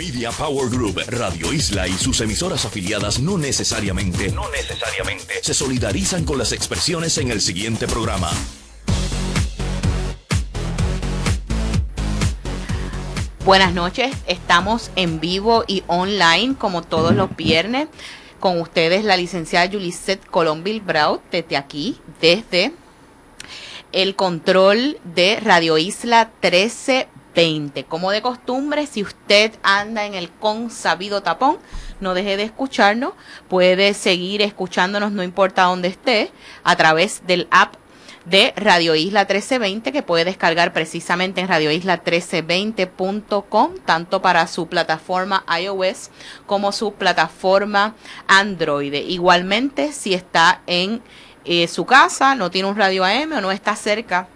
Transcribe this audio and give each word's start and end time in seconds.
Media 0.00 0.30
Power 0.30 0.70
Group, 0.70 0.98
Radio 1.08 1.52
Isla 1.52 1.86
y 1.86 1.92
sus 1.92 2.22
emisoras 2.22 2.64
afiliadas 2.64 3.20
no 3.20 3.36
necesariamente, 3.36 4.32
no 4.32 4.50
necesariamente 4.50 5.42
se 5.42 5.52
solidarizan 5.52 6.24
con 6.24 6.38
las 6.38 6.52
expresiones 6.52 7.18
en 7.18 7.30
el 7.30 7.42
siguiente 7.42 7.86
programa. 7.86 8.30
Buenas 13.44 13.74
noches, 13.74 14.16
estamos 14.26 14.90
en 14.96 15.20
vivo 15.20 15.64
y 15.66 15.82
online 15.86 16.54
como 16.56 16.80
todos 16.80 17.14
los 17.14 17.36
viernes 17.36 17.88
con 18.38 18.58
ustedes 18.58 19.04
la 19.04 19.18
licenciada 19.18 19.66
Yulisette 19.66 20.24
Colombil 20.24 20.80
Braut 20.80 21.20
desde 21.30 21.58
aquí, 21.58 22.00
desde 22.22 22.72
el 23.92 24.16
control 24.16 24.98
de 25.04 25.40
Radio 25.40 25.76
Isla 25.76 26.30
1320. 27.34 27.84
Como 27.84 28.10
de 28.10 28.22
costumbre, 28.22 28.86
si 28.86 29.02
usted 29.02 29.52
anda 29.62 30.06
en 30.06 30.14
el 30.14 30.30
consabido 30.30 31.22
tapón, 31.22 31.58
no 32.00 32.14
deje 32.14 32.36
de 32.36 32.44
escucharnos, 32.44 33.12
puede 33.48 33.94
seguir 33.94 34.42
escuchándonos 34.42 35.12
no 35.12 35.22
importa 35.22 35.62
dónde 35.64 35.88
esté 35.88 36.32
a 36.64 36.76
través 36.76 37.26
del 37.26 37.48
app 37.50 37.74
de 38.24 38.52
Radio 38.56 38.94
Isla 38.94 39.20
1320 39.20 39.92
que 39.92 40.02
puede 40.02 40.26
descargar 40.26 40.72
precisamente 40.72 41.40
en 41.40 41.48
radioisla1320.com, 41.48 43.74
tanto 43.84 44.22
para 44.22 44.46
su 44.46 44.68
plataforma 44.68 45.44
iOS 45.60 46.10
como 46.46 46.72
su 46.72 46.94
plataforma 46.94 47.94
Android. 48.26 48.94
Igualmente, 48.94 49.92
si 49.92 50.14
está 50.14 50.62
en 50.66 51.02
eh, 51.44 51.68
su 51.68 51.84
casa, 51.86 52.34
no 52.34 52.50
tiene 52.50 52.68
un 52.68 52.76
radio 52.76 53.04
AM 53.04 53.32
o 53.32 53.40
no 53.40 53.52
está 53.52 53.74
cerca 53.74 54.28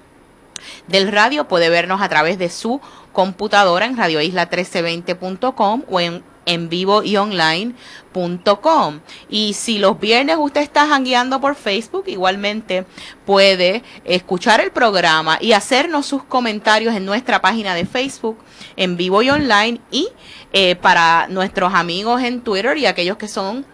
del 0.89 1.11
radio, 1.11 1.49
puede 1.49 1.71
vernos 1.71 2.03
a 2.03 2.09
través 2.09 2.39
de 2.39 2.51
su 2.51 2.81
computadora 3.13 3.87
en 3.87 3.97
radioisla1320.com 3.97 5.83
o 5.89 6.01
en 6.01 6.35
en 6.47 6.69
vivo 6.69 7.03
y 7.03 7.17
online.com. 7.17 9.01
Y 9.29 9.55
si 9.55 9.79
los 9.79 9.99
viernes 9.99 10.37
usted 10.39 10.61
está 10.61 10.87
jangueando 10.87 11.41
por 11.41 11.55
Facebook, 11.55 12.05
igualmente 12.07 12.85
puede 13.25 13.83
escuchar 14.05 14.61
el 14.61 14.71
programa 14.71 15.39
y 15.41 15.53
hacernos 15.53 16.07
sus 16.07 16.23
comentarios 16.25 16.95
en 16.95 17.07
nuestra 17.07 17.41
página 17.41 17.75
de 17.75 17.87
Facebook 17.87 18.39
en 18.77 18.97
vivo 18.97 19.23
y 19.23 19.31
online 19.31 19.81
y 19.91 20.09
eh, 20.53 20.77
para 20.77 21.27
nuestros 21.29 21.75
amigos 21.75 22.23
en 22.23 22.43
Twitter 22.43 22.77
y 22.79 22.87
aquellos 22.87 23.17
que 23.17 23.29
son 23.29 23.65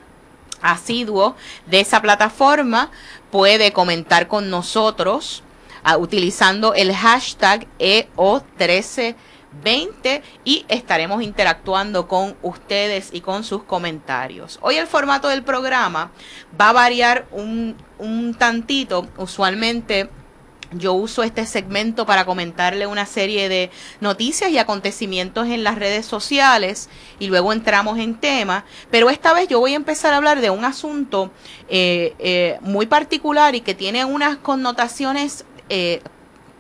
asiduos 0.63 1.35
de 1.67 1.81
esa 1.81 2.03
plataforma, 2.03 2.91
puede 3.31 3.73
comentar 3.73 4.29
con 4.29 4.51
nosotros 4.51 5.43
ah, 5.83 5.97
utilizando 5.97 6.75
el 6.75 6.95
hashtag 6.95 7.67
EO13 7.79 9.17
20 9.65 10.23
y 10.45 10.65
estaremos 10.69 11.23
interactuando 11.23 12.07
con 12.07 12.37
ustedes 12.43 13.11
y 13.13 13.21
con 13.21 13.45
sus 13.45 13.65
comentarios. 13.65 14.59
Hoy 14.63 14.77
el 14.77 14.87
formato 14.87 15.29
del 15.29 15.43
programa 15.43 16.13
va 16.59 16.71
a 16.71 16.73
variar 16.73 17.27
un, 17.33 17.77
un 17.99 18.35
tantito, 18.35 19.09
usualmente 19.17 20.09
yo 20.73 20.95
uso 20.95 21.23
este 21.23 21.47
segmento 21.47 22.07
para 22.07 22.25
comentarle 22.25 22.87
una 22.87 23.07
serie 23.07 23.49
de 23.49 23.71
noticias 24.01 24.51
y 24.51 24.59
acontecimientos 24.59 25.49
en 25.49 25.65
las 25.65 25.77
redes 25.77 26.07
sociales 26.07 26.89
y 27.19 27.27
luego 27.27 27.53
entramos 27.53 27.99
en 27.99 28.15
tema, 28.15 28.65
pero 28.91 29.11
esta 29.11 29.33
vez 29.33 29.49
yo 29.49 29.59
voy 29.59 29.73
a 29.73 29.77
empezar 29.77 30.13
a 30.13 30.19
hablar 30.19 30.41
de 30.41 30.51
un 30.51 30.65
asunto 30.65 31.33
eh, 31.69 32.15
eh, 32.19 32.59
muy 32.61 32.87
particular 32.87 33.55
y 33.55 33.61
que 33.63 33.75
tiene 33.75 34.05
unas 34.05 34.37
connotaciones 34.37 35.45
eh, 35.71 36.03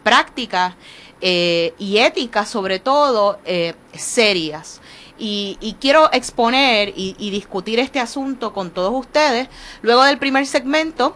prácticas 0.02 0.74
eh, 1.20 1.74
y 1.78 1.98
éticas 1.98 2.48
sobre 2.48 2.78
todo 2.78 3.38
eh, 3.44 3.74
serias. 3.92 4.80
Y, 5.18 5.76
quiero 5.80 6.10
exponer 6.12 6.94
y, 6.96 7.30
discutir 7.30 7.78
este 7.78 8.00
asunto 8.00 8.54
con 8.54 8.70
todos 8.70 8.94
ustedes. 8.94 9.48
Luego 9.82 10.02
del 10.04 10.18
primer 10.18 10.46
segmento 10.46 11.14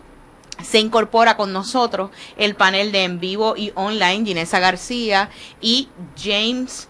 se 0.63 0.79
incorpora 0.79 1.39
con 1.39 1.55
nosotros 1.55 2.11
el 2.37 2.55
panel 2.55 2.93
de 2.93 3.05
en 3.05 3.19
vivo 3.19 3.57
y 3.57 3.73
online 3.75 4.27
Ginesa 4.27 4.59
García 4.59 5.31
y 5.63 5.89
James 6.23 6.89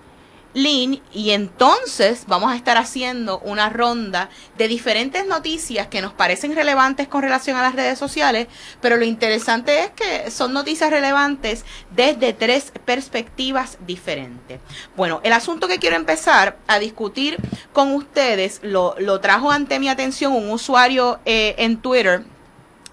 Y 0.54 1.31
entonces 1.31 2.25
vamos 2.28 2.53
a 2.53 2.56
estar 2.56 2.76
haciendo 2.76 3.41
una 3.41 3.70
ronda 3.70 4.31
de 4.56 4.69
diferentes 4.69 5.26
noticias 5.26 5.88
que 5.88 6.00
nos 6.00 6.12
parecen 6.12 6.54
relevantes 6.54 7.09
con 7.09 7.22
relación 7.22 7.56
a 7.56 7.62
las 7.62 7.75
redes 7.75 7.98
sociales, 7.98 8.47
pero 8.81 8.97
lo 8.97 9.04
interesante 9.04 9.81
es 9.81 9.91
que 9.91 10.31
son 10.31 10.53
noticias 10.53 10.91
relevantes 10.91 11.65
desde 11.94 12.32
tres 12.32 12.72
perspectivas 12.84 13.78
diferentes. 13.84 14.60
Bueno, 14.97 15.20
el 15.25 15.32
asunto 15.32 15.66
que 15.66 15.78
quiero 15.78 15.97
empezar 15.97 16.56
a 16.69 16.78
discutir 16.78 17.36
con 17.72 17.92
ustedes 17.92 18.60
lo, 18.62 18.94
lo 18.98 19.21
trajo 19.21 19.50
ante 19.50 19.81
mi 19.81 19.88
atención 19.88 20.32
un 20.32 20.50
usuario 20.50 21.19
eh, 21.25 21.56
en 21.59 21.78
Twitter, 21.78 22.22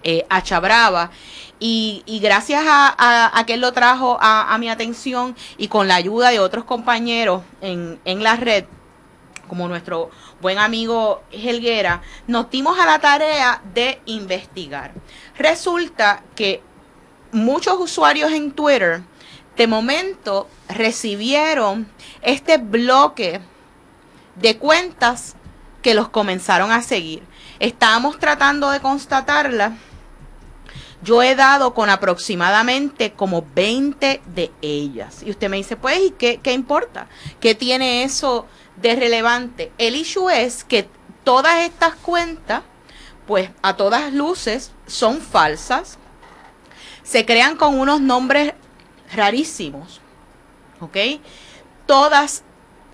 eh, 0.04 0.26
Achabrava, 0.30 1.12
y, 1.64 2.20
gracias 2.24 2.64
a, 2.66 3.44
que 3.46 3.54
él 3.54 3.62
lo 3.62 3.72
trajo 3.72 4.18
a, 4.20 4.58
mi 4.58 4.68
atención 4.68 5.36
y 5.60 5.68
con 5.68 5.88
la 5.88 5.96
ayuda 5.96 6.32
de 6.32 6.40
otros 6.40 6.66
compañeros 6.66 7.44
en, 7.62 8.00
en 8.04 8.24
la 8.24 8.36
red, 8.36 8.66
como 9.48 9.68
nuestro 9.68 10.10
buen 10.42 10.58
amigo 10.58 11.22
Helguera, 11.32 12.02
nos 12.26 12.50
dimos 12.50 12.80
a 12.80 12.88
la 12.88 12.98
tarea 12.98 13.62
de 13.76 14.02
investigar. 14.08 14.92
Resulta 15.38 16.24
que 16.36 16.64
muchos 17.32 17.80
usuarios 17.80 18.32
en 18.32 18.54
Twitter 18.54 19.04
de 19.56 19.68
momento 19.68 20.50
recibieron 20.68 21.92
este 22.24 22.58
bloque 22.58 23.40
de 24.36 24.58
cuentas 24.58 25.36
que 25.84 25.94
los 25.94 26.10
comenzaron 26.10 26.72
a 26.72 26.82
seguir. 26.82 27.22
Estábamos 27.60 28.18
tratando 28.18 28.72
de 28.72 28.80
constatarla 28.80 29.74
yo 31.04 31.24
he 31.24 31.36
dado 31.36 31.74
con 31.74 31.90
aproximadamente 31.90 33.14
como 33.14 33.46
20 33.56 34.22
de 34.26 34.52
ellas. 34.62 35.24
Y 35.24 35.32
usted 35.32 35.50
me 35.50 35.58
dice, 35.58 35.76
pues, 35.76 36.00
¿y 36.00 36.12
qué, 36.12 36.40
qué 36.42 36.54
importa? 36.54 37.08
¿Qué 37.40 37.56
tiene 37.56 38.04
eso 38.04 38.46
de 38.76 38.96
relevante? 38.96 39.72
El 39.78 39.96
issue 39.96 40.30
es 40.30 40.64
que 40.64 40.88
todas 41.24 41.62
estas 41.62 41.96
cuentas, 41.96 42.62
pues 43.26 43.50
a 43.62 43.76
todas 43.76 44.14
luces, 44.14 44.72
son 44.86 45.22
falsas. 45.22 45.98
Se 47.04 47.26
crean 47.26 47.56
con 47.56 47.80
unos 47.80 48.00
nombres 48.00 48.54
rarísimos. 49.14 50.02
¿Ok? 50.80 50.98
Todas 51.86 52.44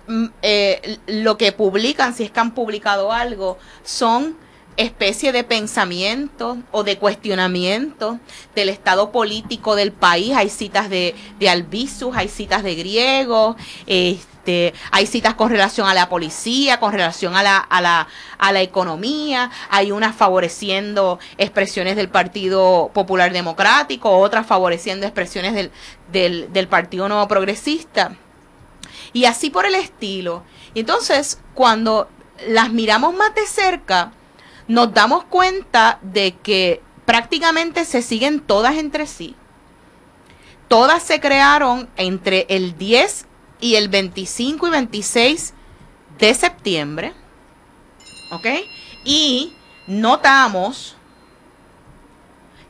mm, 0.06 0.26
eh, 0.42 0.98
lo 1.06 1.36
que 1.36 1.52
publican, 1.52 2.14
si 2.14 2.24
es 2.24 2.30
que 2.30 2.40
han 2.40 2.54
publicado 2.54 3.12
algo, 3.12 3.58
son 3.84 4.36
especie 4.78 5.32
de 5.32 5.42
pensamiento 5.42 6.56
o 6.70 6.84
de 6.84 6.98
cuestionamiento 6.98 8.20
del 8.54 8.68
estado 8.68 9.10
político 9.10 9.74
del 9.74 9.92
país. 9.92 10.34
Hay 10.36 10.48
citas 10.48 10.88
de, 10.88 11.14
de 11.40 11.48
hay 11.48 12.28
citas 12.28 12.62
de 12.62 12.74
griegos, 12.76 13.56
este, 13.86 14.72
hay 14.92 15.06
citas 15.06 15.34
con 15.34 15.50
relación 15.50 15.88
a 15.88 15.94
la 15.94 16.08
policía, 16.08 16.78
con 16.78 16.92
relación 16.92 17.34
a 17.34 17.42
la, 17.42 17.58
a 17.58 17.80
la, 17.80 18.06
a 18.38 18.52
la 18.52 18.62
economía, 18.62 19.50
hay 19.68 19.90
unas 19.90 20.14
favoreciendo 20.14 21.18
expresiones 21.38 21.96
del 21.96 22.08
Partido 22.08 22.92
Popular 22.94 23.32
Democrático, 23.32 24.16
otras 24.16 24.46
favoreciendo 24.46 25.06
expresiones 25.06 25.54
del, 25.54 25.72
del, 26.12 26.52
del 26.52 26.68
Partido 26.68 27.08
Nuevo 27.08 27.26
Progresista. 27.26 28.16
Y 29.12 29.24
así 29.24 29.50
por 29.50 29.66
el 29.66 29.74
estilo. 29.74 30.44
Y 30.72 30.80
entonces, 30.80 31.40
cuando 31.54 32.08
las 32.46 32.70
miramos 32.70 33.14
más 33.14 33.34
de 33.34 33.46
cerca, 33.46 34.12
nos 34.68 34.92
damos 34.92 35.24
cuenta 35.24 35.98
de 36.02 36.36
que 36.36 36.82
prácticamente 37.06 37.84
se 37.86 38.02
siguen 38.02 38.40
todas 38.40 38.76
entre 38.76 39.06
sí. 39.06 39.34
Todas 40.68 41.02
se 41.02 41.20
crearon 41.20 41.88
entre 41.96 42.46
el 42.50 42.76
10 42.76 43.26
y 43.60 43.76
el 43.76 43.88
25 43.88 44.68
y 44.68 44.70
26 44.70 45.54
de 46.18 46.34
septiembre. 46.34 47.14
¿Ok? 48.30 48.46
Y 49.04 49.54
notamos 49.86 50.96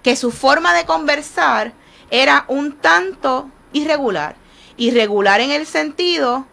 que 0.04 0.14
su 0.14 0.30
forma 0.30 0.72
de 0.74 0.86
conversar 0.86 1.72
era 2.10 2.44
un 2.46 2.72
tanto 2.72 3.50
irregular. 3.72 4.36
Irregular 4.76 5.40
en 5.40 5.50
el 5.50 5.66
sentido 5.66 6.46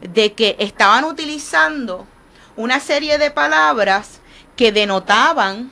de 0.00 0.32
que 0.32 0.56
estaban 0.58 1.04
utilizando 1.04 2.04
una 2.56 2.80
serie 2.80 3.18
de 3.18 3.30
palabras 3.30 4.20
que 4.58 4.72
denotaban 4.72 5.70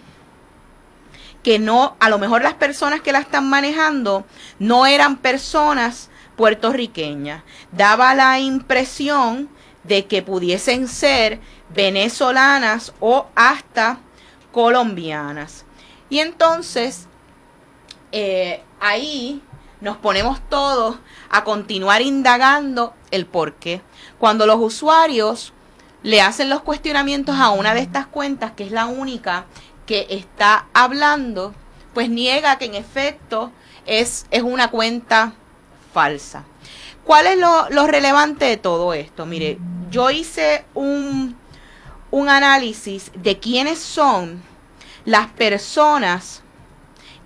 que 1.42 1.58
no, 1.58 1.96
a 1.98 2.08
lo 2.08 2.18
mejor 2.18 2.42
las 2.42 2.54
personas 2.54 3.00
que 3.00 3.10
la 3.10 3.18
están 3.18 3.50
manejando 3.50 4.24
no 4.60 4.86
eran 4.86 5.16
personas 5.16 6.08
puertorriqueñas. 6.36 7.42
Daba 7.72 8.14
la 8.14 8.38
impresión 8.38 9.48
de 9.82 10.06
que 10.06 10.22
pudiesen 10.22 10.86
ser 10.86 11.40
venezolanas 11.74 12.94
o 13.00 13.26
hasta 13.34 13.98
colombianas. 14.52 15.64
Y 16.08 16.20
entonces, 16.20 17.08
eh, 18.12 18.62
ahí 18.80 19.42
nos 19.80 19.96
ponemos 19.96 20.40
todos 20.48 20.96
a 21.28 21.42
continuar 21.42 22.02
indagando 22.02 22.94
el 23.10 23.26
por 23.26 23.54
qué. 23.54 23.82
Cuando 24.18 24.46
los 24.46 24.58
usuarios 24.60 25.52
le 26.06 26.20
hacen 26.20 26.48
los 26.48 26.62
cuestionamientos 26.62 27.34
a 27.34 27.50
una 27.50 27.74
de 27.74 27.80
estas 27.80 28.06
cuentas, 28.06 28.52
que 28.52 28.62
es 28.62 28.70
la 28.70 28.86
única 28.86 29.46
que 29.86 30.06
está 30.08 30.66
hablando, 30.72 31.52
pues 31.94 32.08
niega 32.08 32.58
que 32.58 32.66
en 32.66 32.76
efecto 32.76 33.50
es, 33.86 34.24
es 34.30 34.44
una 34.44 34.70
cuenta 34.70 35.32
falsa. 35.92 36.44
¿Cuál 37.02 37.26
es 37.26 37.36
lo, 37.36 37.86
relevante 37.88 38.44
de 38.44 38.56
todo 38.56 38.94
esto? 38.94 39.26
Mire, 39.26 39.58
yo 39.90 40.10
hice 40.10 40.64
un, 40.74 41.36
un 42.12 42.28
análisis 42.28 43.10
de 43.16 43.40
quiénes 43.40 43.80
son 43.80 44.40
las 45.04 45.26
personas 45.26 46.44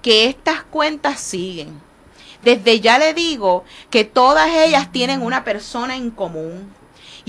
que 0.00 0.25
estas 0.25 0.62
cuentas 0.62 1.21
siguen. 1.21 1.82
Desde 2.43 2.81
ya 2.81 2.99
le 2.99 3.12
digo 3.12 3.65
que 3.91 4.05
todas 4.05 4.49
ellas 4.49 4.91
tienen 4.91 5.21
una 5.21 5.44
persona 5.44 5.97
en 5.97 6.11
común. 6.11 6.80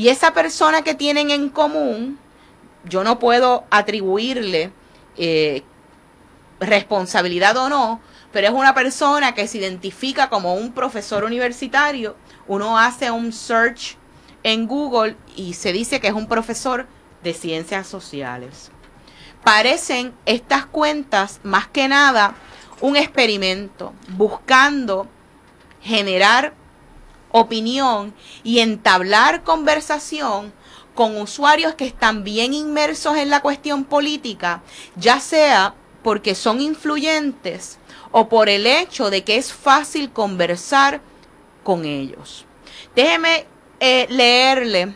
Y 0.02 0.10
esa 0.10 0.34
persona 0.34 0.82
que 0.82 0.96
tienen 0.96 1.30
en 1.30 1.50
común, 1.50 2.18
yo 2.86 3.04
no 3.04 3.20
puedo 3.20 3.66
atribuirle 3.70 4.74
eh, 5.16 5.62
responsabilidad 6.60 7.56
o 7.58 7.70
no, 7.70 8.02
pero 8.32 8.48
es 8.48 8.54
una 8.54 8.74
persona 8.74 9.36
que 9.36 9.48
se 9.48 9.60
identifica 9.60 10.28
como 10.28 10.56
un 10.56 10.72
profesor 10.72 11.24
universitario. 11.24 12.16
Uno 12.48 12.80
hace 12.80 13.12
un 13.12 13.32
search 13.32 13.96
en 14.42 14.66
Google 14.66 15.18
y 15.36 15.54
se 15.54 15.72
dice 15.72 16.00
que 16.00 16.08
es 16.08 16.16
un 16.16 16.28
profesor 16.28 16.88
de 17.22 17.36
ciencias 17.36 17.86
sociales. 17.86 18.72
Parecen 19.44 20.16
estas 20.26 20.66
cuentas 20.66 21.40
más 21.44 21.68
que 21.68 21.88
nada 21.88 22.34
un 22.80 22.98
experimento 22.98 23.94
buscando 24.08 25.06
generar 25.84 26.56
opinión 27.32 28.14
y 28.44 28.60
entablar 28.60 29.44
conversación 29.44 30.54
con 30.96 31.20
usuarios 31.20 31.76
que 31.76 31.86
están 31.86 32.24
bien 32.24 32.54
inmersos 32.54 33.18
en 33.18 33.30
la 33.30 33.42
cuestión 33.42 33.86
política, 33.86 34.62
ya 34.96 35.20
sea 35.20 35.76
porque 36.04 36.36
son 36.36 36.62
influyentes 36.62 37.80
o 38.12 38.28
por 38.28 38.50
el 38.50 38.68
hecho 38.68 39.10
de 39.10 39.24
que 39.24 39.38
es 39.38 39.54
fácil 39.54 40.12
conversar 40.12 41.02
con 41.64 41.86
ellos. 41.86 42.46
Déjeme 42.96 43.46
eh, 43.80 44.08
leerle 44.10 44.94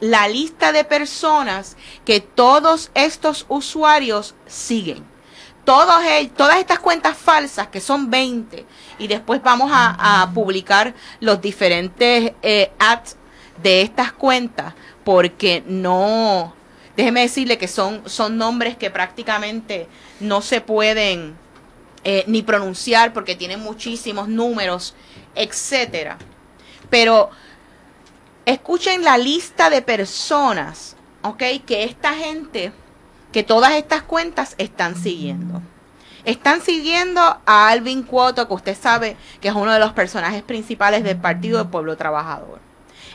la 0.00 0.28
lista 0.28 0.72
de 0.72 0.84
personas 0.84 1.76
que 2.04 2.20
todos 2.20 2.90
estos 2.94 3.46
usuarios 3.48 4.34
siguen. 4.46 5.11
Todos, 5.64 6.02
todas 6.36 6.56
estas 6.58 6.80
cuentas 6.80 7.16
falsas, 7.16 7.68
que 7.68 7.80
son 7.80 8.10
20, 8.10 8.66
y 8.98 9.06
después 9.06 9.42
vamos 9.42 9.70
a, 9.72 10.28
publicar 10.34 10.94
los 11.20 11.40
diferentes 11.40 12.32
eh, 12.42 12.72
ads 12.78 13.16
de 13.62 13.82
estas 13.82 14.12
cuentas, 14.12 14.74
porque 15.04 15.62
no, 15.66 16.54
déjeme 16.96 17.20
decirle 17.20 17.58
que 17.58 17.68
son, 17.68 18.02
son 18.06 18.36
nombres 18.36 18.76
que 18.76 18.90
prácticamente 18.90 19.86
no 20.20 20.42
se 20.42 20.60
pueden 20.60 21.36
eh, 22.04 22.24
ni 22.26 22.42
pronunciar 22.42 23.12
porque 23.12 23.36
tienen 23.36 23.60
muchísimos 23.60 24.26
números, 24.28 24.94
etcétera. 25.36 26.18
Pero 26.90 27.30
escuchen 28.44 29.04
la 29.04 29.16
lista 29.16 29.70
de 29.70 29.82
personas, 29.82 30.96
¿ok? 31.22 31.42
Que 31.64 31.84
esta 31.84 32.14
gente, 32.14 32.72
que 33.32 33.42
todas 33.42 33.72
estas 33.72 34.02
cuentas 34.02 34.54
están 34.58 34.94
siguiendo. 34.94 35.62
Están 36.24 36.60
siguiendo 36.60 37.20
a 37.20 37.68
Alvin 37.68 38.04
Cuoto, 38.04 38.46
que 38.46 38.54
usted 38.54 38.76
sabe 38.80 39.16
que 39.40 39.48
es 39.48 39.54
uno 39.54 39.72
de 39.72 39.80
los 39.80 39.92
personajes 39.92 40.42
principales 40.42 41.02
del 41.02 41.16
Partido 41.16 41.58
del 41.58 41.68
Pueblo 41.68 41.96
Trabajador. 41.96 42.60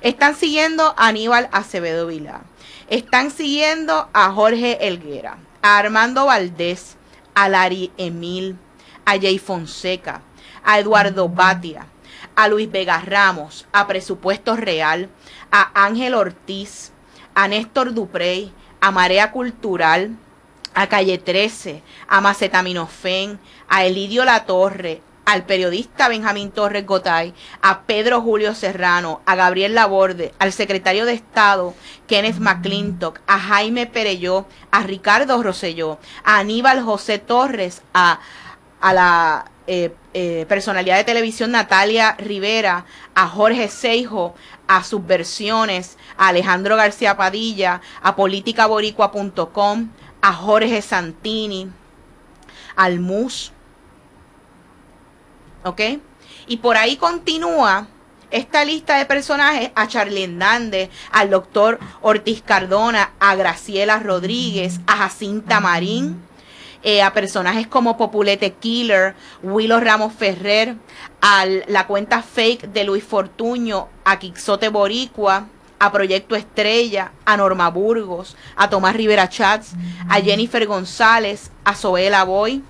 Están 0.02 0.36
siguiendo 0.36 0.94
a 0.98 1.08
Aníbal 1.08 1.48
Acevedo 1.52 2.08
Vilá. 2.08 2.42
Están 2.90 3.32
siguiendo 3.32 4.10
a 4.12 4.32
Jorge 4.32 4.88
Elguera, 4.88 5.38
a 5.62 5.78
Armando 5.78 6.26
Valdés, 6.26 6.98
a 7.34 7.48
Lari 7.48 7.92
Emil, 7.98 8.58
a 9.06 9.12
Jay 9.12 9.40
Fonseca, 9.40 10.22
a 10.64 10.80
Eduardo 10.80 11.30
Batia, 11.30 11.88
a 12.36 12.48
Luis 12.48 12.70
Vega 12.70 13.00
Ramos, 13.00 13.68
a 13.72 13.88
Presupuesto 13.88 14.56
Real, 14.56 15.10
a 15.52 15.86
Ángel 15.86 16.14
Ortiz, 16.14 16.92
a 17.34 17.48
Néstor 17.48 17.94
Duprey, 17.94 18.52
a 18.80 18.92
Marea 18.92 19.32
Cultural, 19.32 20.12
a 20.74 20.88
Calle 20.88 21.18
13, 21.18 21.82
a 22.08 22.22
Macetaminofen, 22.22 23.40
a 23.68 23.86
Elidio 23.86 24.26
La 24.26 24.46
Torre, 24.46 25.02
al 25.28 25.44
periodista 25.44 26.08
Benjamín 26.08 26.52
Torres 26.52 26.86
Gotay, 26.86 27.34
a 27.62 27.82
Pedro 27.82 28.22
Julio 28.22 28.56
Serrano, 28.56 29.22
a 29.26 29.36
Gabriel 29.36 29.76
Laborde, 29.76 30.34
al 30.40 30.54
secretario 30.54 31.06
de 31.06 31.14
Estado 31.14 31.74
Kenneth 32.08 32.38
McClintock, 32.40 33.20
a 33.28 33.38
Jaime 33.38 33.88
Pereyó, 33.88 34.46
a 34.72 34.84
Ricardo 34.84 35.44
Rosselló, 35.44 36.00
a 36.24 36.40
Aníbal 36.40 36.82
José 36.82 37.20
Torres, 37.20 37.82
a, 37.94 38.22
a 38.80 38.94
la 38.94 39.52
eh, 39.68 39.94
eh, 40.14 40.46
personalidad 40.48 40.96
de 40.96 41.04
televisión 41.04 41.52
Natalia 41.52 42.16
Rivera, 42.18 42.86
a 43.14 43.28
Jorge 43.28 43.68
Seijo, 43.68 44.34
a 44.68 44.84
Subversiones, 44.84 45.98
a 46.18 46.30
Alejandro 46.30 46.76
García 46.76 47.18
Padilla, 47.18 47.82
a 48.02 48.16
politicaboricua.com, 48.16 49.90
a 50.22 50.34
Jorge 50.34 50.82
Santini, 50.82 51.70
al 52.76 53.00
MUS, 53.00 53.52
¿ok? 55.64 55.82
Y 56.48 56.58
por 56.58 56.78
ahí 56.78 56.98
continúa 56.98 57.88
esta 58.32 58.66
lista 58.66 58.98
de 58.98 59.06
personajes 59.06 59.72
a 59.76 59.88
Charlie 59.88 60.26
Hernández, 60.26 60.90
al 61.12 61.30
doctor 61.30 61.80
Ortiz 62.02 62.42
Cardona, 62.42 63.12
a 63.20 63.36
Graciela 63.36 64.00
Rodríguez, 64.00 64.80
a 64.86 64.98
Jacinta 64.98 65.60
Marín, 65.60 66.27
eh, 66.84 67.02
a 67.02 67.14
personajes 67.14 67.68
como 67.68 67.98
Populete 67.98 68.54
Killer, 68.54 69.16
Willow 69.44 69.80
Ramos 69.80 70.14
Ferrer, 70.14 70.76
a 71.22 71.46
la 71.68 71.88
cuenta 71.88 72.22
fake 72.22 72.68
de 72.68 72.84
Luis 72.84 73.04
Fortuño, 73.04 73.88
a 74.06 74.20
Quixote 74.20 74.70
Boricua, 74.70 75.48
a 75.80 75.92
Proyecto 75.92 76.36
Estrella, 76.36 77.12
a 77.26 77.38
Norma 77.38 77.70
Burgos, 77.70 78.36
a 78.56 78.70
Tomás 78.70 78.96
Rivera 78.96 79.30
Chats, 79.30 79.74
a 80.10 80.22
Jennifer 80.22 80.66
González, 80.66 81.52
a 81.64 81.76
Zoela 81.76 82.24
Boy, 82.24 82.64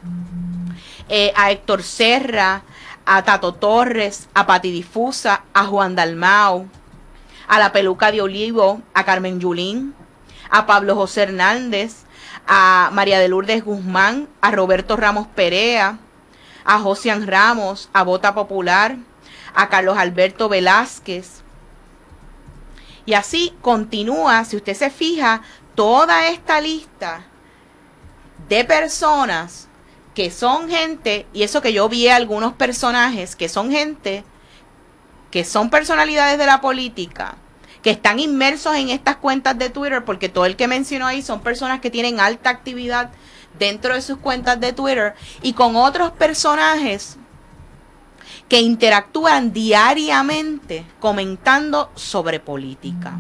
eh, 1.10 1.32
a 1.36 1.52
Héctor 1.52 1.84
Serra, 1.84 2.64
a 3.06 3.24
Tato 3.24 3.54
Torres, 3.54 4.28
a 4.34 4.46
Pati 4.46 4.72
Difusa, 4.72 5.44
a 5.54 5.66
Juan 5.66 5.96
Dalmao, 5.96 6.68
a 7.48 7.60
la 7.60 7.72
peluca 7.72 8.12
de 8.12 8.22
Olivo, 8.22 8.82
a 8.94 9.06
Carmen 9.06 9.40
Yulín, 9.40 9.96
a 10.50 10.66
Pablo 10.66 10.96
José 10.96 11.24
Hernández, 11.24 12.04
a 12.48 12.90
María 12.94 13.20
de 13.20 13.28
Lourdes 13.28 13.64
Guzmán, 13.64 14.28
a 14.42 14.52
Roberto 14.52 14.96
Ramos 14.96 15.28
Perea, 15.28 16.00
a 16.64 16.80
Josian 16.80 17.28
Ramos, 17.28 17.90
a 17.94 18.04
Bota 18.04 18.34
Popular, 18.34 18.98
a 19.54 19.70
Carlos 19.70 19.98
Alberto 19.98 20.50
Velázquez. 20.50 21.42
Y 23.06 23.14
así 23.14 23.54
continúa, 23.62 24.44
si 24.46 24.56
usted 24.56 24.74
se 24.74 24.90
fija, 24.90 25.42
toda 25.76 26.28
esta 26.30 26.60
lista 26.62 27.26
de 28.50 28.64
personas 28.64 29.68
que 30.14 30.32
son 30.32 30.70
gente, 30.70 31.28
y 31.34 31.44
eso 31.44 31.62
que 31.62 31.74
yo 31.74 31.88
vi 31.90 32.08
algunos 32.08 32.54
personajes, 32.54 33.36
que 33.36 33.50
son 33.50 33.72
gente, 33.72 34.24
que 35.32 35.44
son 35.44 35.70
personalidades 35.70 36.38
de 36.38 36.46
la 36.46 36.60
política, 36.60 37.36
que 37.82 37.90
están 37.92 38.20
inmersos 38.20 38.76
en 38.76 38.90
estas 38.90 39.18
cuentas 39.18 39.58
de 39.58 39.70
Twitter, 39.70 40.04
porque 40.06 40.30
todo 40.30 40.46
el 40.46 40.56
que 40.56 40.68
mencionó 40.68 41.08
ahí 41.08 41.22
son 41.22 41.42
personas 41.42 41.80
que 41.80 41.92
tienen 41.92 42.20
alta 42.20 42.50
actividad 42.50 43.12
dentro 43.58 43.94
de 43.94 44.02
sus 44.02 44.18
cuentas 44.18 44.60
de 44.60 44.74
Twitter, 44.74 45.16
y 45.42 45.54
con 45.54 45.76
otros 45.76 46.12
personajes 46.12 47.18
que 48.50 48.62
interactúan 48.62 49.52
diariamente 49.52 50.86
comentando 51.00 51.92
sobre 51.96 52.40
política. 52.40 53.18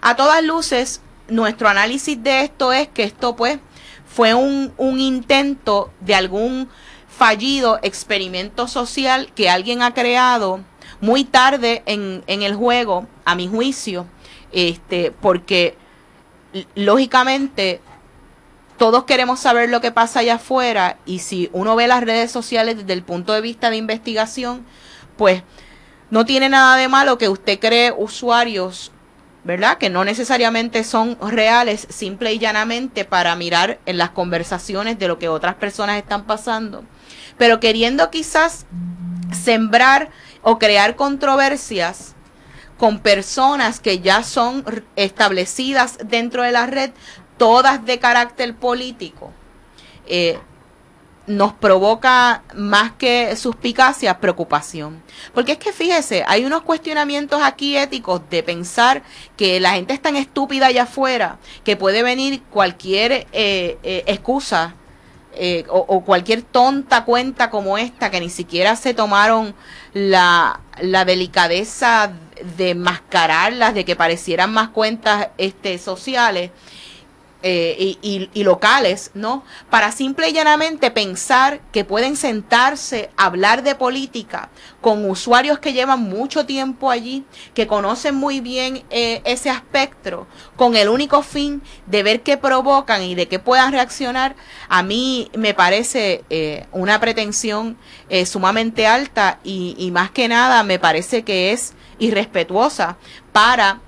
A 0.00 0.16
todas 0.16 0.42
luces, 0.44 1.00
nuestro 1.28 1.68
análisis 1.68 2.22
de 2.22 2.42
esto 2.42 2.72
es 2.72 2.88
que 2.88 3.04
esto 3.04 3.36
pues 3.36 3.58
fue 4.06 4.34
un, 4.34 4.72
intento 5.00 5.90
de 6.00 6.14
algún 6.14 6.68
fallido 7.08 7.78
experimento 7.82 8.68
social 8.68 9.32
que 9.34 9.50
alguien 9.50 9.82
ha 9.82 9.94
creado 9.94 10.60
muy 11.00 11.24
tarde 11.24 11.82
en, 11.86 12.22
el 12.26 12.54
juego, 12.54 13.06
a 13.24 13.34
mi 13.34 13.48
juicio, 13.48 14.06
este, 14.52 15.12
porque 15.20 15.76
lógicamente 16.74 17.80
todos 18.76 19.04
queremos 19.04 19.40
saber 19.40 19.68
lo 19.70 19.80
que 19.80 19.92
pasa 19.92 20.20
allá 20.20 20.34
afuera 20.34 20.98
y 21.06 21.20
si 21.20 21.48
uno 21.52 21.76
ve 21.76 21.86
las 21.86 22.02
redes 22.02 22.30
sociales 22.30 22.76
desde 22.76 22.92
el 22.92 23.02
punto 23.02 23.32
de 23.32 23.40
vista 23.40 23.70
de 23.70 23.76
investigación, 23.76 24.64
pues 25.16 25.42
no 26.10 26.24
tiene 26.24 26.48
nada 26.48 26.76
de 26.76 26.88
malo 26.88 27.18
que 27.18 27.28
usted 27.28 27.58
cree 27.58 27.92
usuarios 27.96 28.92
¿verdad? 29.44 29.76
Que 29.76 29.90
no 29.90 30.04
necesariamente 30.04 30.84
son 30.84 31.18
reales, 31.20 31.86
simple 31.90 32.32
y 32.32 32.38
llanamente 32.38 33.04
para 33.04 33.36
mirar 33.36 33.78
en 33.84 33.98
las 33.98 34.10
conversaciones 34.10 34.98
de 34.98 35.06
lo 35.06 35.18
que 35.18 35.28
otras 35.28 35.54
personas 35.54 35.98
están 35.98 36.24
pasando, 36.24 36.82
pero 37.36 37.60
queriendo 37.60 38.10
quizás 38.10 38.64
sembrar 39.32 40.08
o 40.44 40.58
crear 40.58 40.94
controversias 40.94 42.14
con 42.78 43.00
personas 43.00 43.80
que 43.80 44.00
ya 44.00 44.22
son 44.22 44.64
establecidas 44.94 45.98
dentro 46.04 46.42
de 46.42 46.52
la 46.52 46.66
red, 46.66 46.90
todas 47.36 47.84
de 47.84 47.98
carácter 47.98 48.54
político. 48.54 49.32
Eh, 50.06 50.38
nos 51.26 51.54
provoca 51.54 52.42
más 52.54 52.92
que 52.92 53.34
suspicacia, 53.36 54.20
preocupación. 54.20 55.02
Porque 55.32 55.52
es 55.52 55.58
que 55.58 55.72
fíjese, 55.72 56.24
hay 56.26 56.44
unos 56.44 56.62
cuestionamientos 56.62 57.40
aquí 57.42 57.76
éticos 57.76 58.20
de 58.28 58.42
pensar 58.42 59.02
que 59.36 59.58
la 59.60 59.72
gente 59.72 59.94
es 59.94 60.02
tan 60.02 60.16
estúpida 60.16 60.66
allá 60.66 60.82
afuera 60.82 61.38
que 61.64 61.76
puede 61.76 62.02
venir 62.02 62.42
cualquier 62.50 63.12
eh, 63.32 63.78
eh, 63.82 64.04
excusa 64.06 64.74
eh, 65.36 65.64
o, 65.68 66.04
cualquier 66.04 66.42
tonta 66.42 67.04
cuenta 67.04 67.50
como 67.50 67.76
esta 67.76 68.08
que 68.10 68.20
ni 68.20 68.30
siquiera 68.30 68.76
se 68.76 68.94
tomaron 68.94 69.54
la, 69.94 70.60
la 70.80 71.04
delicadeza 71.04 72.12
de 72.56 72.74
mascararlas, 72.74 73.74
de 73.74 73.84
que 73.84 73.96
parecieran 73.96 74.52
más 74.52 74.68
cuentas 74.68 75.28
este, 75.38 75.78
sociales 75.78 76.50
eh, 77.46 77.98
y, 78.00 78.42
locales, 78.42 79.10
¿no? 79.12 79.44
Para 79.68 79.92
simple 79.92 80.30
y 80.30 80.32
llanamente 80.32 80.90
pensar 80.90 81.60
que 81.72 81.84
pueden 81.84 82.16
sentarse 82.16 83.10
a 83.18 83.26
hablar 83.26 83.62
de 83.62 83.74
política 83.74 84.48
con 84.80 85.10
usuarios 85.10 85.58
que 85.58 85.74
llevan 85.74 86.00
mucho 86.00 86.46
tiempo 86.46 86.90
allí, 86.90 87.26
que 87.52 87.66
conocen 87.66 88.14
muy 88.14 88.40
bien 88.40 88.82
eh, 88.88 89.20
ese 89.26 89.50
aspecto, 89.50 90.26
con 90.56 90.74
el 90.74 90.88
único 90.88 91.20
fin 91.20 91.60
de 91.84 92.02
ver 92.02 92.22
qué 92.22 92.38
provocan 92.38 93.02
y 93.02 93.14
de 93.14 93.28
qué 93.28 93.38
puedan 93.38 93.72
reaccionar, 93.72 94.36
a 94.70 94.82
mí 94.82 95.30
me 95.36 95.52
parece 95.52 96.24
eh, 96.30 96.64
una 96.72 96.98
pretensión 96.98 97.76
sumamente 98.24 98.86
alta 98.86 99.38
y, 99.44 99.74
y 99.76 99.90
más 99.90 100.10
que 100.10 100.28
nada 100.28 100.62
me 100.62 100.78
parece 100.78 101.24
que 101.24 101.52
es 101.52 101.74
irrespetuosa 101.98 102.96
para 103.32 103.80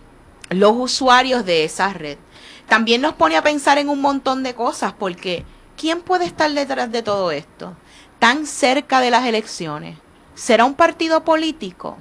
los 0.51 0.73
usuarios 0.77 1.47
de 1.47 1.65
esa 1.65 1.93
red 1.95 2.19
también 2.69 3.01
nos 3.01 3.15
pone 3.15 3.37
a 3.37 3.43
pensar 3.43 3.79
en 3.79 3.89
un 3.89 4.01
montón 4.01 4.43
de 4.43 4.55
cosas, 4.55 4.93
porque 4.93 5.45
¿quién 5.77 6.03
puede 6.03 6.25
estar 6.25 6.51
detrás 6.51 6.91
de 6.91 7.03
todo 7.03 7.31
esto? 7.31 7.77
Tan 8.19 8.47
cerca 8.47 9.01
de 9.01 9.11
las 9.11 9.25
elecciones. 9.25 9.99
¿Será 10.35 10.65
un 10.65 10.75
partido 10.75 11.25
político? 11.25 11.99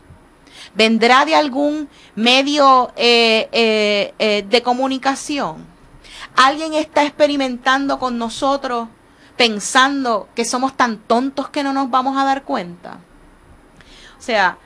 ¿Vendrá 0.74 1.26
de 1.26 1.36
algún 1.36 1.88
medio 2.16 2.92
eh, 2.96 3.48
eh, 3.52 4.14
eh, 4.20 4.46
de 4.48 4.62
comunicación? 4.64 5.66
¿Alguien 6.36 6.74
está 6.74 7.04
experimentando 7.04 8.00
con 8.00 8.18
nosotros 8.18 8.90
pensando 9.38 10.30
que 10.34 10.46
somos 10.46 10.76
tan 10.76 10.98
tontos 10.98 11.50
que 11.50 11.64
no 11.64 11.74
nos 11.74 11.90
vamos 11.90 12.18
a 12.18 12.26
dar 12.26 12.44
cuenta? 12.44 13.00
O 14.18 14.22
sea, 14.22 14.58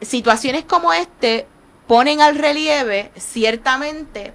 situaciones 0.00 0.64
como 0.64 0.92
este 0.92 1.46
ponen 1.86 2.20
al 2.20 2.36
relieve 2.36 3.12
ciertamente 3.16 4.32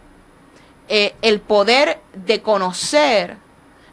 eh, 0.90 1.16
el 1.22 1.40
poder 1.40 2.02
de 2.14 2.42
conocer 2.42 3.38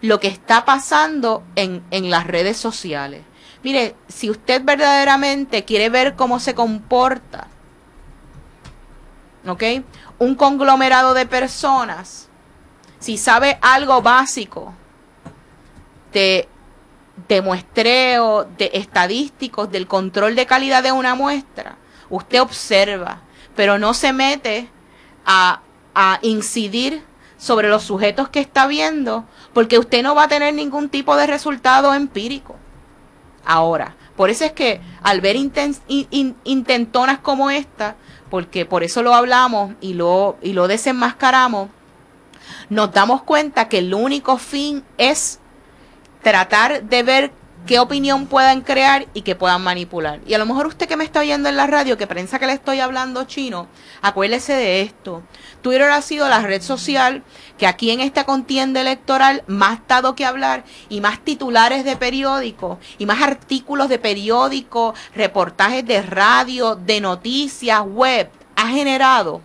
lo 0.01 0.19
que 0.19 0.29
está 0.29 0.65
pasando 0.65 1.45
en, 1.55 1.85
en 1.91 2.11
las 2.11 2.27
redes 2.27 2.57
sociales. 2.57 3.23
Mire, 3.63 3.95
si 4.09 4.31
usted 4.31 4.63
verdaderamente 4.65 5.65
quiere 5.65 5.91
ver 5.91 6.17
cómo 6.17 6.41
se 6.41 6.55
comporta, 6.55 7.49
¿ok? 9.47 9.63
Un 10.19 10.35
conglomerado 10.37 11.15
de 11.15 11.27
personas, 11.27 12.29
si 12.99 13.19
sabe 13.19 13.59
algo 13.61 14.01
básico 14.03 14.73
de, 16.13 16.49
de 17.29 17.43
muestreo, 17.43 18.45
de 18.57 18.71
estadísticos, 18.73 19.71
del 19.71 19.87
control 19.87 20.35
de 20.35 20.47
calidad 20.47 20.83
de 20.83 20.93
una 20.93 21.15
muestra, 21.15 21.77
usted 22.09 22.41
observa, 22.41 23.21
pero 23.55 23.79
no 23.79 23.95
se 23.95 24.13
mete 24.13 24.71
a 25.25 25.61
a 25.99 26.19
incidir 26.21 27.03
sobre 27.39 27.69
los 27.69 27.83
sujetos 27.83 28.29
que 28.29 28.41
está 28.41 28.67
viendo, 28.67 29.25
porque 29.55 29.79
usted 29.79 30.03
no 30.03 30.15
va 30.15 30.25
a 30.25 30.29
tener 30.29 30.53
ningún 30.53 30.91
tipo 30.91 31.17
de 31.17 31.27
resultado 31.27 31.95
empírico. 31.95 32.57
Ahora, 33.47 33.97
por 34.15 34.29
eso 34.29 34.45
es 34.45 34.53
que 34.53 34.83
al 35.03 35.23
ver 35.23 35.37
intentonas 36.45 37.19
como 37.21 37.51
esta, 37.51 37.97
porque 38.31 38.67
por 38.67 38.83
eso 38.83 39.03
lo 39.03 39.15
hablamos 39.15 39.73
y 39.81 39.95
lo, 39.95 40.37
y 40.43 40.53
lo 40.53 40.69
desenmascaramos, 40.69 41.71
nos 42.69 42.93
damos 42.93 43.23
cuenta 43.23 43.69
que 43.71 43.79
el 43.79 43.95
único 43.95 44.37
fin 44.37 44.85
es 44.99 45.41
tratar 46.23 46.83
de 46.85 47.03
ver 47.03 47.33
qué 47.67 47.79
opinión 47.79 48.27
puedan 48.27 48.63
crear 48.63 49.07
y 49.13 49.23
que 49.23 49.35
puedan 49.35 49.63
manipular. 49.63 50.21
Y 50.27 50.35
a 50.35 50.39
lo 50.39 50.47
mejor 50.47 50.67
usted 50.67 50.89
que 50.89 50.97
me 50.97 51.05
está 51.05 51.21
oyendo 51.21 51.49
en 51.49 51.57
la 51.57 51.67
radio, 51.67 51.99
que 51.99 52.07
piensa 52.07 52.39
que 52.39 52.47
le 52.47 52.53
estoy 52.53 52.81
hablando 52.81 53.25
chino, 53.25 53.67
acuérdese 54.01 54.55
de 54.55 54.83
esto. 54.83 55.23
Twitter 55.63 55.91
ha 55.91 56.03
sido 56.03 56.29
la 56.29 56.41
red 56.41 56.63
social 56.63 57.23
que 57.59 57.67
aquí 57.67 57.91
en 57.91 58.01
esta 58.01 58.25
contienda 58.25 58.81
electoral 58.81 59.43
más 59.47 59.81
dado 59.89 60.15
que 60.15 60.25
hablar 60.25 60.65
y 60.89 61.01
más 61.01 61.21
titulares 61.21 61.85
de 61.85 61.97
periódicos 61.97 62.79
y 62.99 63.07
más 63.07 63.23
artículos 63.23 63.89
de 63.89 63.99
periódicos, 63.99 64.99
reportajes 65.15 65.85
de 65.87 66.03
radio, 66.03 66.77
de 66.77 67.01
noticias, 67.01 67.83
web, 67.85 68.31
ha 68.57 68.69
generado 68.69 69.41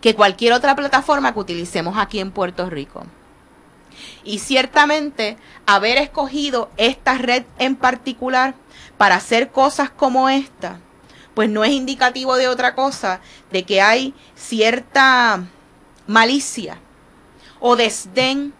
que 0.00 0.14
cualquier 0.14 0.52
otra 0.52 0.74
plataforma 0.74 1.32
que 1.32 1.40
utilicemos 1.40 1.96
aquí 1.98 2.20
en 2.20 2.30
Puerto 2.30 2.68
Rico. 2.70 3.04
Y 4.24 4.38
ciertamente 4.38 5.36
haber 5.66 5.98
escogido 5.98 6.70
esta 6.76 7.18
red 7.18 7.44
en 7.58 7.76
particular 7.76 8.54
para 8.96 9.16
hacer 9.16 9.50
cosas 9.50 9.90
como 9.90 10.28
esta, 10.28 10.80
pues 11.34 11.48
no 11.48 11.64
es 11.64 11.72
indicativo 11.72 12.36
de 12.36 12.48
otra 12.48 12.74
cosa, 12.74 13.20
de 13.50 13.64
que 13.64 13.80
hay 13.80 14.14
cierta 14.34 15.44
malicia 16.06 16.78
o 17.60 17.76
desdén 17.76 18.52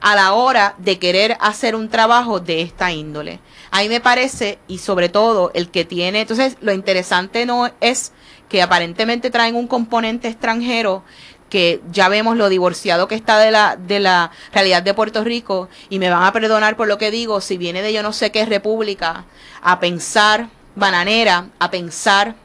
a 0.00 0.16
la 0.16 0.32
hora 0.32 0.74
de 0.78 0.98
querer 0.98 1.36
hacer 1.40 1.76
un 1.76 1.88
trabajo 1.88 2.40
de 2.40 2.60
esta 2.60 2.90
índole. 2.90 3.38
A 3.70 3.82
mí 3.82 3.88
me 3.88 4.00
parece, 4.00 4.58
y 4.66 4.78
sobre 4.78 5.08
todo 5.08 5.52
el 5.54 5.70
que 5.70 5.84
tiene, 5.84 6.22
entonces 6.22 6.56
lo 6.60 6.72
interesante 6.72 7.46
no 7.46 7.70
es 7.80 8.12
que 8.48 8.62
aparentemente 8.62 9.30
traen 9.30 9.54
un 9.54 9.68
componente 9.68 10.28
extranjero 10.28 11.04
que 11.48 11.80
ya 11.90 12.08
vemos 12.08 12.36
lo 12.36 12.48
divorciado 12.48 13.08
que 13.08 13.14
está 13.14 13.38
de 13.38 13.50
la, 13.50 13.76
de 13.76 14.00
la 14.00 14.30
realidad 14.52 14.82
de 14.82 14.94
Puerto 14.94 15.22
Rico, 15.22 15.68
y 15.88 15.98
me 15.98 16.10
van 16.10 16.24
a 16.24 16.32
perdonar 16.32 16.76
por 16.76 16.88
lo 16.88 16.98
que 16.98 17.10
digo, 17.10 17.40
si 17.40 17.56
viene 17.56 17.82
de 17.82 17.92
yo 17.92 18.02
no 18.02 18.12
sé 18.12 18.32
qué 18.32 18.44
república 18.44 19.26
a 19.62 19.78
pensar, 19.78 20.48
bananera, 20.74 21.48
a 21.58 21.70
pensar 21.70 22.36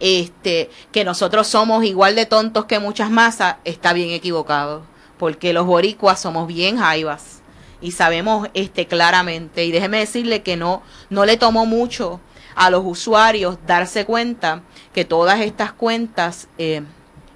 este, 0.00 0.70
que 0.92 1.04
nosotros 1.04 1.46
somos 1.46 1.84
igual 1.84 2.14
de 2.16 2.26
tontos 2.26 2.64
que 2.66 2.78
muchas 2.78 3.10
masas, 3.10 3.56
está 3.64 3.92
bien 3.92 4.10
equivocado, 4.10 4.82
porque 5.18 5.52
los 5.52 5.66
boricuas 5.66 6.20
somos 6.20 6.46
bien 6.46 6.78
jaivas 6.78 7.42
y 7.80 7.92
sabemos 7.92 8.48
este 8.54 8.86
claramente 8.86 9.64
y 9.64 9.72
déjeme 9.72 9.98
decirle 9.98 10.42
que 10.42 10.56
no 10.56 10.82
no 11.10 11.26
le 11.26 11.36
tomó 11.36 11.66
mucho 11.66 12.20
a 12.54 12.70
los 12.70 12.82
usuarios 12.84 13.58
darse 13.66 14.04
cuenta 14.04 14.62
que 14.92 15.04
todas 15.04 15.40
estas 15.40 15.72
cuentas 15.72 16.48
eh, 16.58 16.82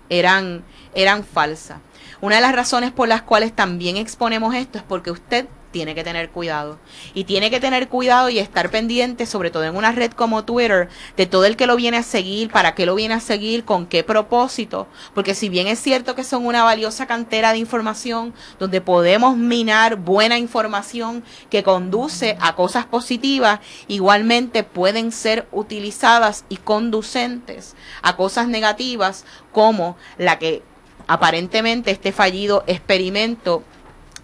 eran, 0.09 0.65
eran 0.95 1.25
falsas. 1.25 1.79
Una 2.21 2.37
de 2.37 2.41
las 2.41 2.55
razones 2.55 2.93
por 2.93 3.09
las 3.09 3.23
cuales 3.23 3.55
también 3.55 3.97
exponemos 3.97 4.55
esto 4.55 4.79
es 4.79 4.85
porque 4.85 5.11
usted 5.11 5.47
tiene 5.79 5.95
que 5.95 6.03
tener 6.03 6.31
cuidado. 6.31 6.81
Y 7.15 7.23
tiene 7.23 7.53
que 7.53 7.61
tener 7.61 7.87
cuidado 7.87 8.31
y 8.31 8.41
estar 8.41 8.69
pendiente, 8.69 9.27
sobre 9.27 9.53
todo 9.53 9.63
en 9.63 9.77
una 9.77 9.93
red 9.93 10.11
como 10.11 10.45
Twitter, 10.45 10.89
de 11.17 11.27
todo 11.27 11.45
el 11.45 11.57
que 11.57 11.69
lo 11.69 11.77
viene 11.77 11.99
a 11.99 12.03
seguir, 12.03 12.51
para 12.51 12.75
qué 12.75 12.85
lo 12.85 12.97
viene 12.97 13.15
a 13.15 13.21
seguir, 13.21 13.65
con 13.65 13.87
qué 13.87 14.03
propósito. 14.03 14.89
Porque 15.15 15.37
si 15.37 15.49
bien 15.49 15.69
es 15.69 15.79
cierto 15.79 16.17
que 16.17 16.25
son 16.25 16.45
una 16.47 16.65
valiosa 16.65 17.07
cantera 17.07 17.53
de 17.53 17.59
información, 17.59 18.35
donde 18.59 18.81
podemos 18.81 19.37
minar 19.37 19.95
buena 19.95 20.37
información 20.37 21.23
que 21.49 21.63
conduce 21.63 22.37
a 22.41 22.57
cosas 22.57 22.85
positivas, 22.85 23.61
igualmente 23.87 24.65
pueden 24.65 25.13
ser 25.13 25.47
utilizadas 25.53 26.45
y 26.49 26.57
conducentes 26.57 27.77
a 28.03 28.17
cosas 28.17 28.49
negativas 28.49 29.25
como 29.53 29.97
la 30.17 30.41
que 30.41 30.65
aparentemente 31.07 31.93
este 31.93 32.11
fallido 32.11 32.65
experimento 32.67 33.63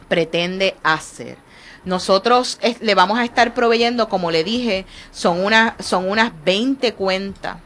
pretende 0.08 0.76
hacer. 0.82 1.43
Nosotros 1.85 2.59
le 2.81 2.95
vamos 2.95 3.19
a 3.19 3.25
estar 3.25 3.55
proveyendo, 3.55 4.09
como 4.09 4.31
le 4.31 4.45
dije, 4.45 4.87
son, 5.11 5.45
una, 5.45 5.76
son 5.81 6.09
unas 6.09 6.33
20 6.45 6.95
cuentas 6.95 7.57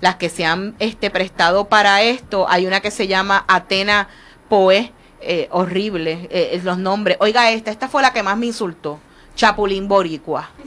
las 0.00 0.16
que 0.16 0.28
se 0.28 0.44
han 0.44 0.74
este, 0.78 1.10
prestado 1.10 1.64
para 1.66 2.02
esto. 2.02 2.46
Hay 2.48 2.66
una 2.66 2.80
que 2.80 2.90
se 2.90 3.06
llama 3.06 3.44
Atena 3.48 4.08
Poe, 4.48 4.92
eh, 5.20 5.48
horrible 5.50 6.28
eh, 6.30 6.60
los 6.62 6.78
nombres. 6.78 7.16
Oiga, 7.20 7.50
esta, 7.50 7.70
esta 7.70 7.88
fue 7.88 8.02
la 8.02 8.12
que 8.12 8.22
más 8.22 8.36
me 8.36 8.46
insultó. 8.46 9.00
Chapulín 9.34 9.88
Boricua. 9.88 10.50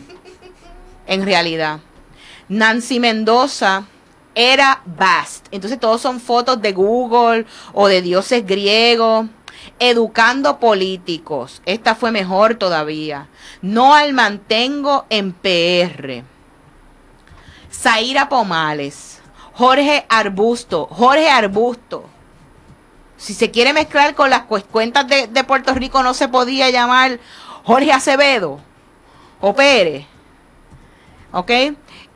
En 1.09 1.23
realidad. 1.23 1.79
Nancy 2.49 2.99
Mendoza 2.99 3.85
era 4.35 4.81
Bast. 4.85 5.47
Entonces 5.51 5.79
todos 5.79 6.01
son 6.01 6.19
fotos 6.19 6.61
de 6.61 6.73
Google 6.73 7.45
o 7.73 7.87
de 7.87 8.01
dioses 8.01 8.45
griegos. 8.45 9.27
Educando 9.79 10.59
políticos. 10.59 11.61
Esta 11.65 11.95
fue 11.95 12.11
mejor 12.11 12.55
todavía. 12.55 13.27
No 13.61 13.93
al 13.93 14.13
mantengo 14.13 15.05
en 15.09 15.33
PR. 15.33 16.23
Zaira 17.71 18.29
Pomales. 18.29 19.21
Jorge 19.57 20.05
Arbusto, 20.07 20.87
Jorge 20.91 21.29
Arbusto. 21.29 22.05
Si 23.17 23.33
se 23.33 23.49
quiere 23.49 23.73
mezclar 23.73 24.13
con 24.13 24.29
las 24.29 24.43
cuentas 24.43 25.07
de, 25.07 25.43
Puerto 25.43 25.73
Rico, 25.73 26.03
no 26.03 26.13
se 26.13 26.27
podía 26.27 26.69
llamar 26.69 27.19
Jorge 27.63 27.91
Acevedo 27.91 28.59
o 29.41 29.55
Pérez. 29.55 30.05
¿Ok? 31.31 31.51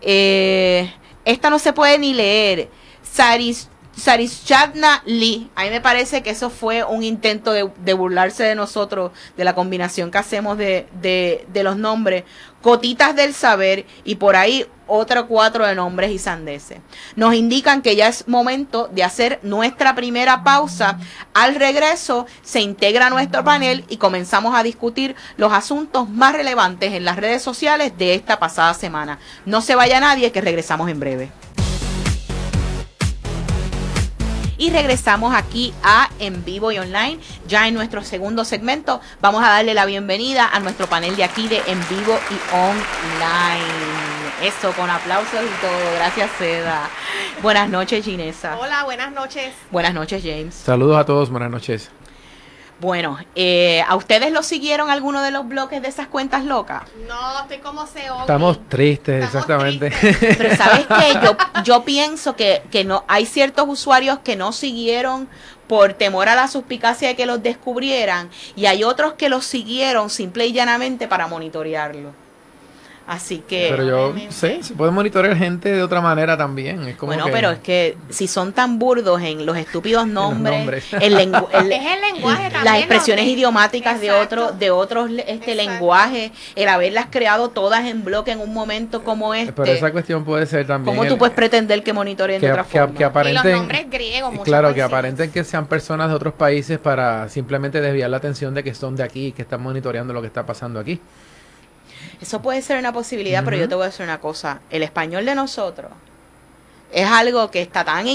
Eh, 0.02 0.94
esta 1.26 1.50
no 1.50 1.58
se 1.58 1.74
puede 1.74 1.98
ni 1.98 2.14
leer. 2.14 2.70
Saris, 3.02 3.71
Sarishadna 3.96 5.04
Lee. 5.06 5.50
A 5.56 5.64
mí 5.64 5.70
me 5.70 5.82
parece 5.82 6.24
que 6.24 6.30
eso 6.30 6.50
fue 6.50 6.84
un 6.84 7.04
intento 7.04 7.52
de, 7.52 7.94
burlarse 7.94 8.44
de 8.44 8.56
nosotros, 8.56 9.12
de 9.38 9.44
la 9.44 9.54
combinación 9.56 10.12
que 10.12 10.18
hacemos 10.18 10.58
de, 10.58 10.88
de, 11.02 11.64
los 11.64 11.78
nombres. 11.78 12.24
Cotitas 12.62 13.16
del 13.16 13.34
Saber 13.34 13.86
y 14.04 14.16
por 14.16 14.36
ahí 14.36 14.68
otro 14.86 15.28
cuatro 15.28 15.66
de 15.66 15.74
nombres 15.74 16.12
y 16.12 16.20
sandeces. 16.20 16.80
Nos 17.16 17.34
indican 17.34 17.82
que 17.82 17.96
ya 17.96 18.08
es 18.08 18.28
momento 18.28 18.88
de 18.92 19.04
hacer 19.04 19.40
nuestra 19.42 19.96
primera 19.96 20.44
pausa. 20.44 21.00
Al 21.34 21.56
regreso 21.56 22.28
se 22.44 22.62
integra 22.62 23.10
nuestro 23.10 23.44
panel 23.44 23.86
y 23.90 23.98
comenzamos 23.98 24.54
a 24.54 24.64
discutir 24.64 25.16
los 25.38 25.54
asuntos 25.54 26.10
más 26.10 26.34
relevantes 26.34 26.94
en 26.94 27.06
las 27.06 27.16
redes 27.16 27.42
sociales 27.42 27.98
de 27.98 28.14
esta 28.14 28.38
pasada 28.38 28.74
semana. 28.74 29.18
No 29.46 29.62
se 29.62 29.76
vaya 29.76 30.00
nadie, 30.00 30.32
que 30.32 30.42
regresamos 30.42 30.90
en 30.90 31.00
breve. 31.00 31.32
Y 34.62 34.70
regresamos 34.70 35.34
aquí 35.34 35.74
a 35.84 36.08
En 36.20 36.46
Vivo 36.46 36.72
y 36.72 36.78
Online. 36.78 37.20
Ya 37.48 37.68
en 37.68 37.74
nuestro 37.74 38.04
segundo 38.04 38.46
segmento 38.46 39.02
vamos 39.20 39.44
a 39.44 39.50
darle 39.50 39.74
la 39.74 39.88
bienvenida 39.88 40.48
a 40.54 40.60
nuestro 40.60 40.86
panel 40.86 41.16
de 41.16 41.24
aquí 41.24 41.48
de 41.48 41.64
En 41.66 41.80
Vivo 41.90 42.16
y 42.30 42.56
Online. 42.56 43.66
Eso, 44.44 44.72
con 44.74 44.88
aplausos 44.88 45.34
y 45.34 45.62
todo. 45.62 45.96
Gracias, 45.96 46.30
Seda. 46.38 46.90
Buenas 47.42 47.70
noches, 47.70 48.06
Ginesa. 48.06 48.56
Hola, 48.60 48.84
buenas 48.84 49.12
noches. 49.12 49.52
Buenas 49.72 49.96
noches, 49.96 50.22
James. 50.24 50.54
Saludos 50.54 50.98
a 51.00 51.06
todos, 51.06 51.32
buenas 51.32 51.50
noches. 51.50 51.90
Bueno, 52.82 53.20
eh, 53.36 53.84
¿a 53.88 53.96
ustedes 53.96 54.32
lo 54.32 54.42
siguieron 54.42 54.90
alguno 54.90 55.22
de 55.22 55.30
los 55.30 55.48
bloques 55.48 55.84
de 55.84 55.88
esas 55.88 56.08
cuentas 56.08 56.46
locas? 56.46 56.82
No, 57.08 57.42
estoy 57.42 57.60
como 57.60 57.86
se 57.86 58.00
Estamos 58.22 58.68
tristes, 58.70 59.24
exactamente. 59.24 59.94
Pero 60.20 60.56
¿sabes 60.56 60.88
qué? 60.88 61.20
Yo, 61.24 61.38
yo 61.64 61.84
pienso 61.84 62.36
que, 62.36 62.64
que 62.72 62.84
no 62.84 63.04
hay 63.08 63.28
ciertos 63.28 63.66
usuarios 63.68 64.18
que 64.24 64.36
no 64.36 64.52
siguieron 64.52 65.30
por 65.68 65.94
temor 65.94 66.28
a 66.28 66.34
la 66.34 66.48
suspicacia 66.48 67.10
de 67.10 67.16
que 67.16 67.28
los 67.28 67.44
descubrieran 67.44 68.32
y 68.56 68.66
hay 68.66 68.84
otros 68.84 69.14
que 69.14 69.30
los 69.30 69.46
siguieron 69.46 70.10
simple 70.10 70.48
y 70.48 70.52
llanamente 70.52 71.08
para 71.08 71.28
monitorearlo. 71.28 72.14
Así 73.08 73.40
que. 73.40 73.68
Pero 73.70 73.84
yo 73.84 74.14
sé, 74.30 74.64
se 74.64 74.74
puede 74.74 74.92
monitorear 74.92 75.36
gente 75.36 75.72
de 75.72 75.84
otra 75.84 76.02
manera 76.02 76.38
también. 76.38 76.84
Es 76.88 76.96
como 76.96 77.12
bueno, 77.12 77.26
pero 77.32 77.52
es 77.52 77.60
que 77.60 77.98
si 78.10 78.28
son 78.28 78.54
tan 78.54 78.80
burdos 78.80 79.22
en 79.22 79.46
los 79.46 79.58
estúpidos 79.58 80.08
nombres, 80.08 80.86
el, 80.94 81.14
es 81.14 81.20
el 81.20 81.22
lenguaje 81.22 82.50
también, 82.50 82.64
las 82.64 82.78
expresiones 82.78 83.26
idiomáticas 83.26 84.00
de 84.00 84.12
otros 84.12 84.58
de 84.58 84.72
otros 84.72 85.10
este 85.28 85.56
lenguajes, 85.56 86.32
el 86.56 86.70
haberlas 86.70 87.08
creado 87.10 87.50
todas 87.50 87.86
en 87.86 88.04
bloque 88.04 88.32
en 88.32 88.40
un 88.40 88.54
momento 88.54 89.04
como 89.04 89.34
este. 89.34 89.52
Pero 89.54 89.72
esa 89.72 89.92
cuestión 89.92 90.24
puede 90.24 90.46
ser 90.46 90.68
también. 90.68 90.96
¿Cómo 90.96 91.08
tú 91.08 91.18
puedes 91.18 91.36
pretender 91.36 91.84
que 91.84 91.94
monitoreen 91.94 92.40
de 92.40 92.52
otra 92.52 92.64
forma? 92.64 92.98
Que 92.98 93.04
aparenten, 93.04 93.46
y 93.46 93.50
los 93.50 93.58
nombres 93.58 93.90
griegos, 93.90 94.34
Claro, 94.44 94.74
que 94.74 94.82
aparenten 94.82 95.32
que 95.32 95.44
sean 95.44 95.66
personas 95.66 96.10
de 96.10 96.16
otros 96.16 96.34
países 96.34 96.80
para 96.80 97.28
simplemente 97.30 97.82
desviar 97.82 98.10
la 98.10 98.18
atención 98.18 98.54
de 98.54 98.64
que 98.64 98.74
son 98.74 98.96
de 98.96 99.04
aquí 99.04 99.28
y 99.28 99.32
que 99.32 99.42
están 99.42 99.62
monitoreando 99.62 100.14
lo 100.14 100.22
que 100.22 100.28
está 100.28 100.46
pasando 100.46 100.80
aquí. 100.80 101.00
Eso 102.22 102.42
puede 102.42 102.62
ser 102.62 102.78
una 102.78 102.94
posibilidad, 102.94 103.44
pero 103.44 103.58
yo 103.58 103.68
te 103.68 103.76
voy 103.76 103.84
a 103.84 103.88
decir 103.88 104.04
una 104.04 104.20
cosa. 104.20 104.62
El 104.70 104.84
español 104.84 105.26
de 105.26 105.36
nosotros 105.36 105.92
es 106.92 107.08
algo 107.08 107.50
que 107.50 107.62
está 107.62 107.84
tan 107.84 108.06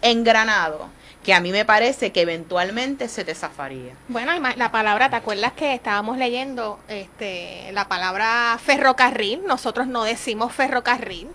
engranado 0.00 0.88
que 1.22 1.34
a 1.34 1.40
mí 1.40 1.52
me 1.52 1.64
parece 1.64 2.10
que 2.10 2.22
eventualmente 2.22 3.08
se 3.08 3.24
te 3.24 3.34
zafaría. 3.34 3.94
Bueno, 4.08 4.32
la 4.56 4.72
palabra, 4.72 5.08
¿te 5.08 5.16
acuerdas 5.16 5.52
que 5.52 5.74
estábamos 5.74 6.18
leyendo 6.18 6.80
este, 6.88 7.70
la 7.72 7.86
palabra 7.86 8.58
ferrocarril? 8.62 9.42
Nosotros 9.46 9.86
no 9.86 10.04
decimos 10.04 10.52
ferrocarril. 10.52 11.28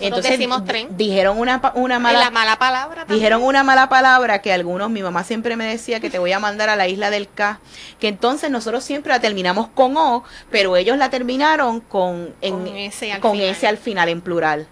Entonces 0.00 0.32
decimos 0.32 0.64
tren. 0.64 0.96
Dijeron 0.96 1.38
una, 1.38 1.60
una 1.74 1.98
mala, 1.98 2.30
mala 2.30 2.56
palabra. 2.56 3.04
Dijeron 3.06 3.42
una 3.42 3.62
mala 3.62 3.88
palabra 3.88 4.40
que 4.40 4.52
algunos, 4.52 4.90
mi 4.90 5.02
mamá 5.02 5.24
siempre 5.24 5.56
me 5.56 5.64
decía 5.64 6.00
que 6.00 6.10
te 6.10 6.18
voy 6.18 6.32
a 6.32 6.38
mandar 6.38 6.68
a 6.70 6.76
la 6.76 6.88
isla 6.88 7.10
del 7.10 7.28
K, 7.28 7.60
que 8.00 8.08
entonces 8.08 8.50
nosotros 8.50 8.82
siempre 8.84 9.12
la 9.12 9.20
terminamos 9.20 9.68
con 9.68 9.96
O, 9.96 10.24
pero 10.50 10.76
ellos 10.76 10.96
la 10.96 11.10
terminaron 11.10 11.80
con, 11.80 12.34
en, 12.40 12.64
con, 12.64 12.76
ese, 12.76 13.12
al, 13.12 13.20
con 13.20 13.32
final. 13.32 13.48
ese 13.48 13.66
al 13.66 13.76
final 13.76 14.08
en 14.08 14.20
plural. 14.20 14.66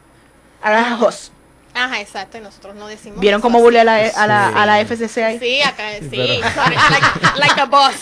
Arajos. 0.63 1.33
Ajá, 1.75 2.01
exacto, 2.01 2.37
y 2.37 2.41
nosotros 2.41 2.75
no 2.75 2.87
decimos. 2.87 3.19
¿Vieron 3.21 3.41
cómo 3.41 3.59
burlé 3.61 3.81
a 3.81 3.85
la, 3.85 3.97
a, 3.97 4.27
la, 4.27 4.49
a 4.49 4.67
la 4.67 4.85
FCC 4.85 5.19
ahí? 5.19 5.39
Sí, 5.39 5.63
acá, 5.63 5.85
sí, 6.01 6.17
like, 6.17 7.39
like 7.39 7.61
a 7.61 7.65
boss. 7.65 7.95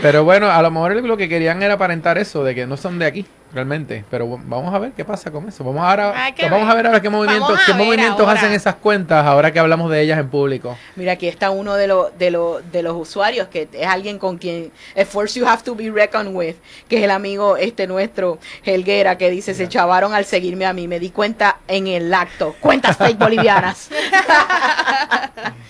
Pero 0.00 0.24
bueno, 0.24 0.50
a 0.50 0.60
lo 0.62 0.70
mejor 0.70 0.96
lo 0.96 1.16
que 1.16 1.28
querían 1.28 1.62
era 1.62 1.74
aparentar 1.74 2.18
eso, 2.18 2.42
de 2.42 2.54
que 2.56 2.66
no 2.66 2.76
son 2.76 2.98
de 2.98 3.06
aquí, 3.06 3.26
realmente. 3.52 4.04
Pero 4.10 4.26
vamos 4.26 4.74
a 4.74 4.78
ver 4.78 4.92
qué 4.92 5.04
pasa 5.04 5.30
con 5.30 5.48
eso. 5.48 5.64
Vamos, 5.64 5.82
ahora, 5.82 6.32
vamos 6.50 6.68
a 6.68 6.74
ver 6.74 6.86
ahora 6.86 7.00
qué 7.00 7.10
movimientos, 7.10 7.58
qué 7.66 7.72
movimientos 7.72 8.28
hacen 8.28 8.52
esas 8.52 8.76
cuentas 8.76 9.24
ahora 9.24 9.52
que 9.52 9.58
hablamos 9.58 9.90
de 9.90 10.00
ellas 10.00 10.18
en 10.18 10.28
público. 10.28 10.76
Mira, 10.96 11.12
aquí 11.12 11.28
está 11.28 11.50
uno 11.50 11.74
de, 11.74 11.86
los 11.86 12.16
de, 12.18 12.30
los 12.30 12.72
de 12.72 12.82
los 12.82 12.94
usuarios, 12.96 13.48
que 13.48 13.68
es 13.72 13.86
alguien 13.86 14.18
con 14.18 14.38
quien, 14.38 14.72
a 14.96 15.04
force 15.04 15.38
you 15.38 15.46
have 15.46 15.62
to 15.62 15.74
be 15.74 15.90
reckoned 15.90 16.34
with, 16.34 16.56
que 16.88 16.98
es 16.98 17.04
el 17.04 17.10
amigo 17.10 17.56
este 17.56 17.86
nuestro, 17.86 18.38
Helguera, 18.64 19.18
que 19.18 19.30
dice, 19.30 19.54
se 19.54 19.68
chavaron 19.68 20.14
al 20.14 20.24
seguirme 20.24 20.66
a 20.66 20.72
mí. 20.72 20.88
Me 20.88 20.98
di 20.98 21.10
cuenta 21.10 21.58
en 21.68 21.86
el 21.86 22.12
acto. 22.12 22.56
Cuentas 22.60 22.96
fake 22.96 23.18
bolivianas. 23.18 23.90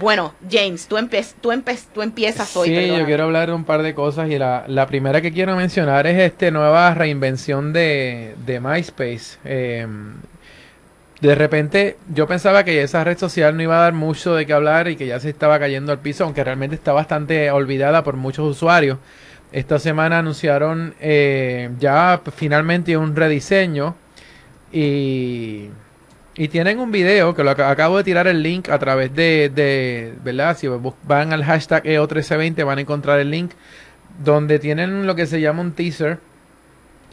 Bueno, 0.00 0.34
James, 0.50 0.86
tú, 0.86 0.96
tú, 1.42 1.52
tú 1.92 2.02
empiezas 2.02 2.56
hoy. 2.56 2.68
Sí, 2.68 2.88
yo 2.88 3.04
quiero 3.04 3.24
hablar 3.24 3.48
de 3.48 3.54
un 3.54 3.64
par 3.64 3.82
de 3.82 3.94
cosas 3.94 4.30
y 4.30 4.38
la, 4.38 4.64
la, 4.66 4.86
primera 4.86 5.20
que 5.20 5.30
quiero 5.30 5.54
mencionar 5.56 6.06
es 6.06 6.18
esta 6.18 6.50
nueva 6.50 6.94
reinvención 6.94 7.74
de, 7.74 8.34
de 8.46 8.60
MySpace. 8.60 9.38
Em, 9.44 10.14
de 11.20 11.34
repente 11.34 11.98
yo 12.14 12.26
pensaba 12.26 12.64
que 12.64 12.82
esa 12.82 13.04
red 13.04 13.18
social 13.18 13.54
no 13.54 13.62
iba 13.62 13.76
a 13.76 13.82
dar 13.82 13.92
mucho 13.92 14.34
de 14.34 14.46
qué 14.46 14.54
hablar 14.54 14.88
y 14.88 14.96
que 14.96 15.06
ya 15.06 15.20
se 15.20 15.28
estaba 15.28 15.58
cayendo 15.58 15.92
al 15.92 15.98
piso, 15.98 16.24
aunque 16.24 16.42
realmente 16.42 16.76
está 16.76 16.94
bastante 16.94 17.50
olvidada 17.50 18.02
por 18.02 18.16
muchos 18.16 18.48
usuarios. 18.48 18.96
Esta 19.52 19.78
semana 19.78 20.20
anunciaron 20.20 20.94
eh, 20.98 21.68
ya 21.78 22.22
finalmente 22.34 22.96
un 22.96 23.14
rediseño 23.14 23.96
y 24.72 25.68
y 26.40 26.48
tienen 26.48 26.78
un 26.78 26.90
video 26.90 27.34
que 27.34 27.44
lo 27.44 27.50
acabo 27.50 27.98
de 27.98 28.04
tirar 28.04 28.26
el 28.26 28.42
link 28.42 28.70
a 28.70 28.78
través 28.78 29.14
de, 29.14 29.52
de 29.54 30.14
¿verdad? 30.24 30.56
Si 30.56 30.66
van 31.02 31.34
al 31.34 31.44
hashtag 31.44 31.84
EO1320 31.84 32.64
van 32.64 32.78
a 32.78 32.80
encontrar 32.80 33.20
el 33.20 33.30
link 33.30 33.50
donde 34.24 34.58
tienen 34.58 35.06
lo 35.06 35.14
que 35.14 35.26
se 35.26 35.42
llama 35.42 35.60
un 35.60 35.72
teaser. 35.72 36.18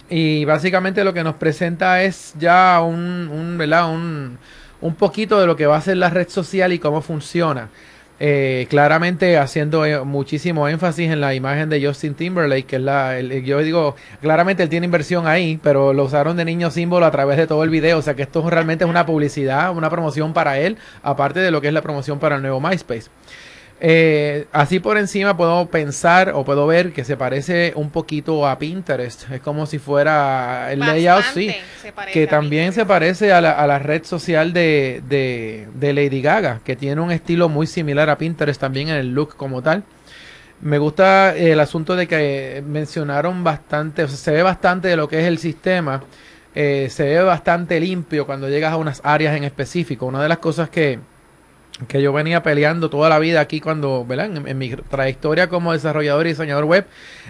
Y 0.09 0.45
básicamente 0.45 1.03
lo 1.03 1.13
que 1.13 1.25
nos 1.25 1.35
presenta 1.35 2.03
es 2.03 2.35
ya 2.39 2.79
un, 2.81 3.27
un, 3.27 3.57
¿verdad? 3.57 3.93
un, 3.93 4.37
un 4.79 4.95
poquito 4.95 5.41
de 5.41 5.45
lo 5.45 5.57
que 5.57 5.65
va 5.65 5.75
a 5.75 5.81
ser 5.81 5.97
la 5.97 6.09
red 6.09 6.29
social 6.29 6.71
y 6.71 6.79
cómo 6.79 7.01
funciona. 7.01 7.67
Eh, 8.19 8.65
claramente 8.69 9.37
haciendo 9.37 9.85
eh, 9.85 10.03
muchísimo 10.03 10.67
énfasis 10.67 11.11
en 11.11 11.21
la 11.21 11.35
imagen 11.35 11.69
de 11.69 11.85
Justin 11.85 12.15
Timberlake, 12.15 12.65
que 12.65 12.75
es 12.77 12.81
la, 12.81 13.21
yo 13.21 13.59
digo, 13.59 13.95
claramente 14.21 14.63
él 14.63 14.69
tiene 14.69 14.85
inversión 14.85 15.27
ahí, 15.27 15.59
pero 15.61 15.93
lo 15.93 16.05
usaron 16.05 16.35
de 16.35 16.43
niño 16.43 16.71
símbolo 16.71 17.05
a 17.05 17.11
través 17.11 17.37
de 17.37 17.45
todo 17.45 17.63
el 17.63 17.69
video, 17.69 17.99
o 17.99 18.01
sea 18.01 18.15
que 18.15 18.23
esto 18.23 18.49
realmente 18.49 18.85
es 18.85 18.89
una 18.89 19.05
publicidad, 19.05 19.75
una 19.75 19.91
promoción 19.91 20.33
para 20.33 20.57
él, 20.59 20.77
aparte 21.03 21.41
de 21.41 21.51
lo 21.51 21.61
que 21.61 21.67
es 21.67 21.73
la 21.73 21.83
promoción 21.83 22.17
para 22.17 22.37
el 22.37 22.41
nuevo 22.41 22.59
MySpace. 22.59 23.09
Eh, 23.79 24.47
así 24.53 24.79
por 24.79 24.97
encima 24.97 25.37
puedo 25.37 25.67
pensar 25.67 26.31
o 26.33 26.43
puedo 26.43 26.65
ver 26.65 26.93
que 26.93 27.03
se 27.03 27.15
parece 27.15 27.73
un 27.75 27.91
poquito 27.91 28.47
a 28.47 28.57
Pinterest. 28.57 29.29
Es 29.31 29.41
como 29.41 29.65
si 29.65 29.77
fuera 29.77 30.71
el 30.71 30.79
layout, 30.79 31.23
sí. 31.33 31.53
Que 32.11 32.25
también 32.25 32.73
se 32.73 32.85
parece 32.85 33.31
a 33.31 33.41
la, 33.41 33.51
a 33.51 33.67
la 33.67 33.79
red 33.79 34.03
social 34.03 34.51
de, 34.51 35.03
de, 35.07 35.93
Lady 35.93 36.21
Gaga, 36.21 36.61
que 36.63 36.75
tiene 36.75 37.01
un 37.01 37.11
estilo 37.11 37.49
muy 37.49 37.67
similar 37.67 38.09
a 38.09 38.17
Pinterest 38.17 38.59
también 38.59 38.89
en 38.89 38.95
el 38.95 39.13
look 39.13 39.35
como 39.35 39.61
tal. 39.61 39.83
Me 40.59 40.79
gusta 40.79 41.35
el 41.35 41.59
asunto 41.59 41.95
de 41.95 42.07
que 42.07 42.63
mencionaron 42.65 43.43
bastante, 43.43 44.03
o 44.03 44.07
sea, 44.07 44.17
se 44.17 44.31
ve 44.31 44.41
bastante 44.41 44.87
de 44.87 44.97
lo 44.97 45.07
que 45.07 45.19
es 45.19 45.25
el 45.25 45.37
sistema. 45.37 46.03
Eh, 46.55 46.87
se 46.89 47.03
ve 47.03 47.21
bastante 47.21 47.79
limpio 47.79 48.25
cuando 48.25 48.49
llegas 48.49 48.73
a 48.73 48.77
unas 48.77 49.01
áreas 49.03 49.37
en 49.37 49.43
específico. 49.43 50.07
Una 50.07 50.23
de 50.23 50.29
las 50.29 50.39
cosas 50.39 50.71
que, 50.71 50.97
que 51.87 52.01
yo 52.01 52.11
venía 52.11 52.41
peleando 52.41 52.89
toda 52.89 53.09
la 53.09 53.19
vida 53.19 53.39
aquí 53.39 53.59
cuando, 53.59 54.03
¿verdad? 54.03 54.35
En, 54.47 54.57
mi 54.57 54.69
trayectoria 54.69 55.47
como 55.47 55.73
desarrollador 55.73 56.25
y 56.25 56.29
diseñador 56.29 56.65
web, 56.65 56.87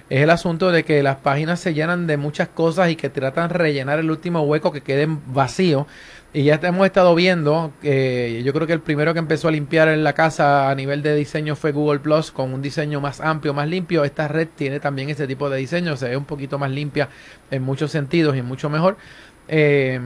es 0.10 0.22
el 0.22 0.30
asunto 0.30 0.72
de 0.72 0.84
que 0.86 1.04
las 1.04 1.18
páginas 1.18 1.60
se 1.60 1.74
llenan 1.74 2.08
de 2.08 2.16
muchas 2.16 2.48
cosas 2.48 2.90
y 2.90 2.96
que 2.96 3.10
tratan 3.10 3.50
de 3.50 3.56
rellenar 3.56 4.00
el 4.00 4.10
último 4.10 4.42
hueco 4.44 4.72
que 4.72 4.82
quede 4.82 5.08
vacío. 5.28 5.86
Y 6.34 6.44
ya 6.44 6.60
hemos 6.64 6.86
estado 6.86 7.16
viendo, 7.16 7.74
que 7.82 8.42
yo 8.44 8.54
creo 8.54 8.68
que 8.68 8.74
el 8.74 8.82
primero 8.82 9.14
que 9.14 9.20
empezó 9.20 9.48
a 9.48 9.52
limpiar 9.52 9.88
en 9.90 10.04
la 10.04 10.14
casa 10.14 10.70
a 10.70 10.76
nivel 10.76 11.02
de 11.02 11.16
diseño 11.16 11.56
fue 11.56 11.72
Google 11.72 12.00
Plus, 12.00 12.32
con 12.32 12.54
un 12.54 12.62
diseño 12.62 13.02
más 13.02 13.20
amplio, 13.22 13.54
más 13.54 13.68
limpio. 13.68 14.04
Esta 14.04 14.28
red 14.28 14.48
tiene 14.56 14.80
también 14.80 15.10
ese 15.10 15.26
tipo 15.28 15.50
de 15.50 15.58
diseño, 15.58 15.98
se 15.98 16.10
ve 16.10 16.18
un 16.18 16.26
poquito 16.26 16.60
más 16.60 16.70
limpia 16.70 17.10
en 17.50 17.64
muchos 17.64 17.92
sentidos 17.92 18.38
y 18.38 18.42
mucho 18.42 18.70
mejor. 18.70 18.98
Eh, 19.48 20.00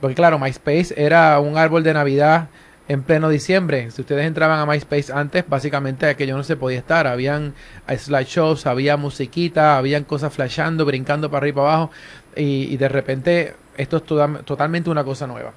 porque 0.00 0.14
claro, 0.14 0.38
MySpace 0.38 0.94
era 0.96 1.38
un 1.40 1.56
árbol 1.56 1.82
de 1.82 1.94
Navidad 1.94 2.48
en 2.88 3.02
pleno 3.02 3.28
diciembre. 3.28 3.90
Si 3.90 4.02
ustedes 4.02 4.26
entraban 4.26 4.58
a 4.58 4.66
MySpace 4.66 5.12
antes, 5.12 5.44
básicamente 5.48 6.06
aquello 6.06 6.36
no 6.36 6.44
se 6.44 6.56
podía 6.56 6.78
estar. 6.78 7.06
Habían 7.06 7.54
slideshows, 7.88 8.66
había 8.66 8.96
musiquita, 8.96 9.78
habían 9.78 10.04
cosas 10.04 10.32
flashando, 10.32 10.84
brincando 10.84 11.30
para 11.30 11.38
arriba 11.38 11.54
y 11.54 11.56
para 11.56 11.74
abajo. 11.74 11.90
Y, 12.36 12.76
de 12.76 12.88
repente 12.88 13.54
esto 13.76 13.96
es 13.98 14.44
totalmente 14.44 14.90
una 14.90 15.04
cosa 15.04 15.26
nueva. 15.26 15.52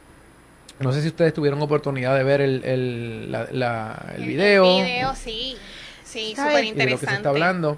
No 0.79 0.91
sé 0.91 1.01
si 1.01 1.07
ustedes 1.07 1.33
tuvieron 1.33 1.61
oportunidad 1.61 2.15
de 2.15 2.23
ver 2.23 2.39
el, 2.39 2.63
el, 2.63 3.31
la, 3.31 4.13
el, 4.15 4.25
video. 4.25 4.77
El 4.77 4.85
video, 4.85 5.15
sí. 5.15 5.57
Sí, 6.03 6.33
súper 6.35 6.63
interesante. 6.63 6.85
De 6.85 6.91
lo 6.91 6.99
que 6.99 7.05
se 7.05 7.15
está 7.15 7.29
hablando 7.29 7.77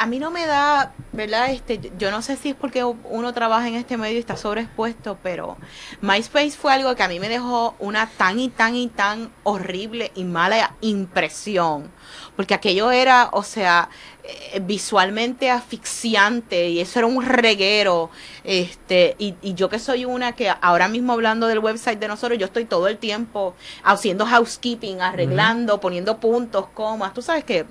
a 0.00 0.06
mí 0.06 0.18
no 0.18 0.30
me 0.30 0.46
da, 0.46 0.94
¿verdad? 1.12 1.50
Este, 1.50 1.78
yo 1.98 2.10
no 2.10 2.22
sé 2.22 2.36
si 2.36 2.48
es 2.48 2.54
porque 2.54 2.82
uno 2.84 3.34
trabaja 3.34 3.68
en 3.68 3.74
este 3.74 3.98
medio 3.98 4.16
y 4.16 4.20
está 4.20 4.34
sobreexpuesto, 4.34 5.18
pero 5.22 5.58
MySpace 6.00 6.52
fue 6.52 6.72
algo 6.72 6.96
que 6.96 7.02
a 7.02 7.08
mí 7.08 7.20
me 7.20 7.28
dejó 7.28 7.74
una 7.78 8.08
tan 8.08 8.40
y 8.40 8.48
tan 8.48 8.76
y 8.76 8.88
tan 8.88 9.30
horrible 9.42 10.10
y 10.14 10.24
mala 10.24 10.74
impresión, 10.80 11.92
porque 12.34 12.54
aquello 12.54 12.90
era, 12.90 13.28
o 13.32 13.42
sea, 13.42 13.90
eh, 14.24 14.60
visualmente 14.60 15.50
asfixiante 15.50 16.70
y 16.70 16.80
eso 16.80 17.00
era 17.00 17.06
un 17.06 17.22
reguero, 17.22 18.08
este, 18.42 19.16
y, 19.18 19.34
y 19.42 19.52
yo 19.52 19.68
que 19.68 19.78
soy 19.78 20.06
una 20.06 20.32
que 20.32 20.50
ahora 20.62 20.88
mismo 20.88 21.12
hablando 21.12 21.46
del 21.46 21.58
website 21.58 21.98
de 21.98 22.08
nosotros, 22.08 22.38
yo 22.38 22.46
estoy 22.46 22.64
todo 22.64 22.88
el 22.88 22.96
tiempo 22.96 23.54
haciendo 23.84 24.24
housekeeping, 24.24 25.02
arreglando, 25.02 25.78
poniendo 25.78 26.20
puntos, 26.20 26.68
comas, 26.72 27.12
tú 27.12 27.20
sabes 27.20 27.44
que 27.44 27.66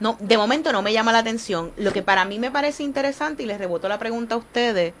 no, 0.00 0.16
de 0.20 0.38
momento 0.38 0.72
no 0.72 0.82
me 0.82 0.92
llama 0.92 1.12
la 1.12 1.18
atención. 1.18 1.72
Lo 1.76 1.92
que 1.92 2.02
para 2.02 2.24
mí 2.24 2.38
me 2.38 2.50
parece 2.50 2.82
interesante, 2.82 3.42
y 3.42 3.46
les 3.46 3.58
reboto 3.58 3.88
la 3.88 3.98
pregunta 3.98 4.34
a 4.34 4.38
ustedes, 4.38 4.94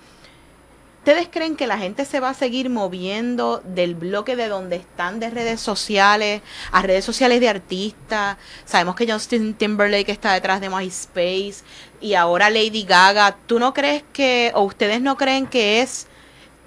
¿ustedes 0.98 1.28
creen 1.30 1.54
que 1.54 1.68
la 1.68 1.78
gente 1.78 2.04
se 2.04 2.18
va 2.18 2.30
a 2.30 2.34
seguir 2.34 2.68
moviendo 2.68 3.62
del 3.64 3.94
bloque 3.94 4.34
de 4.34 4.48
donde 4.48 4.76
están 4.76 5.20
de 5.20 5.30
redes 5.30 5.60
sociales 5.60 6.42
a 6.72 6.82
redes 6.82 7.04
sociales 7.04 7.40
de 7.40 7.48
artistas? 7.48 8.36
Sabemos 8.64 8.96
que 8.96 9.10
Justin 9.10 9.54
Timberlake 9.54 10.10
está 10.10 10.32
detrás 10.32 10.60
de 10.60 10.68
MySpace 10.68 11.62
y 12.00 12.14
ahora 12.14 12.50
Lady 12.50 12.82
Gaga. 12.82 13.36
¿Tú 13.46 13.58
no 13.58 13.72
crees 13.72 14.02
que, 14.12 14.50
o 14.54 14.62
ustedes 14.62 15.00
no 15.00 15.16
creen 15.16 15.46
que 15.46 15.80
es 15.80 16.08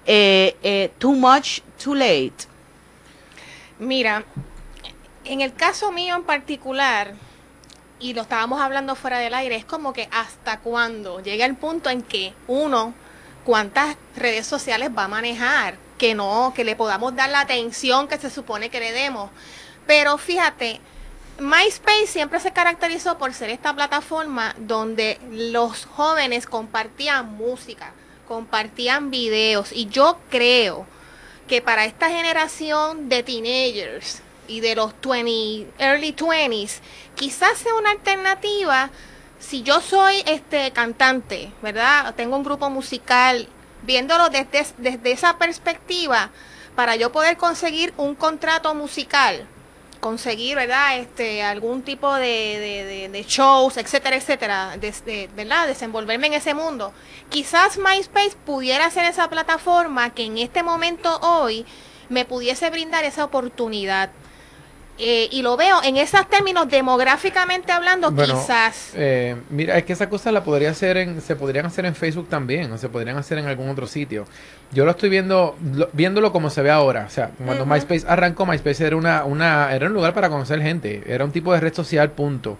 eh, 0.06 0.56
eh, 0.62 0.90
too 0.98 1.12
much, 1.12 1.60
too 1.82 1.94
late? 1.94 2.48
Mira, 3.78 4.24
en 5.24 5.40
el 5.40 5.54
caso 5.54 5.92
mío 5.92 6.16
en 6.16 6.24
particular, 6.24 7.14
y 8.00 8.14
lo 8.14 8.22
estábamos 8.22 8.60
hablando 8.60 8.96
fuera 8.96 9.18
del 9.18 9.34
aire, 9.34 9.56
es 9.56 9.64
como 9.64 9.92
que 9.92 10.08
hasta 10.10 10.58
cuándo 10.60 11.20
llega 11.20 11.44
el 11.44 11.54
punto 11.54 11.90
en 11.90 12.02
que 12.02 12.32
uno, 12.48 12.94
cuántas 13.44 13.96
redes 14.16 14.46
sociales 14.46 14.90
va 14.96 15.04
a 15.04 15.08
manejar, 15.08 15.76
que 15.98 16.14
no, 16.14 16.52
que 16.56 16.64
le 16.64 16.76
podamos 16.76 17.14
dar 17.14 17.28
la 17.28 17.40
atención 17.40 18.08
que 18.08 18.18
se 18.18 18.30
supone 18.30 18.70
que 18.70 18.80
le 18.80 18.92
demos. 18.92 19.30
Pero 19.86 20.16
fíjate, 20.16 20.80
MySpace 21.38 22.06
siempre 22.06 22.40
se 22.40 22.52
caracterizó 22.52 23.18
por 23.18 23.34
ser 23.34 23.50
esta 23.50 23.74
plataforma 23.74 24.54
donde 24.58 25.18
los 25.30 25.84
jóvenes 25.84 26.46
compartían 26.46 27.34
música, 27.34 27.92
compartían 28.26 29.10
videos 29.10 29.72
y 29.72 29.86
yo 29.86 30.18
creo 30.30 30.86
que 31.48 31.60
para 31.60 31.84
esta 31.84 32.08
generación 32.08 33.08
de 33.08 33.22
teenagers 33.22 34.22
y 34.50 34.60
de 34.60 34.74
los 34.74 34.92
20, 35.00 35.72
early 35.78 36.14
20s, 36.14 36.80
quizás 37.14 37.58
sea 37.58 37.74
una 37.74 37.92
alternativa 37.92 38.90
si 39.38 39.62
yo 39.62 39.80
soy 39.80 40.22
este 40.26 40.70
cantante, 40.72 41.52
¿verdad? 41.62 42.14
Tengo 42.14 42.36
un 42.36 42.44
grupo 42.44 42.68
musical, 42.68 43.48
viéndolo 43.82 44.28
desde, 44.28 44.66
desde 44.76 45.12
esa 45.12 45.38
perspectiva, 45.38 46.30
para 46.76 46.96
yo 46.96 47.10
poder 47.10 47.36
conseguir 47.36 47.94
un 47.96 48.14
contrato 48.14 48.74
musical, 48.74 49.46
conseguir, 50.00 50.56
¿verdad? 50.56 50.98
Este, 50.98 51.42
algún 51.42 51.82
tipo 51.82 52.14
de, 52.14 53.08
de, 53.10 53.24
shows, 53.24 53.76
etcétera, 53.76 54.16
etcétera, 54.16 54.76
¿verdad? 55.34 55.66
Desenvolverme 55.66 56.28
en 56.28 56.34
ese 56.34 56.54
mundo. 56.54 56.92
Quizás 57.28 57.78
MySpace 57.78 58.36
pudiera 58.44 58.90
ser 58.90 59.06
esa 59.06 59.28
plataforma 59.28 60.10
que 60.10 60.24
en 60.24 60.38
este 60.38 60.62
momento 60.62 61.18
hoy 61.20 61.64
me 62.08 62.24
pudiese 62.24 62.68
brindar 62.70 63.04
esa 63.04 63.24
oportunidad. 63.24 64.10
Eh, 65.02 65.28
y 65.32 65.40
lo 65.40 65.56
veo 65.56 65.82
en 65.82 65.96
esos 65.96 66.28
términos 66.28 66.68
demográficamente 66.68 67.72
hablando 67.72 68.14
quizás. 68.14 68.92
eh, 68.94 69.34
mira 69.48 69.78
es 69.78 69.84
que 69.84 69.94
esa 69.94 70.10
cosa 70.10 70.30
la 70.30 70.44
podría 70.44 70.70
hacer 70.70 70.98
en 70.98 71.22
se 71.22 71.36
podrían 71.36 71.64
hacer 71.64 71.86
en 71.86 71.94
Facebook 71.94 72.28
también 72.28 72.70
o 72.70 72.76
se 72.76 72.90
podrían 72.90 73.16
hacer 73.16 73.38
en 73.38 73.46
algún 73.46 73.70
otro 73.70 73.86
sitio. 73.86 74.26
Yo 74.72 74.84
lo 74.84 74.90
estoy 74.90 75.08
viendo 75.08 75.56
viéndolo 75.94 76.32
como 76.32 76.50
se 76.50 76.60
ve 76.60 76.70
ahora 76.70 77.06
o 77.06 77.10
sea 77.10 77.30
cuando 77.44 77.64
MySpace 77.64 78.04
arrancó 78.06 78.44
MySpace 78.44 78.86
era 78.86 78.96
una 78.96 79.24
una 79.24 79.74
era 79.74 79.86
un 79.86 79.94
lugar 79.94 80.12
para 80.12 80.28
conocer 80.28 80.60
gente 80.60 81.02
era 81.06 81.24
un 81.24 81.32
tipo 81.32 81.52
de 81.52 81.60
red 81.60 81.74
social 81.74 82.10
punto 82.10 82.58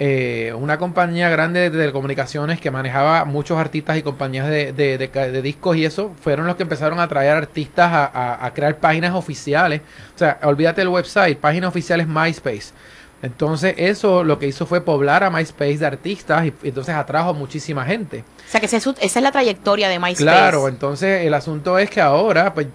eh, 0.00 0.52
una 0.56 0.78
compañía 0.78 1.28
grande 1.28 1.58
de 1.58 1.70
telecomunicaciones 1.70 2.60
que 2.60 2.70
manejaba 2.70 3.24
muchos 3.24 3.58
artistas 3.58 3.96
y 3.98 4.02
compañías 4.02 4.48
de, 4.48 4.72
de, 4.72 5.42
discos 5.42 5.76
y 5.76 5.84
eso, 5.84 6.14
fueron 6.20 6.46
los 6.46 6.54
que 6.54 6.62
empezaron 6.62 7.00
a 7.00 7.08
traer 7.08 7.36
artistas 7.36 7.90
a, 7.92 8.46
a, 8.46 8.54
crear 8.54 8.76
páginas 8.78 9.14
oficiales. 9.14 9.80
O 10.14 10.18
sea, 10.18 10.38
olvídate 10.44 10.82
el 10.82 10.88
website, 10.88 11.38
páginas 11.38 11.70
oficiales 11.70 12.06
MySpace. 12.06 12.72
Entonces 13.20 13.74
eso 13.78 14.22
lo 14.22 14.38
que 14.38 14.46
hizo 14.46 14.64
fue 14.64 14.80
poblar 14.80 15.24
a 15.24 15.30
MySpace 15.30 15.78
de 15.78 15.86
artistas 15.86 16.46
y, 16.46 16.54
entonces 16.62 16.94
atrajo 16.94 17.30
a 17.30 17.32
muchísima 17.32 17.84
gente. 17.84 18.24
O 18.46 18.50
sea 18.50 18.60
que 18.60 18.66
esa 18.66 18.76
es 18.76 19.16
la 19.22 19.32
trayectoria 19.32 19.88
de 19.88 19.98
MySpace. 19.98 20.22
Claro, 20.22 20.68
entonces 20.68 21.26
el 21.26 21.34
asunto 21.34 21.78
es 21.78 21.90
que 21.90 22.00
ahora 22.00 22.54
pues, 22.54 22.68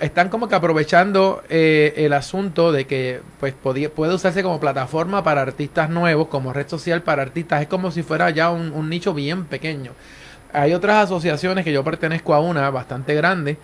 están 0.00 0.28
como 0.28 0.48
que 0.48 0.54
aprovechando 0.54 1.42
eh, 1.48 1.94
el 1.96 2.12
asunto 2.12 2.70
de 2.70 2.86
que 2.86 3.20
pues 3.40 3.54
podía, 3.54 3.90
puede 3.90 4.14
usarse 4.14 4.42
como 4.42 4.60
plataforma 4.60 5.24
para 5.24 5.42
artistas 5.42 5.90
nuevos, 5.90 6.28
como 6.28 6.52
red 6.52 6.68
social 6.68 7.02
para 7.02 7.22
artistas. 7.22 7.62
Es 7.62 7.68
como 7.68 7.90
si 7.90 8.04
fuera 8.04 8.30
ya 8.30 8.50
un, 8.50 8.72
un 8.72 8.88
nicho 8.88 9.14
bien 9.14 9.46
pequeño. 9.46 9.92
Hay 10.52 10.74
otras 10.74 11.04
asociaciones 11.04 11.64
que 11.64 11.72
yo 11.72 11.82
pertenezco 11.82 12.34
a 12.34 12.40
una 12.40 12.70
bastante 12.70 13.14
grande 13.14 13.58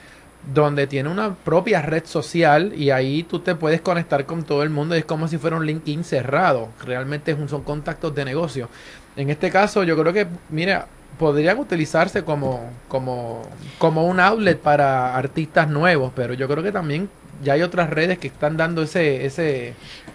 donde 0.52 0.86
tiene 0.86 1.08
una 1.08 1.34
propia 1.34 1.80
red 1.80 2.04
social 2.04 2.72
y 2.76 2.90
ahí 2.90 3.22
tú 3.22 3.40
te 3.40 3.54
puedes 3.54 3.80
conectar 3.80 4.26
con 4.26 4.42
todo 4.42 4.62
el 4.62 4.70
mundo. 4.70 4.94
Es 4.94 5.04
como 5.04 5.28
si 5.28 5.38
fuera 5.38 5.56
un 5.56 5.66
LinkedIn 5.66 6.04
cerrado. 6.04 6.68
Realmente 6.84 7.36
son 7.48 7.62
contactos 7.62 8.14
de 8.14 8.24
negocio. 8.24 8.68
En 9.16 9.30
este 9.30 9.50
caso, 9.50 9.84
yo 9.84 9.96
creo 9.96 10.12
que, 10.12 10.26
mira, 10.50 10.86
podrían 11.18 11.58
utilizarse 11.58 12.24
como, 12.24 12.70
como, 12.88 13.42
como 13.78 14.06
un 14.06 14.20
outlet 14.20 14.58
para 14.58 15.16
artistas 15.16 15.68
nuevos, 15.68 16.12
pero 16.14 16.34
yo 16.34 16.48
creo 16.48 16.62
que 16.62 16.72
también 16.72 17.08
ya 17.42 17.54
hay 17.54 17.62
otras 17.62 17.90
redes 17.90 18.18
que 18.18 18.28
están 18.28 18.56
dando 18.56 18.82
ese, 18.82 19.24
ese, 19.24 19.74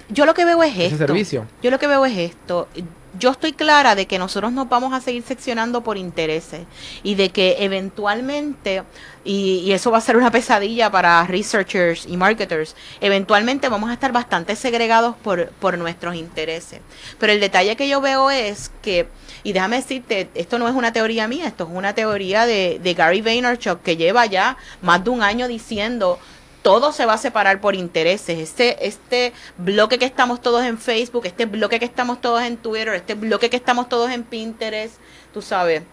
yo 0.09 0.25
lo 0.25 0.33
que 0.33 0.43
veo 0.43 0.61
es 0.63 0.77
esto. 0.77 0.97
Servicio. 0.97 1.45
Yo 1.61 1.69
lo 1.69 1.77
que 1.77 1.87
veo 1.87 2.05
es 2.05 2.17
esto 2.17 2.67
yo 3.17 3.31
estoy 3.31 3.53
clara 3.53 3.95
de 3.95 4.05
que 4.05 4.19
nosotros 4.19 4.51
nos 4.51 4.69
vamos 4.69 4.93
a 4.93 5.01
seguir 5.01 5.23
seccionando 5.23 5.81
por 5.81 5.97
intereses 5.97 6.61
y 7.03 7.15
de 7.15 7.29
que 7.29 7.57
eventualmente, 7.59 8.83
y, 9.23 9.71
eso 9.71 9.91
va 9.91 9.97
a 9.97 10.01
ser 10.01 10.17
una 10.17 10.31
pesadilla 10.31 10.91
para 10.91 11.25
researchers 11.25 12.05
y 12.05 12.17
marketers, 12.17 12.75
eventualmente 13.01 13.69
vamos 13.69 13.89
a 13.89 13.93
estar 13.93 14.11
bastante 14.11 14.55
segregados 14.55 15.15
por, 15.23 15.49
por 15.51 15.77
nuestros 15.77 16.15
intereses. 16.15 16.81
Pero 17.17 17.33
el 17.33 17.39
detalle 17.39 17.75
que 17.75 17.87
yo 17.87 18.01
veo 18.01 18.29
es 18.29 18.71
que, 18.81 19.07
y 19.43 19.53
déjame 19.53 19.77
decirte, 19.77 20.29
esto 20.35 20.59
no 20.59 20.67
es 20.67 20.75
una 20.75 20.93
teoría 20.93 21.27
mía, 21.27 21.47
esto 21.47 21.63
es 21.63 21.69
una 21.71 21.93
teoría 21.93 22.45
de, 22.45 22.79
de 22.81 22.93
Gary 22.93 23.21
Vaynerchuk 23.21 23.81
que 23.81 23.97
lleva 23.97 24.25
ya 24.25 24.57
más 24.81 25.03
de 25.03 25.09
un 25.09 25.23
año 25.23 25.47
diciendo 25.47 26.19
todo 26.61 26.91
se 26.91 27.05
va 27.05 27.13
a 27.13 27.17
separar 27.17 27.61
por 27.61 27.75
intereses. 27.75 28.39
Este, 28.39 28.87
este 28.87 29.33
bloque 29.57 29.97
que 29.97 30.05
estamos 30.05 30.41
todos 30.41 30.63
en 30.63 30.77
Facebook, 30.77 31.25
este 31.25 31.45
bloque 31.45 31.79
que 31.79 31.85
estamos 31.85 32.21
todos 32.21 32.41
en 32.43 32.57
Twitter, 32.57 32.93
este 32.93 33.15
bloque 33.15 33.49
que 33.49 33.57
estamos 33.57 33.89
todos 33.89 34.11
en 34.11 34.23
Pinterest, 34.23 34.95
tú 35.33 35.41
sabes, 35.41 35.83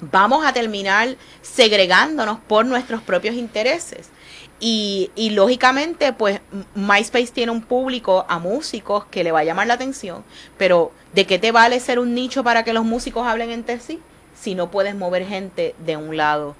vamos 0.00 0.44
a 0.44 0.52
terminar 0.52 1.16
segregándonos 1.42 2.38
por 2.40 2.66
nuestros 2.66 3.02
propios 3.02 3.34
intereses. 3.34 4.10
Y, 4.60 5.10
y 5.16 5.30
lógicamente, 5.30 6.12
pues 6.12 6.40
MySpace 6.74 7.32
tiene 7.32 7.52
un 7.52 7.60
público 7.60 8.24
a 8.28 8.38
músicos 8.38 9.04
que 9.06 9.24
le 9.24 9.32
va 9.32 9.40
a 9.40 9.44
llamar 9.44 9.66
la 9.66 9.74
atención, 9.74 10.24
pero 10.56 10.92
¿de 11.12 11.26
qué 11.26 11.38
te 11.38 11.52
vale 11.52 11.80
ser 11.80 11.98
un 11.98 12.14
nicho 12.14 12.44
para 12.44 12.62
que 12.62 12.72
los 12.72 12.84
músicos 12.84 13.26
hablen 13.26 13.50
entre 13.50 13.80
sí 13.80 14.00
si 14.40 14.54
no 14.54 14.70
puedes 14.70 14.94
mover 14.94 15.26
gente 15.26 15.74
de 15.84 15.96
un 15.96 16.16
lado 16.16 16.54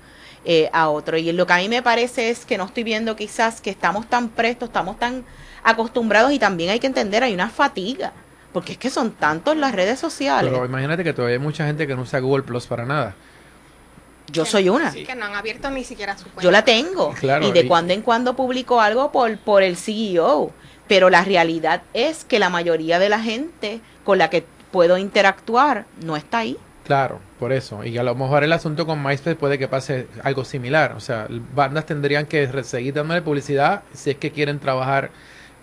eh, 0.45 0.71
a 0.73 0.89
otro. 0.89 1.17
Y 1.17 1.31
lo 1.33 1.47
que 1.47 1.53
a 1.53 1.59
mí 1.59 1.69
me 1.69 1.83
parece 1.83 2.31
es 2.31 2.45
que 2.45 2.59
no 2.59 2.65
estoy 2.65 2.85
viendo 2.85 3.17
quizás 3.17 3.61
que 3.61 3.71
estamos 3.71 4.09
tan 4.09 4.29
prestos, 4.29 4.69
estamos 4.69 4.99
tan 4.99 5.25
acostumbrados 5.63 6.33
y 6.33 6.39
también 6.39 6.71
hay 6.71 6.81
que 6.81 6.87
entender, 6.87 7.23
hay 7.23 7.35
una 7.35 7.49
fatiga. 7.49 8.13
Porque 8.53 8.73
es 8.73 8.79
que 8.79 8.91
son 8.91 9.11
tantos 9.13 9.57
las 9.57 9.75
redes 9.75 9.99
sociales. 9.99 10.53
Pero 10.53 10.65
imagínate 10.65 11.03
que 11.03 11.13
todavía 11.13 11.37
hay 11.37 11.43
mucha 11.43 11.67
gente 11.67 11.87
que 11.87 11.97
no 11.97 12.03
usa 12.03 12.21
Google 12.21 12.45
Plus 12.45 12.67
para 12.67 12.85
nada. 12.85 13.17
Yo 14.31 14.45
soy 14.45 14.69
una. 14.69 14.93
que 14.93 15.15
no 15.15 15.25
han 15.27 15.35
abierto 15.35 15.71
ni 15.71 15.85
siquiera 15.85 16.17
su 16.17 16.27
Yo 16.41 16.51
la 16.51 16.65
tengo. 16.65 17.15
y 17.43 17.53
de 17.53 17.67
cuando 17.67 17.93
en 17.93 18.03
cuando 18.03 18.37
publico 18.37 18.81
algo 18.81 19.11
por, 19.13 19.39
por 19.39 19.63
el 19.63 19.77
CEO. 19.77 20.53
Pero 20.87 21.09
la 21.09 21.25
realidad 21.25 21.83
es 21.95 22.25
que 22.25 22.39
la 22.39 22.51
mayoría 22.51 22.99
de 22.99 23.09
la 23.09 23.21
gente 23.21 23.81
con 24.05 24.19
la 24.19 24.29
que 24.29 24.45
puedo 24.71 24.99
interactuar 24.99 25.87
no 26.03 26.17
está 26.17 26.39
ahí. 26.39 26.59
Claro, 26.85 27.21
por 27.39 27.53
eso. 27.53 27.85
Y 27.85 27.99
a 27.99 28.03
lo 28.03 28.15
mejor 28.15 28.45
el 28.45 28.53
asunto 28.53 28.87
con 28.87 29.03
MySpace 29.03 29.37
puede 29.37 29.59
que 29.59 29.69
pase 29.69 30.09
algo 30.23 30.45
similar. 30.45 30.93
O 30.93 31.01
sea, 31.01 31.27
bandas 31.55 31.87
tendrían 31.87 32.27
que 32.27 32.47
seguir 32.63 32.95
dándole 32.95 33.23
publicidad 33.23 33.83
si 33.93 34.11
es 34.11 34.17
que 34.17 34.31
quieren 34.31 34.59
trabajar 34.59 35.11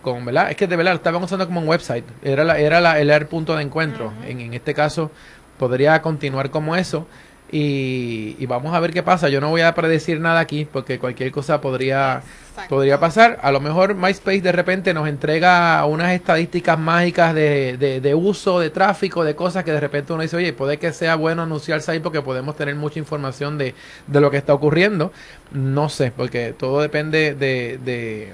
con, 0.02 0.26
¿verdad? 0.26 0.50
Es 0.50 0.58
que 0.58 0.68
de 0.68 0.76
verdad 0.76 0.92
lo 0.92 0.98
estaban 0.98 1.24
usando 1.24 1.46
como 1.46 1.62
un 1.62 1.68
website. 1.68 2.06
Era, 2.24 2.44
la, 2.44 2.60
era 2.60 2.82
la, 2.82 3.00
el, 3.00 3.28
punto 3.28 3.56
de 3.56 3.64
encuentro. 3.64 4.14
en, 4.28 4.42
en 4.42 4.54
este 4.54 4.74
caso, 4.74 5.12
podría 5.58 6.02
continuar 6.02 6.50
como 6.50 6.76
eso. 6.76 7.08
Y, 7.52 8.46
vamos 8.46 8.74
a 8.74 8.80
ver 8.80 8.92
qué 8.94 9.04
pasa. 9.04 9.30
Yo 9.30 9.42
no 9.42 9.50
voy 9.50 9.62
a 9.62 9.76
predecir 9.76 10.20
nada 10.20 10.40
aquí 10.40 10.66
porque 10.66 11.00
cualquier 11.00 11.32
cosa 11.32 11.60
podría, 11.60 12.24
podría 12.70 13.00
pasar. 13.00 13.40
A 13.42 13.52
lo 13.52 13.60
mejor 13.60 13.96
MySpace 13.96 14.42
de 14.42 14.52
repente 14.52 14.94
nos 14.94 15.08
entrega 15.08 15.84
unas 15.86 16.14
estadísticas 16.14 16.80
mágicas 16.80 17.36
de, 17.36 17.78
de, 18.02 18.16
uso, 18.16 18.60
de 18.60 18.70
tráfico, 18.70 19.24
de 19.24 19.36
cosas 19.36 19.64
que 19.66 19.72
de 19.72 19.80
repente 19.80 20.14
uno 20.14 20.22
dice, 20.22 20.38
oye, 20.38 20.54
puede 20.54 20.78
que 20.78 20.94
sea 20.94 21.16
bueno 21.16 21.44
anunciarse 21.44 21.92
ahí 21.92 22.00
porque 22.00 22.22
podemos 22.22 22.56
tener 22.56 22.76
mucha 22.76 23.00
información 23.00 23.58
de, 23.58 23.76
de 24.08 24.22
lo 24.22 24.32
que 24.32 24.38
está 24.38 24.54
ocurriendo. 24.54 25.12
No 25.52 25.90
sé, 25.90 26.12
porque 26.16 26.54
todo 26.58 26.82
depende 26.82 27.36
de 27.36 28.34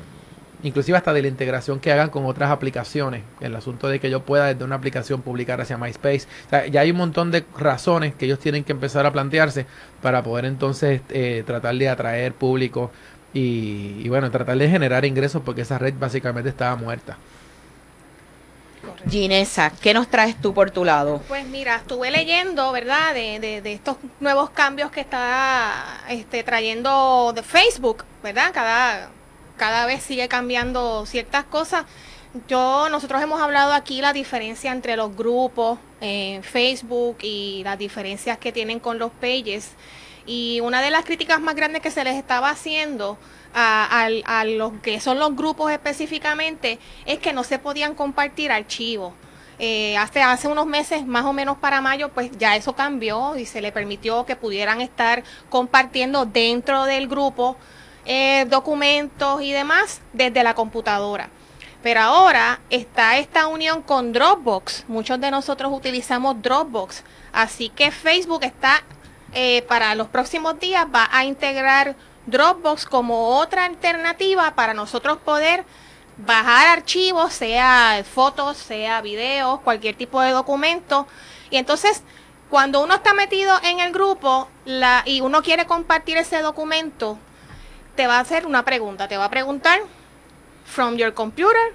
inclusive 0.64 0.98
hasta 0.98 1.14
de 1.14 1.22
la 1.22 1.28
integración 1.28 1.80
que 1.80 1.92
hagan 1.92 2.10
con 2.10 2.26
otras 2.26 2.52
aplicaciones, 2.52 3.24
el 3.42 3.56
asunto 3.56 3.88
de 3.88 4.00
que 4.00 4.10
yo 4.10 4.22
pueda 4.24 4.48
desde 4.48 4.64
una 4.64 4.76
aplicación 4.76 5.22
publicar 5.22 5.62
hacia 5.62 5.78
MySpace, 5.78 6.28
ya 6.72 6.82
hay 6.82 6.92
un 6.92 6.98
montón 6.98 7.32
de 7.32 7.46
razones 7.58 8.16
que 8.16 8.26
ellos 8.26 8.40
tienen 8.40 8.64
que 8.64 8.72
empezar 8.72 9.06
a 9.06 9.12
plantearse 9.12 9.66
para 10.02 10.24
poder 10.24 10.46
entonces 10.46 11.02
eh, 11.10 11.44
tratar 11.46 11.76
de 11.76 11.90
atraer 11.90 12.34
público 12.34 12.92
y, 13.34 14.08
bueno, 14.10 14.32
tratar 14.32 14.58
de 14.58 14.68
generar 14.68 15.06
ingresos 15.06 15.44
porque 15.46 15.62
esa 15.62 15.78
red 15.78 15.94
básicamente 16.00 16.50
estaba 16.50 16.76
muerta. 16.76 17.18
Ginesa, 19.08 19.72
¿qué 19.82 19.94
nos 19.94 20.08
traes 20.08 20.42
tú 20.42 20.56
por 20.56 20.72
tu 20.72 20.84
lado? 20.84 21.22
Pues 21.28 21.46
mira, 21.46 21.76
estuve 21.76 22.10
leyendo, 22.10 22.72
¿verdad?, 22.72 23.14
de, 23.14 23.40
de, 23.40 23.62
de 23.62 23.74
estos 23.74 23.98
nuevos 24.20 24.50
cambios 24.50 24.90
que 24.90 25.02
está 25.02 26.02
este, 26.10 26.42
trayendo 26.44 27.32
de 27.36 27.44
Facebook, 27.44 28.06
¿verdad? 28.24 28.52
Cada, 28.54 29.10
cada 29.58 29.86
vez 29.86 30.04
sigue 30.04 30.28
cambiando 30.28 31.06
ciertas 31.06 31.44
cosas. 31.46 31.86
Yo, 32.48 32.88
nosotros 32.90 33.22
hemos 33.22 33.42
hablado 33.42 33.74
aquí 33.74 34.02
la 34.02 34.14
diferencia 34.14 34.72
entre 34.72 34.96
los 34.96 35.16
grupos 35.16 35.80
en 36.02 36.44
Facebook 36.44 37.18
y 37.22 37.62
las 37.64 37.78
diferencias 37.78 38.38
que 38.38 38.52
tienen 38.52 38.80
con 38.80 39.00
los 39.00 39.12
pages. 39.12 39.72
Y 40.26 40.60
una 40.62 40.82
de 40.82 40.92
las 40.92 41.06
críticas 41.06 41.40
más 41.40 41.56
grandes 41.56 41.82
que 41.82 41.90
se 41.90 42.04
les 42.04 42.16
estaba 42.16 42.50
haciendo 42.50 43.18
a, 43.54 44.08
a, 44.26 44.46
los 44.46 44.74
que 44.82 45.00
son 45.00 45.20
los 45.20 45.36
grupos 45.36 45.72
específicamente 45.72 46.80
es 47.06 47.20
que 47.20 47.34
no 47.34 47.44
se 47.44 47.60
podían 47.60 47.96
compartir 47.96 48.52
archivos. 48.52 49.14
Eh, 49.60 49.98
hace, 49.98 50.22
hace 50.22 50.48
unos 50.48 50.68
meses, 50.68 51.08
más 51.08 51.26
o 51.26 51.34
menos 51.34 51.58
para 51.58 51.82
mayo, 51.82 52.10
pues 52.10 52.30
ya 52.38 52.56
eso 52.56 52.74
cambió 52.74 53.36
y 53.38 53.46
se 53.46 53.62
le 53.62 53.72
permitió 53.72 54.26
que 54.26 54.36
pudieran 54.36 54.82
estar 54.82 55.24
compartiendo 55.50 56.26
dentro 56.26 56.84
del 56.84 57.08
grupo 57.08 57.58
eh, 58.08 58.46
documentos 58.50 59.42
y 59.42 59.52
demás 59.52 60.02
desde 60.14 60.42
la 60.42 60.56
computadora. 60.56 61.30
Pero 61.84 62.00
ahora 62.00 62.62
está 62.70 63.18
esta 63.18 63.48
unión 63.48 63.82
con 63.82 64.14
Dropbox. 64.14 64.86
Muchos 64.88 65.20
de 65.20 65.30
nosotros 65.30 65.72
utilizamos 65.74 66.42
Dropbox. 66.42 67.04
Así 67.34 67.70
que 67.70 67.92
Facebook 67.92 68.44
está 68.44 68.82
eh, 69.34 69.62
para 69.64 69.94
los 69.94 70.08
próximos 70.08 70.58
días 70.60 70.88
va 70.94 71.10
a 71.12 71.26
integrar 71.26 71.96
Dropbox 72.28 72.86
como 72.86 73.38
otra 73.38 73.66
alternativa 73.66 74.56
para 74.56 74.74
nosotros 74.74 75.18
poder 75.18 75.66
bajar 76.18 76.78
archivos, 76.78 77.34
sea 77.34 78.04
fotos, 78.10 78.58
sea 78.58 79.02
videos, 79.02 79.60
cualquier 79.60 79.96
tipo 79.96 80.22
de 80.22 80.32
documento. 80.32 81.08
Y 81.50 81.58
entonces, 81.58 82.04
cuando 82.50 82.82
uno 82.82 82.96
está 82.96 83.14
metido 83.14 83.54
en 83.64 83.82
el 83.82 83.92
grupo 83.92 84.48
y 85.06 85.22
uno 85.22 85.44
quiere 85.44 85.66
compartir 85.66 86.18
ese 86.18 86.42
documento, 86.42 87.20
te 87.98 88.08
va 88.08 88.18
a 88.18 88.22
hacer 88.22 88.46
una 88.46 88.64
pregunta. 88.64 89.10
Te 89.10 89.18
va 89.18 89.26
a 89.26 89.30
preguntar, 89.30 89.82
¿from 90.66 90.96
your 90.96 91.14
computer 91.14 91.74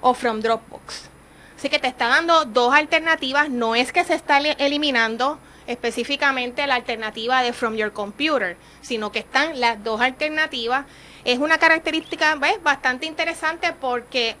o 0.00 0.14
from 0.14 0.40
Dropbox? 0.40 1.08
Así 1.56 1.68
que 1.68 1.78
te 1.78 1.86
está 1.86 2.08
dando 2.08 2.44
dos 2.46 2.74
alternativas. 2.74 3.50
No 3.50 3.76
es 3.76 3.92
que 3.92 4.02
se 4.02 4.14
está 4.14 4.38
eliminando 4.38 5.38
específicamente 5.68 6.66
la 6.66 6.74
alternativa 6.74 7.42
de 7.42 7.52
from 7.52 7.76
your 7.76 7.92
computer, 7.92 8.56
sino 8.80 9.12
que 9.12 9.20
están 9.20 9.60
las 9.60 9.84
dos 9.84 10.00
alternativas. 10.00 10.86
Es 11.24 11.38
una 11.38 11.58
característica 11.58 12.34
¿ves? 12.34 12.60
bastante 12.64 13.06
interesante 13.06 13.72
porque 13.72 14.34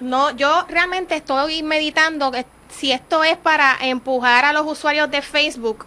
no, 0.00 0.32
yo 0.32 0.66
realmente 0.68 1.14
estoy 1.14 1.62
meditando 1.62 2.32
si 2.70 2.90
esto 2.90 3.22
es 3.22 3.36
para 3.36 3.76
empujar 3.82 4.44
a 4.46 4.52
los 4.52 4.66
usuarios 4.66 5.10
de 5.10 5.22
Facebook 5.22 5.86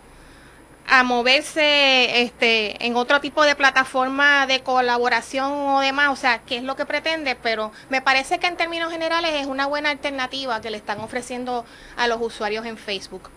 a 0.88 1.04
moverse 1.04 2.22
este 2.22 2.86
en 2.86 2.96
otro 2.96 3.20
tipo 3.20 3.44
de 3.44 3.56
plataforma 3.56 4.46
de 4.48 4.62
colaboración 4.62 5.52
o 5.52 5.80
demás, 5.80 6.10
o 6.10 6.16
sea, 6.16 6.40
qué 6.40 6.58
es 6.58 6.64
lo 6.64 6.76
que 6.76 6.86
pretende, 6.86 7.36
pero 7.36 7.72
me 7.90 8.02
parece 8.02 8.40
que 8.40 8.48
en 8.48 8.58
términos 8.58 8.92
generales 8.92 9.34
es 9.34 9.48
una 9.48 9.66
buena 9.66 9.90
alternativa 9.90 10.62
que 10.62 10.70
le 10.70 10.78
están 10.78 11.00
ofreciendo 11.00 11.66
a 11.98 12.08
los 12.08 12.22
usuarios 12.22 12.66
en 12.66 12.78
Facebook. 12.78 13.30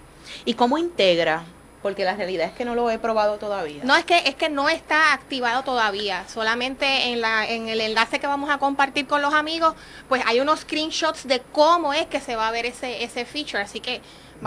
¿Y 0.45 0.55
cómo 0.55 0.77
integra? 0.79 1.45
Porque 1.83 2.05
la 2.05 2.17
realidad 2.17 2.49
es 2.49 2.53
que 2.55 2.65
no 2.65 2.75
lo 2.75 2.91
he 2.91 2.99
probado 2.99 3.39
todavía. 3.39 3.85
No, 3.85 3.95
es 3.95 4.05
que 4.05 4.19
es 4.27 4.35
que 4.35 4.49
no 4.49 4.69
está 4.69 5.13
activado 5.13 5.63
todavía. 5.63 6.25
Solamente 6.29 7.13
en 7.13 7.21
la 7.21 7.49
en 7.49 7.69
el 7.69 7.81
enlace 7.81 8.19
que 8.19 8.27
vamos 8.27 8.51
a 8.51 8.59
compartir 8.59 9.07
con 9.07 9.23
los 9.23 9.33
amigos, 9.33 9.75
pues 10.09 10.23
hay 10.27 10.41
unos 10.41 10.61
screenshots 10.61 11.29
de 11.29 11.41
cómo 11.53 11.95
es 11.95 12.07
que 12.07 12.21
se 12.21 12.35
va 12.35 12.49
a 12.49 12.51
ver 12.51 12.67
ese 12.67 13.05
ese 13.05 13.25
feature, 13.25 13.63
así 13.63 13.79
que 13.79 14.03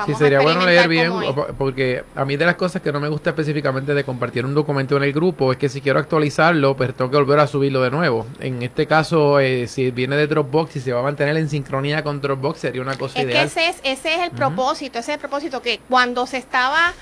sí, 0.05 0.15
sería 0.15 0.41
bueno 0.41 0.65
leer 0.65 0.87
bien, 0.87 1.11
porque 1.57 2.03
a 2.15 2.25
mí 2.25 2.37
de 2.37 2.45
las 2.45 2.55
cosas 2.55 2.81
que 2.81 2.91
no 2.91 2.99
me 2.99 3.09
gusta 3.09 3.31
específicamente 3.31 3.93
de 3.93 4.03
compartir 4.03 4.45
un 4.45 4.53
documento 4.53 4.97
en 4.97 5.03
el 5.03 5.13
grupo 5.13 5.51
es 5.51 5.57
que 5.57 5.69
si 5.69 5.81
quiero 5.81 5.99
actualizarlo, 5.99 6.75
pues 6.75 6.93
tengo 6.95 7.11
que 7.11 7.17
volver 7.17 7.39
a 7.39 7.47
subirlo 7.47 7.81
de 7.81 7.91
nuevo. 7.91 8.25
En 8.39 8.61
este 8.61 8.87
caso, 8.87 9.39
eh, 9.39 9.67
si 9.67 9.91
viene 9.91 10.15
de 10.15 10.27
Dropbox 10.27 10.75
y 10.77 10.79
se 10.79 10.93
va 10.93 11.01
a 11.01 11.03
mantener 11.03 11.37
en 11.37 11.49
sincronía 11.49 12.03
con 12.03 12.21
Dropbox, 12.21 12.59
sería 12.59 12.81
una 12.81 12.97
cosa 12.97 13.21
ideal. 13.21 13.45
ese 13.45 13.69
es, 13.69 13.77
ese 13.83 14.15
es 14.15 14.21
el 14.21 14.31
propósito, 14.31 14.99
ese 14.99 15.11
es 15.11 15.15
el 15.15 15.19
propósito 15.19 15.61
que 15.61 15.79
cuando 15.89 16.25
se 16.25 16.37
estaba 16.37 16.93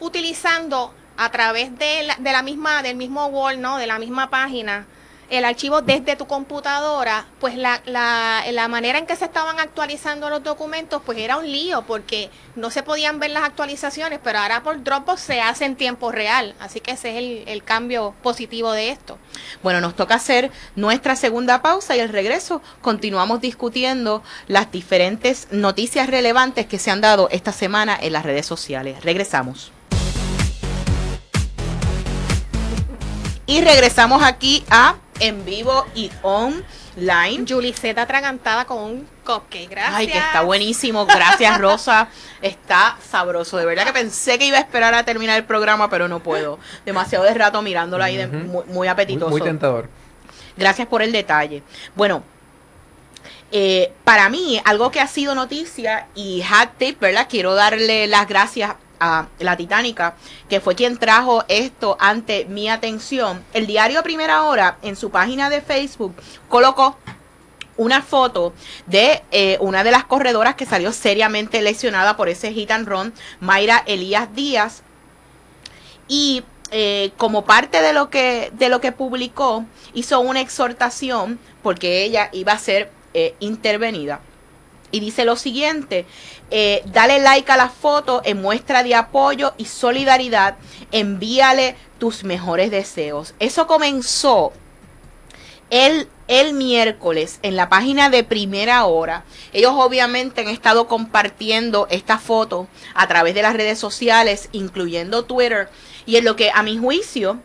utilizando 0.00 0.92
a 1.16 1.30
través 1.30 1.78
de 1.78 2.02
la, 2.04 2.16
de 2.16 2.32
la 2.32 2.42
misma, 2.42 2.82
del 2.82 2.96
mismo 2.96 3.26
wall, 3.26 3.60
¿no? 3.60 3.78
De 3.78 3.86
la 3.86 3.98
misma 3.98 4.30
página, 4.30 4.86
el 5.32 5.46
archivo 5.46 5.80
desde 5.80 6.14
tu 6.14 6.26
computadora, 6.26 7.24
pues 7.40 7.56
la, 7.56 7.80
la, 7.86 8.44
la, 8.52 8.68
manera 8.68 8.98
en 8.98 9.06
que 9.06 9.16
se 9.16 9.24
estaban 9.24 9.58
actualizando 9.58 10.28
los 10.28 10.42
documentos, 10.42 11.00
pues 11.06 11.16
era 11.16 11.38
un 11.38 11.50
lío 11.50 11.82
porque 11.86 12.30
no 12.54 12.70
se 12.70 12.82
podían 12.82 13.18
ver 13.18 13.30
las 13.30 13.44
actualizaciones, 13.44 14.20
pero 14.22 14.40
ahora 14.40 14.62
por 14.62 14.84
Dropbox 14.84 15.20
se 15.20 15.40
hace 15.40 15.64
en 15.64 15.76
tiempo 15.76 16.12
real. 16.12 16.54
Así 16.60 16.80
que 16.80 16.90
ese 16.90 17.12
es 17.12 17.16
el, 17.16 17.48
el 17.48 17.64
cambio 17.64 18.14
positivo 18.22 18.72
de 18.72 18.90
esto. 18.90 19.18
Bueno, 19.62 19.80
nos 19.80 19.96
toca 19.96 20.16
hacer 20.16 20.50
nuestra 20.76 21.16
segunda 21.16 21.62
pausa 21.62 21.96
y 21.96 22.00
al 22.00 22.10
regreso 22.10 22.60
continuamos 22.82 23.40
discutiendo 23.40 24.22
las 24.48 24.70
diferentes 24.70 25.48
noticias 25.50 26.10
relevantes 26.10 26.66
que 26.66 26.78
se 26.78 26.90
han 26.90 27.00
dado 27.00 27.30
esta 27.30 27.52
semana 27.52 27.98
en 27.98 28.12
las 28.12 28.24
redes 28.24 28.44
sociales. 28.44 29.02
Regresamos. 29.02 29.72
Y 33.46 33.60
regresamos 33.60 34.22
aquí 34.22 34.64
a 34.70 34.96
en 35.20 35.44
vivo 35.44 35.86
y 35.94 36.10
online. 36.22 37.44
Juliceta 37.48 38.02
atragantada 38.02 38.64
con 38.64 38.78
un 38.78 39.08
cupcake, 39.24 39.68
gracias. 39.68 39.94
Ay, 39.94 40.08
que 40.08 40.18
está 40.18 40.42
buenísimo, 40.42 41.06
gracias 41.06 41.58
Rosa. 41.60 42.08
Está 42.42 42.96
sabroso, 43.08 43.56
de 43.56 43.64
verdad 43.64 43.86
que 43.86 43.92
pensé 43.92 44.36
que 44.36 44.46
iba 44.46 44.58
a 44.58 44.60
esperar 44.60 44.94
a 44.94 45.04
terminar 45.04 45.38
el 45.38 45.44
programa, 45.44 45.88
pero 45.88 46.08
no 46.08 46.20
puedo. 46.20 46.58
Demasiado 46.84 47.24
de 47.24 47.34
rato 47.34 47.62
mirándolo 47.62 48.02
ahí, 48.02 48.26
muy, 48.66 48.88
apetitoso. 48.88 49.30
Muy, 49.30 49.40
tentador. 49.40 49.88
Gracias 50.56 50.88
por 50.88 51.02
el 51.02 51.12
detalle. 51.12 51.62
Bueno, 51.94 52.24
eh, 53.52 53.92
para 54.02 54.28
mí, 54.28 54.60
algo 54.64 54.90
que 54.90 55.00
ha 55.00 55.06
sido 55.06 55.34
noticia 55.34 56.08
y 56.14 56.42
hat 56.42 56.70
tip, 56.78 56.98
¿verdad? 56.98 57.26
Quiero 57.30 57.54
darle 57.54 58.06
las 58.06 58.26
gracias 58.26 58.74
la 59.38 59.56
Titánica, 59.56 60.16
que 60.48 60.60
fue 60.60 60.74
quien 60.74 60.98
trajo 60.98 61.44
esto 61.48 61.96
ante 61.98 62.44
mi 62.46 62.68
atención, 62.68 63.44
el 63.52 63.66
diario 63.66 64.02
Primera 64.02 64.42
Hora 64.44 64.78
en 64.82 64.96
su 64.96 65.10
página 65.10 65.50
de 65.50 65.60
Facebook 65.60 66.14
colocó 66.48 66.96
una 67.76 68.02
foto 68.02 68.52
de 68.86 69.22
eh, 69.30 69.56
una 69.60 69.82
de 69.84 69.90
las 69.90 70.04
corredoras 70.04 70.54
que 70.54 70.66
salió 70.66 70.92
seriamente 70.92 71.62
lesionada 71.62 72.16
por 72.16 72.28
ese 72.28 72.52
hit 72.52 72.70
and 72.70 72.86
run, 72.86 73.12
Mayra 73.40 73.82
Elías 73.86 74.34
Díaz. 74.34 74.82
Y 76.08 76.44
eh, 76.70 77.12
como 77.16 77.44
parte 77.44 77.82
de 77.82 77.92
lo 77.92 78.10
que 78.10 78.50
de 78.52 78.68
lo 78.68 78.80
que 78.80 78.92
publicó, 78.92 79.64
hizo 79.94 80.20
una 80.20 80.40
exhortación 80.40 81.38
porque 81.62 82.04
ella 82.04 82.28
iba 82.32 82.52
a 82.52 82.58
ser 82.58 82.90
eh, 83.14 83.34
intervenida. 83.40 84.20
Y 84.92 85.00
dice 85.00 85.24
lo 85.24 85.36
siguiente, 85.36 86.06
eh, 86.50 86.82
dale 86.86 87.18
like 87.18 87.50
a 87.50 87.56
la 87.56 87.70
foto 87.70 88.20
en 88.24 88.40
muestra 88.40 88.82
de 88.82 88.94
apoyo 88.94 89.54
y 89.56 89.64
solidaridad, 89.64 90.56
envíale 90.92 91.76
tus 91.98 92.24
mejores 92.24 92.70
deseos. 92.70 93.34
Eso 93.38 93.66
comenzó 93.66 94.52
el, 95.70 96.08
el 96.28 96.52
miércoles 96.52 97.38
en 97.42 97.56
la 97.56 97.70
página 97.70 98.10
de 98.10 98.22
primera 98.22 98.84
hora. 98.84 99.24
Ellos 99.54 99.72
obviamente 99.74 100.42
han 100.42 100.48
estado 100.48 100.86
compartiendo 100.86 101.86
esta 101.90 102.18
foto 102.18 102.68
a 102.94 103.08
través 103.08 103.34
de 103.34 103.40
las 103.40 103.54
redes 103.54 103.78
sociales, 103.78 104.50
incluyendo 104.52 105.24
Twitter, 105.24 105.70
y 106.04 106.16
en 106.16 106.26
lo 106.26 106.36
que 106.36 106.50
a 106.52 106.62
mi 106.62 106.76
juicio 106.76 107.40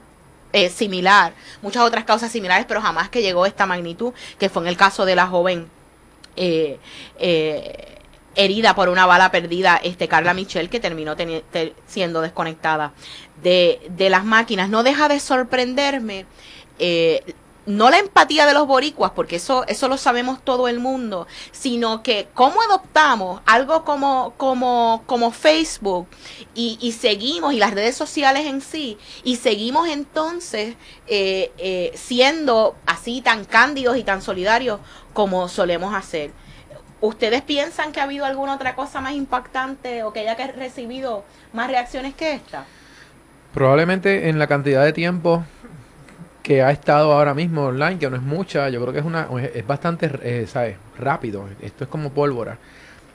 eh, 0.54 0.70
similar, 0.70 1.34
muchas 1.62 1.84
otras 1.84 2.04
causas 2.06 2.32
similares, 2.32 2.66
pero 2.68 2.82
jamás 2.82 3.10
que 3.10 3.22
llegó 3.22 3.46
esta 3.46 3.66
magnitud, 3.66 4.14
que 4.38 4.50
fue 4.50 4.64
en 4.64 4.70
el 4.70 4.78
caso 4.78 5.06
de 5.06 5.16
la 5.16 5.28
joven 5.28 5.70
herida 8.36 8.76
por 8.76 8.90
una 8.90 9.06
bala 9.06 9.32
perdida, 9.32 9.80
este 9.84 10.08
Carla 10.08 10.34
Michelle, 10.34 10.70
que 10.70 10.80
terminó 10.80 11.16
siendo 11.86 12.22
desconectada 12.22 12.94
de, 13.44 13.82
de, 13.90 14.10
las 14.10 14.26
máquinas. 14.26 14.70
No 14.70 14.84
deja 14.84 15.08
de 15.08 15.20
sorprenderme. 15.20 16.26
Eh, 16.80 17.36
no 17.66 17.90
la 17.90 18.00
empatía 18.00 18.46
de 18.46 18.54
los 18.54 18.66
boricuas, 18.66 19.12
porque 19.12 19.36
eso, 19.36 19.66
eso 19.68 19.88
lo 19.88 19.98
sabemos 19.98 20.44
todo 20.44 20.68
el 20.68 20.80
mundo, 20.80 21.28
sino 21.52 22.02
que 22.02 22.28
cómo 22.34 22.62
adoptamos 22.62 23.42
algo 23.46 23.84
como, 23.84 24.34
como, 24.38 25.04
como 25.06 25.32
Facebook 25.32 26.08
y, 26.56 26.78
y 26.82 26.94
seguimos, 26.94 27.54
y 27.54 27.60
las 27.60 27.74
redes 27.74 27.96
sociales 27.96 28.48
en 28.48 28.62
sí, 28.62 28.98
y 29.24 29.36
seguimos 29.36 29.88
entonces 29.88 30.76
eh, 31.08 31.52
eh, 31.58 31.92
siendo 31.96 32.76
así 32.86 33.22
tan 33.22 33.46
cándidos 33.46 33.98
y 33.98 34.04
tan 34.04 34.22
solidarios 34.22 34.80
como 35.14 35.48
solemos 35.48 35.94
hacer. 35.94 36.32
¿Ustedes 37.00 37.42
piensan 37.42 37.92
que 37.92 38.00
ha 38.00 38.04
habido 38.04 38.26
alguna 38.26 38.56
otra 38.56 38.76
cosa 38.76 39.02
más 39.02 39.14
impactante 39.14 40.04
o 40.04 40.14
que 40.14 40.20
haya 40.20 40.36
recibido 40.52 41.24
más 41.52 41.68
reacciones 41.68 42.14
que 42.14 42.34
esta? 42.34 42.66
Probablemente 43.54 44.30
en 44.30 44.40
la 44.40 44.48
cantidad 44.48 44.84
de 44.86 44.94
tiempo 44.94 45.44
que 46.42 46.64
ha 46.64 46.72
estado 46.72 47.14
ahora 47.14 47.34
mismo 47.34 47.66
online, 47.66 48.00
que 48.00 48.10
no 48.10 48.16
es 48.16 48.22
mucha, 48.22 48.70
yo 48.70 48.82
creo 48.82 48.94
que 48.94 49.00
es 49.00 49.06
una 49.06 49.28
es 49.54 49.66
bastante, 49.68 50.10
eh, 50.24 50.48
¿sabes? 50.48 50.78
Rápido. 50.98 51.48
Esto 51.62 51.84
es 51.84 51.90
como 51.90 52.12
pólvora. 52.12 52.58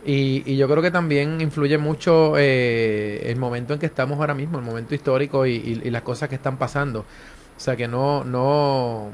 Y, 0.04 0.56
yo 0.56 0.68
creo 0.68 0.82
que 0.82 0.92
también 0.92 1.40
influye 1.40 1.78
mucho 1.78 2.34
eh, 2.38 3.22
el 3.24 3.36
momento 3.36 3.74
en 3.74 3.80
que 3.80 3.86
estamos 3.86 4.20
ahora 4.20 4.34
mismo, 4.34 4.58
el 4.58 4.64
momento 4.64 4.94
histórico 4.94 5.46
y, 5.46 5.54
y, 5.54 5.90
las 5.90 6.02
cosas 6.02 6.28
que 6.28 6.36
están 6.36 6.58
pasando. 6.58 7.00
O 7.00 7.60
sea 7.60 7.74
que 7.74 7.88
no, 7.88 8.22
no, 8.22 9.10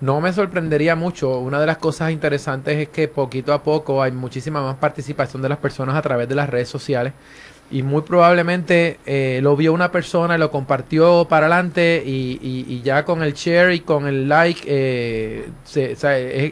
no 0.00 0.20
me 0.20 0.32
sorprendería 0.32 0.94
mucho. 0.94 1.38
Una 1.38 1.58
de 1.58 1.66
las 1.66 1.78
cosas 1.78 2.10
interesantes 2.10 2.76
es 2.76 2.88
que 2.90 3.08
poquito 3.08 3.54
a 3.54 3.62
poco 3.62 4.02
hay 4.02 4.12
muchísima 4.12 4.60
más 4.62 4.76
participación 4.76 5.40
de 5.40 5.48
las 5.48 5.58
personas 5.58 5.96
a 5.96 6.02
través 6.02 6.28
de 6.28 6.34
las 6.34 6.50
redes 6.50 6.68
sociales. 6.68 7.14
Y 7.70 7.82
muy 7.82 8.02
probablemente 8.02 8.98
eh, 9.06 9.40
lo 9.42 9.56
vio 9.56 9.72
una 9.72 9.90
persona 9.90 10.36
y 10.36 10.38
lo 10.38 10.50
compartió 10.50 11.26
para 11.28 11.46
adelante 11.46 12.02
y, 12.04 12.82
ya 12.82 13.04
con 13.04 13.22
el 13.22 13.32
share 13.32 13.72
y 13.72 13.80
con 13.80 14.06
el 14.06 14.28
like 14.28 14.62
eh, 14.66 15.48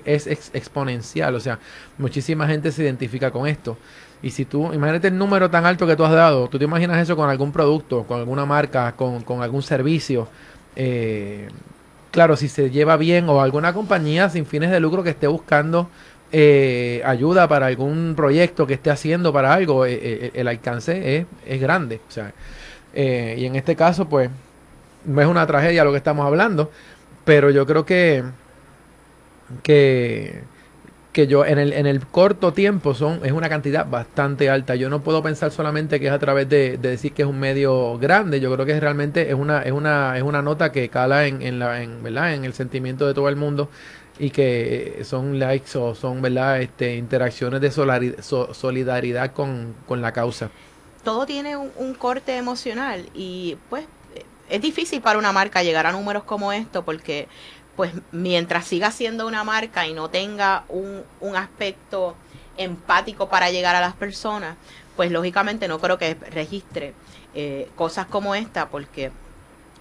es, 0.04 0.26
exponencial. 0.26 1.34
O 1.34 1.40
sea, 1.40 1.58
muchísima 1.98 2.46
gente 2.48 2.72
se 2.72 2.82
identifica 2.82 3.30
con 3.30 3.46
esto. 3.46 3.76
Y 4.22 4.30
si 4.30 4.44
tú, 4.44 4.72
imagínate 4.72 5.08
el 5.08 5.18
número 5.18 5.50
tan 5.50 5.66
alto 5.66 5.86
que 5.86 5.96
tú 5.96 6.04
has 6.04 6.12
dado, 6.12 6.48
tú 6.48 6.58
te 6.58 6.64
imaginas 6.64 6.98
eso 7.02 7.16
con 7.16 7.28
algún 7.28 7.52
producto, 7.52 8.04
con 8.04 8.20
alguna 8.20 8.46
marca, 8.46 8.92
con, 8.92 9.22
con 9.22 9.42
algún 9.42 9.62
servicio. 9.62 10.28
Eh, 10.76 11.48
claro, 12.10 12.36
si 12.36 12.48
se 12.48 12.70
lleva 12.70 12.96
bien 12.96 13.28
o 13.28 13.40
alguna 13.40 13.72
compañía 13.72 14.30
sin 14.30 14.46
fines 14.46 14.70
de 14.70 14.80
lucro 14.80 15.02
que 15.02 15.10
esté 15.10 15.26
buscando 15.26 15.88
eh, 16.32 17.02
ayuda 17.04 17.46
para 17.46 17.66
algún 17.66 18.14
proyecto 18.16 18.66
que 18.66 18.74
esté 18.74 18.90
haciendo 18.90 19.32
para 19.32 19.52
algo, 19.52 19.86
eh, 19.86 19.98
eh, 20.02 20.30
el 20.34 20.48
alcance 20.48 21.18
es, 21.18 21.26
es, 21.46 21.60
grande. 21.60 22.00
O 22.08 22.10
sea, 22.10 22.32
y 22.94 23.44
en 23.44 23.56
este 23.56 23.76
caso, 23.76 24.08
pues, 24.08 24.30
no 25.04 25.20
es 25.20 25.26
una 25.26 25.46
tragedia 25.46 25.84
lo 25.84 25.92
que 25.92 25.98
estamos 25.98 26.26
hablando, 26.26 26.70
pero 27.24 27.50
yo 27.50 27.66
creo 27.66 27.84
que, 27.84 28.24
que 29.62 30.42
que 31.12 31.26
yo 31.26 31.44
en 31.44 31.58
el, 31.58 31.72
en 31.74 31.86
el 31.86 32.06
corto 32.06 32.52
tiempo 32.52 32.94
son 32.94 33.20
es 33.24 33.32
una 33.32 33.48
cantidad 33.48 33.86
bastante 33.86 34.48
alta. 34.48 34.74
Yo 34.76 34.88
no 34.88 35.02
puedo 35.02 35.22
pensar 35.22 35.50
solamente 35.50 36.00
que 36.00 36.06
es 36.06 36.12
a 36.12 36.18
través 36.18 36.48
de, 36.48 36.78
decir 36.78 37.12
que 37.12 37.22
es 37.22 37.28
un 37.28 37.38
medio 37.38 37.98
grande. 37.98 38.40
Yo 38.40 38.52
creo 38.52 38.64
que 38.64 38.78
realmente 38.80 39.28
es 39.28 39.34
una 39.34 39.62
es 39.62 39.72
una 39.72 40.16
es 40.16 40.22
una 40.22 40.42
nota 40.42 40.72
que 40.72 40.88
cala 40.88 41.26
en, 41.26 41.42
en 41.42 41.58
la 41.58 41.82
en, 41.82 42.02
¿verdad? 42.02 42.34
en 42.34 42.44
el 42.44 42.54
sentimiento 42.54 43.06
de 43.06 43.14
todo 43.14 43.28
el 43.28 43.36
mundo 43.36 43.68
y 44.22 44.30
que 44.30 45.02
son 45.04 45.40
likes 45.40 45.76
o 45.76 45.96
son 45.96 46.22
verdad 46.22 46.60
este 46.60 46.94
interacciones 46.94 47.60
de 47.60 47.72
solidaridad 47.72 49.32
con, 49.32 49.74
con 49.88 50.00
la 50.00 50.12
causa. 50.12 50.48
Todo 51.02 51.26
tiene 51.26 51.56
un, 51.56 51.94
corte 51.94 52.36
emocional 52.36 53.08
y 53.14 53.56
pues 53.68 53.84
es 54.48 54.62
difícil 54.62 55.02
para 55.02 55.18
una 55.18 55.32
marca 55.32 55.64
llegar 55.64 55.88
a 55.88 55.92
números 55.92 56.22
como 56.22 56.52
esto 56.52 56.84
porque 56.84 57.26
pues 57.74 57.90
mientras 58.12 58.64
siga 58.64 58.92
siendo 58.92 59.26
una 59.26 59.42
marca 59.42 59.88
y 59.88 59.92
no 59.92 60.08
tenga 60.08 60.66
un, 60.68 61.02
un 61.18 61.34
aspecto 61.34 62.14
empático 62.56 63.28
para 63.28 63.50
llegar 63.50 63.74
a 63.74 63.80
las 63.80 63.94
personas, 63.94 64.56
pues 64.94 65.10
lógicamente 65.10 65.66
no 65.66 65.80
creo 65.80 65.98
que 65.98 66.14
registre 66.14 66.94
eh, 67.34 67.68
cosas 67.74 68.06
como 68.06 68.36
esta, 68.36 68.68
porque 68.68 69.10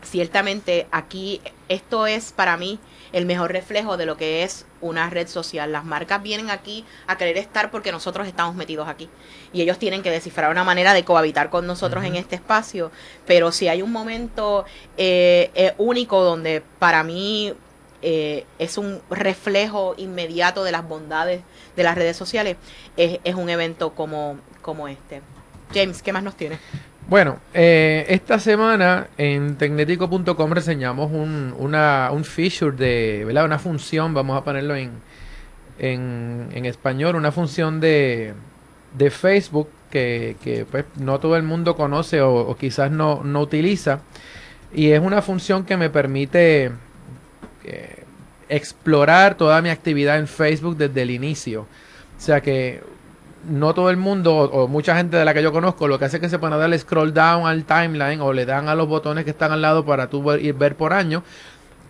ciertamente 0.01 0.87
aquí 0.89 1.41
esto 1.69 2.07
es 2.07 2.31
para 2.31 2.57
mí 2.57 2.79
el 3.13 3.25
mejor 3.25 3.51
reflejo 3.51 3.97
de 3.97 4.05
lo 4.05 4.17
que 4.17 4.43
es 4.43 4.65
una 4.79 5.09
red 5.09 5.27
social. 5.27 5.71
Las 5.71 5.85
marcas 5.85 6.21
vienen 6.23 6.49
aquí 6.49 6.85
a 7.07 7.17
querer 7.17 7.37
estar 7.37 7.71
porque 7.71 7.91
nosotros 7.91 8.27
estamos 8.27 8.55
metidos 8.55 8.87
aquí 8.87 9.09
y 9.53 9.61
ellos 9.61 9.77
tienen 9.77 10.01
que 10.01 10.11
descifrar 10.11 10.51
una 10.51 10.63
manera 10.63 10.93
de 10.93 11.03
cohabitar 11.03 11.49
con 11.49 11.67
nosotros 11.67 12.03
en 12.03 12.15
este 12.15 12.35
espacio. 12.35 12.91
Pero 13.25 13.51
si 13.51 13.67
hay 13.67 13.81
un 13.81 13.91
momento 13.91 14.65
eh, 14.97 15.51
eh, 15.55 15.73
único 15.77 16.23
donde 16.23 16.63
para 16.79 17.03
mí 17.03 17.53
eh, 18.01 18.45
es 18.57 18.77
un 18.77 19.01
reflejo 19.09 19.93
inmediato 19.97 20.63
de 20.63 20.71
las 20.71 20.87
bondades 20.87 21.41
de 21.75 21.83
las 21.83 21.95
redes 21.95 22.17
sociales, 22.17 22.57
es, 22.97 23.19
es 23.23 23.35
un 23.35 23.49
evento 23.49 23.93
como, 23.93 24.39
como 24.61 24.87
este. 24.87 25.21
James, 25.73 26.01
¿qué 26.01 26.11
más 26.11 26.23
nos 26.23 26.35
tiene? 26.35 26.59
Bueno, 27.11 27.39
eh, 27.53 28.05
esta 28.07 28.39
semana 28.39 29.09
en 29.17 29.57
tecnético.com 29.57 30.51
reseñamos 30.53 31.11
un, 31.11 31.53
un 31.59 32.23
feature 32.23 32.71
de, 32.71 33.25
¿verdad? 33.25 33.43
Una 33.43 33.59
función, 33.59 34.13
vamos 34.13 34.37
a 34.37 34.45
ponerlo 34.45 34.77
en, 34.77 34.91
en, 35.77 36.65
español, 36.65 37.17
una 37.17 37.33
función 37.33 37.81
de, 37.81 38.33
de 38.97 39.09
Facebook 39.09 39.67
que, 39.89 40.37
que 40.41 40.63
pues, 40.63 40.85
no 41.01 41.19
todo 41.19 41.35
el 41.35 41.43
mundo 41.43 41.75
conoce 41.75 42.21
o, 42.21 42.55
quizás 42.55 42.89
no, 42.91 43.25
no 43.25 43.41
utiliza. 43.41 43.99
Y 44.73 44.91
es 44.91 45.01
una 45.01 45.21
función 45.21 45.65
que 45.65 45.75
me 45.75 45.89
permite 45.89 46.71
explorar 48.47 49.35
toda 49.35 49.61
mi 49.61 49.67
actividad 49.67 50.17
en 50.17 50.29
Facebook 50.29 50.77
desde 50.77 51.01
el 51.01 51.11
inicio. 51.11 51.63
O 52.17 52.21
sea 52.21 52.39
que 52.39 52.81
no 53.45 53.73
todo 53.73 53.89
el 53.89 53.97
mundo 53.97 54.35
o, 54.35 54.67
mucha 54.67 54.95
gente 54.95 55.17
de 55.17 55.25
la 55.25 55.33
que 55.33 55.43
yo 55.43 55.51
conozco 55.51 55.87
lo 55.87 55.97
que 55.99 56.05
hace 56.05 56.17
es 56.17 56.21
que 56.21 56.29
se 56.29 56.35
a 56.35 56.49
darle 56.49 56.77
scroll 56.77 57.13
down 57.13 57.45
al 57.45 57.65
timeline 57.65 58.21
o 58.21 58.33
le 58.33 58.45
dan 58.45 58.67
a 58.69 58.75
los 58.75 58.87
botones 58.87 59.23
que 59.23 59.31
están 59.31 59.51
al 59.51 59.61
lado 59.61 59.85
para 59.85 60.07
tú 60.07 60.23
ver, 60.23 60.43
ir, 60.43 60.53
ver 60.53 60.75
por 60.75 60.93
año. 60.93 61.23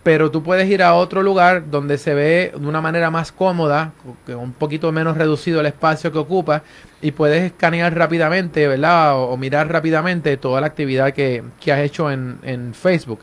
Pero 0.02 0.32
tú 0.32 0.42
puedes 0.42 0.68
ir 0.68 0.82
a 0.82 0.94
otro 0.94 1.22
lugar 1.22 1.70
donde 1.70 1.96
se 1.96 2.12
ve 2.12 2.52
de 2.58 2.66
una 2.66 2.80
manera 2.80 3.08
más 3.10 3.30
cómoda, 3.30 3.92
un 4.26 4.52
poquito 4.52 4.90
menos 4.90 5.16
reducido 5.16 5.60
el 5.60 5.66
espacio 5.66 6.10
que 6.10 6.18
ocupa, 6.18 6.64
y 7.00 7.12
puedes 7.12 7.44
escanear 7.44 7.96
rápidamente, 7.96 8.66
¿verdad? 8.66 9.16
O, 9.16 9.36
mirar 9.36 9.70
rápidamente 9.70 10.36
toda 10.36 10.60
la 10.60 10.66
actividad 10.66 11.12
que, 11.12 11.44
que 11.60 11.72
has 11.72 11.78
hecho 11.78 12.10
en, 12.10 12.38
en 12.42 12.74
Facebook. 12.74 13.20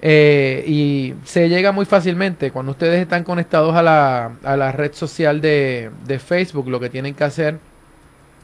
Eh, 0.00 0.64
y 0.66 1.14
se 1.24 1.48
llega 1.48 1.72
muy 1.72 1.84
fácilmente. 1.84 2.50
Cuando 2.50 2.72
ustedes 2.72 3.00
están 3.00 3.24
conectados 3.24 3.74
a 3.74 3.82
la, 3.82 4.36
a 4.44 4.56
la 4.56 4.72
red 4.72 4.92
social 4.92 5.40
de, 5.40 5.90
de, 6.06 6.18
Facebook, 6.18 6.68
lo 6.68 6.78
que 6.78 6.88
tienen 6.88 7.14
que 7.14 7.24
hacer 7.24 7.58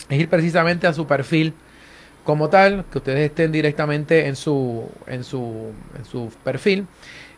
es 0.08 0.18
ir 0.18 0.28
precisamente 0.28 0.86
a 0.86 0.92
su 0.92 1.06
perfil 1.06 1.54
como 2.24 2.48
tal, 2.48 2.84
que 2.90 2.98
ustedes 2.98 3.30
estén 3.30 3.52
directamente 3.52 4.26
en 4.26 4.36
su, 4.36 4.88
en 5.06 5.22
su, 5.24 5.72
en 5.96 6.04
su 6.04 6.32
perfil. 6.42 6.86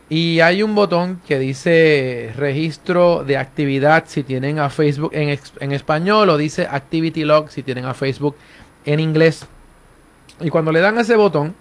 Y 0.09 0.39
hay 0.41 0.63
un 0.63 0.75
botón 0.77 1.21
que 1.27 1.39
dice 1.39 2.33
registro 2.37 3.25
de 3.25 3.37
actividad 3.37 4.05
si 4.07 4.23
tienen 4.23 4.61
a 4.61 4.71
Facebook 4.71 5.11
en, 5.13 5.37
en 5.61 5.73
español 5.73 6.31
o 6.31 6.37
dice 6.37 6.69
Activity 6.71 7.25
Log 7.25 7.51
si 7.51 7.65
tienen 7.65 7.85
a 7.87 7.95
Facebook 7.95 8.37
en 8.85 9.01
inglés. 9.01 9.47
Y 10.41 10.51
cuando 10.51 10.71
le 10.71 10.81
dan 10.81 10.97
a 10.99 11.01
ese 11.01 11.17
botón, 11.17 11.55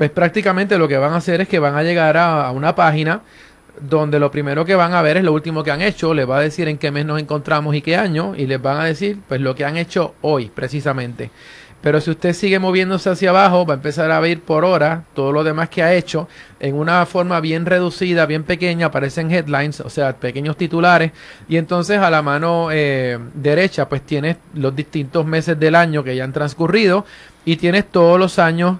pues 0.00 0.10
prácticamente 0.10 0.78
lo 0.78 0.88
que 0.88 0.96
van 0.96 1.12
a 1.12 1.16
hacer 1.16 1.42
es 1.42 1.48
que 1.48 1.58
van 1.58 1.76
a 1.76 1.82
llegar 1.82 2.16
a, 2.16 2.50
una 2.52 2.74
página 2.74 3.20
donde 3.82 4.18
lo 4.18 4.30
primero 4.30 4.64
que 4.64 4.74
van 4.74 4.94
a 4.94 5.02
ver 5.02 5.18
es 5.18 5.24
lo 5.24 5.34
último 5.34 5.62
que 5.62 5.72
han 5.72 5.82
hecho, 5.82 6.14
les 6.14 6.26
va 6.26 6.38
a 6.38 6.40
decir 6.40 6.68
en 6.68 6.78
qué 6.78 6.90
mes 6.90 7.04
nos 7.04 7.20
encontramos 7.20 7.74
y 7.74 7.82
qué 7.82 7.98
año, 7.98 8.32
y 8.34 8.46
les 8.46 8.62
van 8.62 8.78
a 8.78 8.84
decir 8.84 9.18
pues 9.28 9.42
lo 9.42 9.54
que 9.54 9.66
han 9.66 9.76
hecho 9.76 10.14
hoy 10.22 10.46
precisamente. 10.46 11.30
Pero 11.82 12.00
si 12.00 12.12
usted 12.12 12.32
sigue 12.32 12.58
moviéndose 12.58 13.10
hacia 13.10 13.28
abajo, 13.28 13.66
va 13.66 13.74
a 13.74 13.76
empezar 13.76 14.10
a 14.10 14.20
ver 14.20 14.40
por 14.40 14.64
hora 14.64 15.04
todo 15.12 15.32
lo 15.32 15.44
demás 15.44 15.68
que 15.68 15.82
ha 15.82 15.92
hecho 15.92 16.28
en 16.60 16.76
una 16.76 17.04
forma 17.04 17.38
bien 17.40 17.66
reducida, 17.66 18.24
bien 18.24 18.44
pequeña, 18.44 18.86
aparecen 18.86 19.30
headlines, 19.30 19.80
o 19.80 19.90
sea, 19.90 20.16
pequeños 20.16 20.56
titulares, 20.56 21.12
y 21.46 21.58
entonces 21.58 21.98
a 21.98 22.08
la 22.08 22.22
mano 22.22 22.70
eh, 22.72 23.18
derecha 23.34 23.86
pues 23.86 24.00
tienes 24.00 24.38
los 24.54 24.74
distintos 24.74 25.26
meses 25.26 25.60
del 25.60 25.74
año 25.74 26.02
que 26.02 26.16
ya 26.16 26.24
han 26.24 26.32
transcurrido 26.32 27.04
y 27.44 27.56
tienes 27.56 27.84
todos 27.90 28.18
los 28.18 28.38
años 28.38 28.78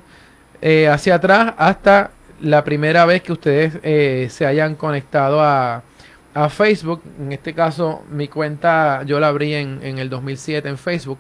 eh, 0.61 0.88
hacia 0.88 1.16
atrás 1.16 1.54
hasta 1.56 2.11
la 2.40 2.64
primera 2.64 3.04
vez 3.06 3.22
que 3.22 3.32
ustedes 3.32 3.78
eh, 3.82 4.28
se 4.30 4.46
hayan 4.46 4.74
conectado 4.74 5.42
a, 5.42 5.82
a, 6.34 6.48
Facebook. 6.48 7.02
En 7.18 7.32
este 7.32 7.54
caso, 7.54 8.02
mi 8.11 8.28
cuenta 8.28 9.02
yo 9.04 9.20
la 9.20 9.28
abrí 9.28 9.54
en, 9.54 9.80
en 9.82 9.98
el 9.98 10.08
2007 10.08 10.68
en 10.68 10.78
Facebook 10.78 11.18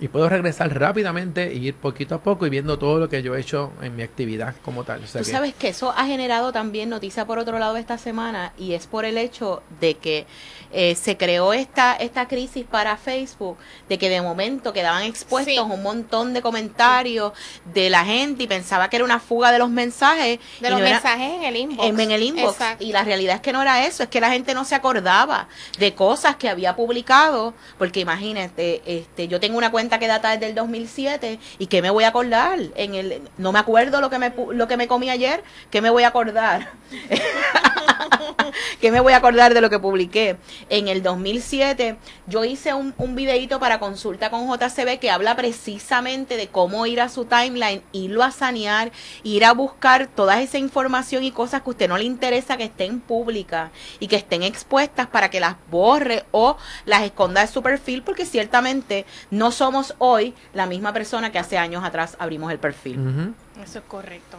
y 0.00 0.08
puedo 0.08 0.28
regresar 0.28 0.76
rápidamente 0.78 1.52
y 1.54 1.68
ir 1.68 1.74
poquito 1.74 2.16
a 2.16 2.22
poco 2.22 2.46
y 2.46 2.50
viendo 2.50 2.78
todo 2.78 2.98
lo 2.98 3.08
que 3.08 3.22
yo 3.22 3.34
he 3.36 3.40
hecho 3.40 3.72
en 3.80 3.94
mi 3.94 4.02
actividad 4.02 4.54
como 4.64 4.84
tal. 4.84 5.00
Tú 5.00 5.24
sabes 5.24 5.54
que 5.54 5.68
eso 5.68 5.92
ha 5.96 6.06
generado 6.06 6.52
también 6.52 6.88
noticia 6.88 7.26
por 7.26 7.38
otro 7.38 7.58
lado 7.58 7.76
esta 7.76 7.98
semana 7.98 8.52
y 8.58 8.72
es 8.72 8.86
por 8.86 9.04
el 9.04 9.18
hecho 9.18 9.62
de 9.80 9.94
que 9.94 10.26
eh, 10.72 10.96
se 10.96 11.16
creó 11.16 11.52
esta, 11.52 11.94
esta 11.94 12.26
crisis 12.26 12.64
para 12.64 12.96
Facebook, 12.96 13.56
de 13.88 13.98
que 13.98 14.08
de 14.08 14.20
momento 14.20 14.72
quedaban 14.72 15.04
expuestos 15.04 15.64
un 15.64 15.82
montón 15.82 16.34
de 16.34 16.42
comentarios 16.42 17.32
de 17.72 17.90
la 17.90 18.04
gente 18.04 18.44
y 18.44 18.46
pensaba 18.46 18.90
que 18.90 18.96
era 18.96 19.04
una 19.04 19.20
fuga 19.20 19.52
de 19.52 19.58
los 19.58 19.70
mensajes. 19.70 20.40
De 20.60 20.70
los 20.70 20.80
mensajes 20.80 21.34
en 21.34 21.44
el 21.44 21.56
inbox. 21.56 21.88
En, 21.88 22.10
el 22.10 22.22
inbox. 22.22 22.56
Y 22.80 22.92
la 22.92 23.04
realidad 23.04 23.36
es 23.36 23.40
que 23.40 23.52
no 23.52 23.62
era 23.62 23.86
eso, 23.86 24.02
es 24.02 24.08
que 24.08 24.20
la 24.20 24.30
gente 24.30 24.54
no 24.54 24.64
se 24.64 24.74
acordaba 24.74 25.48
de 25.78 25.94
cosas 25.94 26.36
que 26.36 26.48
había 26.48 26.74
publicado, 26.74 27.54
porque 27.78 28.00
imagínate, 28.00 28.82
este, 28.84 29.28
yo 29.28 29.38
tengo 29.38 29.56
una 29.58 29.70
cuenta 29.70 29.83
que 29.88 30.06
data 30.06 30.30
desde 30.30 30.46
el 30.46 30.54
2007 30.54 31.38
y 31.58 31.66
que 31.66 31.82
me 31.82 31.90
voy 31.90 32.04
a 32.04 32.08
acordar 32.08 32.58
en 32.74 32.94
el 32.94 33.22
no 33.38 33.52
me 33.52 33.58
acuerdo 33.58 34.00
lo 34.00 34.10
que 34.10 34.18
me 34.18 34.32
lo 34.52 34.68
que 34.68 34.76
me 34.76 34.88
comí 34.88 35.10
ayer, 35.10 35.42
que 35.70 35.80
me 35.80 35.90
voy 35.90 36.02
a 36.04 36.08
acordar. 36.08 36.72
que 38.80 38.90
me 38.90 39.00
voy 39.00 39.12
a 39.12 39.18
acordar 39.18 39.54
de 39.54 39.60
lo 39.60 39.70
que 39.70 39.78
publiqué. 39.78 40.36
En 40.68 40.88
el 40.88 41.02
2007 41.02 41.96
yo 42.26 42.44
hice 42.44 42.74
un, 42.74 42.94
un 42.98 43.14
videito 43.14 43.60
para 43.60 43.78
consulta 43.78 44.30
con 44.30 44.46
JCB 44.46 44.98
que 44.98 45.10
habla 45.10 45.36
precisamente 45.36 46.36
de 46.36 46.48
cómo 46.48 46.86
ir 46.86 47.00
a 47.00 47.08
su 47.08 47.24
timeline, 47.24 47.82
irlo 47.92 48.22
a 48.22 48.30
sanear, 48.30 48.92
ir 49.22 49.44
a 49.44 49.52
buscar 49.52 50.06
toda 50.06 50.40
esa 50.40 50.58
información 50.58 51.24
y 51.24 51.30
cosas 51.30 51.62
que 51.62 51.68
a 51.68 51.70
usted 51.70 51.88
no 51.88 51.98
le 51.98 52.04
interesa 52.04 52.56
que 52.56 52.64
estén 52.64 53.00
públicas 53.00 53.70
y 54.00 54.08
que 54.08 54.16
estén 54.16 54.42
expuestas 54.42 55.06
para 55.06 55.30
que 55.30 55.40
las 55.40 55.56
borre 55.70 56.24
o 56.30 56.56
las 56.84 57.02
esconda 57.02 57.40
de 57.40 57.46
su 57.46 57.62
perfil 57.62 58.02
porque 58.02 58.26
ciertamente 58.26 59.06
no 59.30 59.50
somos 59.50 59.94
hoy 59.98 60.34
la 60.52 60.66
misma 60.66 60.92
persona 60.92 61.32
que 61.32 61.38
hace 61.38 61.58
años 61.58 61.84
atrás 61.84 62.16
abrimos 62.18 62.50
el 62.52 62.58
perfil. 62.58 63.34
Eso 63.62 63.78
es 63.78 63.84
correcto. 63.84 64.38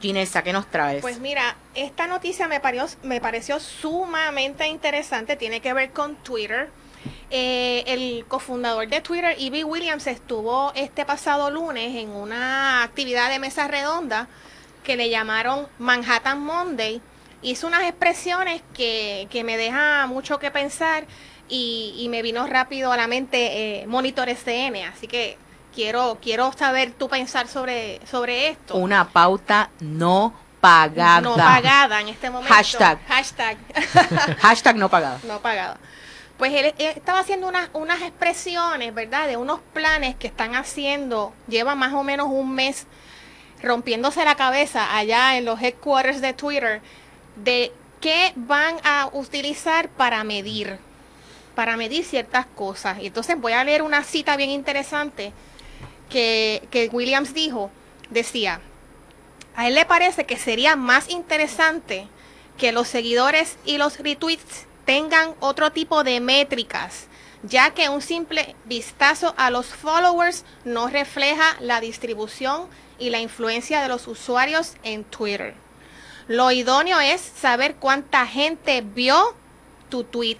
Ginesa, 0.00 0.42
¿qué 0.42 0.52
nos 0.52 0.70
traes? 0.70 1.00
Pues 1.02 1.20
mira, 1.20 1.56
esta 1.74 2.06
noticia 2.06 2.48
me 2.48 2.60
pareció, 2.60 2.86
me 3.02 3.20
pareció 3.20 3.60
sumamente 3.60 4.66
interesante, 4.66 5.36
tiene 5.36 5.60
que 5.60 5.72
ver 5.72 5.90
con 5.90 6.16
Twitter. 6.16 6.70
Eh, 7.30 7.84
el 7.86 8.24
cofundador 8.26 8.88
de 8.88 9.00
Twitter, 9.00 9.36
E.B. 9.38 9.64
Williams, 9.64 10.06
estuvo 10.06 10.72
este 10.74 11.04
pasado 11.04 11.50
lunes 11.50 11.96
en 11.96 12.10
una 12.10 12.82
actividad 12.82 13.30
de 13.30 13.38
mesa 13.38 13.68
redonda 13.68 14.28
que 14.84 14.96
le 14.96 15.08
llamaron 15.10 15.68
Manhattan 15.78 16.40
Monday. 16.40 17.00
Hizo 17.42 17.66
unas 17.66 17.82
expresiones 17.82 18.62
que, 18.74 19.28
me 19.44 19.56
deja 19.56 20.06
mucho 20.06 20.38
que 20.38 20.50
pensar 20.50 21.06
y, 21.48 21.94
y, 21.98 22.08
me 22.08 22.22
vino 22.22 22.46
rápido 22.46 22.92
a 22.92 22.96
la 22.96 23.06
mente 23.06 23.82
eh, 23.82 23.86
Monitor 23.86 24.28
SN. 24.28 24.84
Así 24.84 25.06
que 25.06 25.38
quiero, 25.76 26.18
quiero 26.20 26.50
saber 26.52 26.92
tú 26.92 27.08
pensar 27.08 27.46
sobre, 27.46 28.00
sobre 28.06 28.48
esto. 28.48 28.76
Una 28.76 29.08
pauta 29.08 29.70
no 29.80 30.34
pagada. 30.60 31.20
No 31.20 31.36
pagada 31.36 32.00
en 32.00 32.08
este 32.08 32.30
momento. 32.30 32.52
Hashtag. 32.52 32.98
Hashtag. 33.06 33.58
Hashtag 34.40 34.76
no 34.76 34.88
pagada. 34.88 35.20
No 35.24 35.40
pagada. 35.40 35.76
Pues 36.38 36.52
él, 36.54 36.74
estaba 36.78 37.20
haciendo 37.20 37.46
unas, 37.46 37.68
unas 37.74 38.00
expresiones, 38.02 38.92
¿verdad? 38.94 39.28
De 39.28 39.36
unos 39.36 39.60
planes 39.72 40.16
que 40.16 40.26
están 40.26 40.54
haciendo, 40.54 41.32
lleva 41.46 41.74
más 41.74 41.92
o 41.92 42.02
menos 42.02 42.28
un 42.30 42.54
mes 42.54 42.86
rompiéndose 43.62 44.24
la 44.24 44.34
cabeza 44.34 44.96
allá 44.96 45.36
en 45.36 45.44
los 45.44 45.60
headquarters 45.62 46.20
de 46.20 46.32
Twitter, 46.32 46.82
de 47.36 47.72
qué 48.00 48.32
van 48.34 48.76
a 48.82 49.08
utilizar 49.12 49.88
para 49.90 50.24
medir, 50.24 50.78
para 51.54 51.76
medir 51.76 52.04
ciertas 52.04 52.46
cosas. 52.46 52.98
Y 53.00 53.06
entonces 53.06 53.38
voy 53.38 53.52
a 53.52 53.64
leer 53.64 53.82
una 53.82 54.04
cita 54.04 54.36
bien 54.36 54.50
interesante 54.50 55.32
que, 56.08 56.90
Williams 56.92 57.34
dijo, 57.34 57.70
decía, 58.10 58.60
a 59.54 59.68
él 59.68 59.74
le 59.74 59.84
parece 59.84 60.26
que 60.26 60.36
sería 60.36 60.76
más 60.76 61.08
interesante 61.10 62.08
que 62.58 62.72
los 62.72 62.88
seguidores 62.88 63.58
y 63.64 63.78
los 63.78 63.98
retweets 63.98 64.66
tengan 64.84 65.34
otro 65.40 65.72
tipo 65.72 66.04
de 66.04 66.20
métricas, 66.20 67.06
ya 67.42 67.70
que 67.70 67.88
un 67.88 68.02
simple 68.02 68.54
vistazo 68.64 69.34
a 69.36 69.50
los 69.50 69.66
followers 69.66 70.44
no 70.64 70.88
refleja 70.88 71.56
la 71.60 71.80
distribución 71.80 72.68
y 72.98 73.10
la 73.10 73.20
influencia 73.20 73.82
de 73.82 73.88
los 73.88 74.06
usuarios 74.08 74.74
en 74.82 75.04
Twitter. 75.04 75.54
Lo 76.28 76.50
idóneo 76.50 76.98
es 77.00 77.20
saber 77.20 77.76
cuánta 77.76 78.26
gente 78.26 78.80
vio 78.80 79.34
tu 79.88 80.04
tweet. 80.04 80.38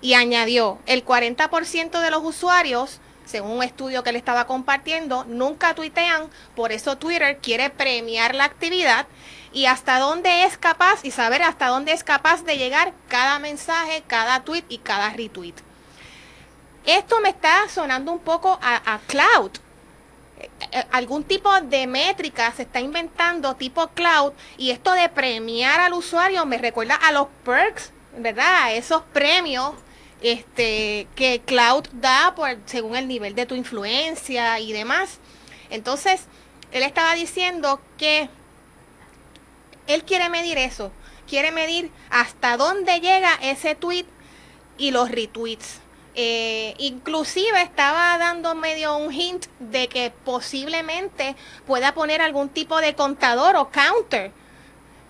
Y 0.00 0.14
añadió, 0.14 0.78
el 0.86 1.04
40% 1.04 2.00
de 2.00 2.10
los 2.10 2.24
usuarios 2.24 3.00
según 3.24 3.52
un 3.52 3.62
estudio 3.62 4.02
que 4.02 4.12
le 4.12 4.18
estaba 4.18 4.46
compartiendo, 4.46 5.24
nunca 5.24 5.74
tuitean, 5.74 6.28
por 6.54 6.72
eso 6.72 6.98
Twitter 6.98 7.38
quiere 7.38 7.70
premiar 7.70 8.34
la 8.34 8.44
actividad 8.44 9.06
y 9.52 9.66
hasta 9.66 9.98
dónde 9.98 10.44
es 10.44 10.58
capaz 10.58 11.04
y 11.04 11.10
saber 11.10 11.42
hasta 11.42 11.68
dónde 11.68 11.92
es 11.92 12.04
capaz 12.04 12.44
de 12.44 12.58
llegar 12.58 12.92
cada 13.08 13.38
mensaje, 13.38 14.02
cada 14.06 14.44
tweet 14.44 14.64
y 14.68 14.78
cada 14.78 15.10
retweet. 15.10 15.54
Esto 16.84 17.20
me 17.20 17.30
está 17.30 17.68
sonando 17.68 18.12
un 18.12 18.18
poco 18.18 18.58
a, 18.60 18.98
cloud. 19.06 19.52
Eh, 20.38 20.50
eh, 20.72 20.84
algún 20.90 21.24
tipo 21.24 21.50
de 21.62 21.86
métrica 21.86 22.52
se 22.52 22.62
está 22.62 22.80
inventando 22.80 23.54
tipo 23.54 23.86
cloud 23.88 24.32
y 24.58 24.70
esto 24.70 24.92
de 24.92 25.08
premiar 25.08 25.80
al 25.80 25.94
usuario 25.94 26.44
me 26.44 26.58
recuerda 26.58 26.96
a 26.96 27.12
los 27.12 27.28
perks, 27.44 27.92
¿verdad? 28.18 28.74
Esos 28.74 29.02
premios 29.12 29.72
este, 30.24 31.06
que 31.14 31.42
Cloud 31.44 31.84
da 31.92 32.34
por, 32.34 32.56
según 32.64 32.96
el 32.96 33.06
nivel 33.06 33.34
de 33.34 33.44
tu 33.44 33.54
influencia 33.54 34.58
y 34.58 34.72
demás. 34.72 35.18
Entonces, 35.68 36.24
él 36.72 36.82
estaba 36.82 37.14
diciendo 37.14 37.80
que 37.98 38.30
él 39.86 40.02
quiere 40.04 40.30
medir 40.30 40.56
eso, 40.56 40.92
quiere 41.28 41.52
medir 41.52 41.90
hasta 42.08 42.56
dónde 42.56 43.00
llega 43.00 43.34
ese 43.42 43.74
tweet 43.74 44.06
y 44.78 44.90
los 44.92 45.10
retweets. 45.10 45.80
Eh, 46.14 46.74
inclusive 46.78 47.60
estaba 47.60 48.16
dando 48.16 48.54
medio 48.54 48.96
un 48.96 49.12
hint 49.12 49.46
de 49.58 49.88
que 49.88 50.10
posiblemente 50.24 51.36
pueda 51.66 51.92
poner 51.92 52.22
algún 52.22 52.48
tipo 52.48 52.80
de 52.80 52.94
contador 52.94 53.56
o 53.56 53.70
counter 53.70 54.32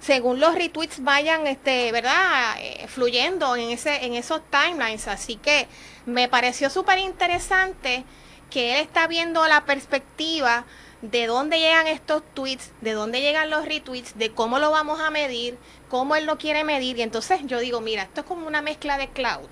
según 0.05 0.39
los 0.39 0.55
retweets 0.55 1.03
vayan, 1.03 1.47
este, 1.47 1.91
¿verdad? 1.91 2.57
Eh, 2.59 2.87
fluyendo 2.89 3.57
en, 3.57 3.71
ese, 3.71 4.05
en 4.05 4.15
esos 4.15 4.43
timelines. 4.51 5.09
Así 5.09 5.37
que 5.37 5.67
me 6.05 6.29
pareció 6.29 6.69
súper 6.69 6.99
interesante 6.99 8.05
que 8.51 8.75
él 8.75 8.83
está 8.83 9.07
viendo 9.07 9.47
la 9.49 9.65
perspectiva 9.65 10.67
de 11.01 11.27
dónde 11.27 11.59
llegan 11.59 11.87
estos 11.87 12.23
tweets, 12.35 12.73
de 12.83 12.93
dónde 12.93 13.23
llegan 13.23 13.49
los 13.49 13.65
retweets, 13.65 14.17
de 14.19 14.33
cómo 14.33 14.59
lo 14.59 14.71
vamos 14.71 15.01
a 15.01 15.11
medir, 15.11 15.59
cómo 15.89 16.17
él 16.17 16.27
lo 16.27 16.37
quiere 16.37 16.65
medir. 16.65 16.99
Y 16.99 17.03
entonces 17.03 17.41
yo 17.45 17.59
digo, 17.59 17.81
mira, 17.81 18.03
esto 18.03 18.21
es 18.21 18.27
como 18.27 18.47
una 18.47 18.61
mezcla 18.61 18.99
de 18.99 19.09
cloud. 19.09 19.49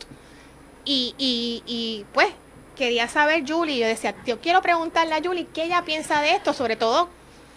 Y, 0.84 1.14
y, 1.16 1.62
y 1.64 2.04
pues 2.12 2.28
quería 2.76 3.08
saber, 3.08 3.44
Julie, 3.48 3.78
yo 3.78 3.86
decía, 3.86 4.14
yo 4.26 4.40
quiero 4.40 4.60
preguntarle 4.60 5.14
a 5.14 5.22
Julie 5.22 5.46
qué 5.54 5.64
ella 5.64 5.82
piensa 5.82 6.20
de 6.20 6.32
esto, 6.32 6.52
sobre 6.52 6.76
todo 6.76 7.08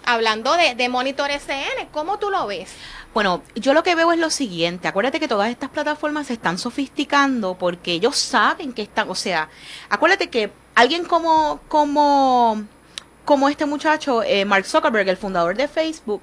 hablando 0.06 0.54
de, 0.54 0.76
de 0.76 0.90
Monitor 0.90 1.32
SN, 1.32 1.88
¿cómo 1.92 2.20
tú 2.20 2.30
lo 2.30 2.48
ves? 2.48 2.74
Bueno, 3.14 3.44
yo 3.56 3.74
lo 3.74 3.84
que 3.84 3.96
veo 3.96 4.12
es 4.12 4.20
lo 4.20 4.30
siguiente, 4.30 4.88
acuérdate 4.88 5.20
que 5.20 5.28
todas 5.28 5.50
estas 5.50 5.70
plataformas 5.70 6.28
se 6.28 6.34
están 6.34 6.58
sofisticando 6.58 7.56
porque 7.58 7.94
ellos 7.94 8.18
saben 8.18 8.74
que 8.74 8.82
están, 8.82 9.10
o 9.10 9.16
sea, 9.16 9.50
acuérdate 9.90 10.30
que 10.30 10.52
alguien 10.76 11.06
como, 11.06 11.62
como, 11.70 12.66
como 13.24 13.48
este 13.48 13.66
muchacho, 13.66 14.22
eh, 14.22 14.44
Mark 14.44 14.66
Zuckerberg, 14.66 15.08
el 15.08 15.18
fundador 15.18 15.56
de 15.56 15.68
Facebook, 15.70 16.22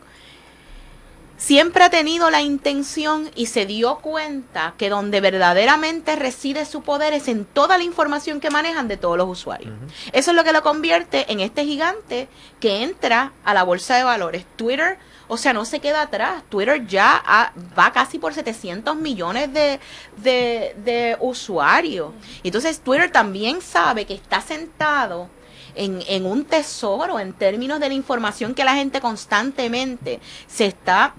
siempre 1.43 1.83
ha 1.83 1.91
tenido 1.91 2.31
la 2.31 2.41
intención 2.41 3.29
y 3.35 3.47
se 3.47 3.67
dio 3.67 3.97
cuenta 3.97 4.75
que 4.79 4.89
donde 4.89 5.21
verdaderamente 5.21 6.15
reside 6.15 6.65
su 6.65 6.83
poder 6.83 7.13
es 7.15 7.27
en 7.27 7.45
toda 7.45 7.79
la 7.79 7.83
información 7.83 8.39
que 8.39 8.49
manejan 8.49 8.87
de 8.87 8.97
todos 8.97 9.19
los 9.19 9.29
usuarios. 9.29 9.75
Eso 10.13 10.31
es 10.31 10.37
lo 10.37 10.45
que 10.45 10.53
lo 10.53 10.63
convierte 10.63 11.33
en 11.33 11.41
este 11.41 11.65
gigante 11.65 12.29
que 12.61 12.85
entra 12.85 13.33
a 13.43 13.55
la 13.55 13.65
bolsa 13.65 13.97
de 13.97 14.05
valores. 14.05 14.47
Twitter, 14.55 14.99
o 15.27 15.37
sea, 15.37 15.53
no 15.53 15.65
se 15.65 15.81
queda 15.81 16.03
atrás. 16.03 16.45
Twitter 16.49 16.87
ya 16.87 17.53
va 17.77 17.93
casi 17.93 18.21
por 18.21 18.35
700 18.35 18.95
millones 18.95 19.53
de, 19.53 19.81
de, 20.19 20.77
de 20.85 21.17
usuarios. 21.19 22.13
Entonces 22.45 22.79
Twitter 22.79 23.11
también 23.11 23.61
sabe 23.63 24.07
que 24.07 24.15
está 24.15 24.41
sentado 24.41 25.29
en, 25.75 26.05
en, 26.07 26.25
un 26.25 26.45
tesoro 26.45 27.19
en 27.19 27.33
términos 27.33 27.81
de 27.81 27.89
la 27.89 27.95
información 27.95 28.55
que 28.55 28.63
la 28.63 28.75
gente 28.75 29.01
constantemente 29.01 30.21
se 30.47 30.67
está 30.67 31.15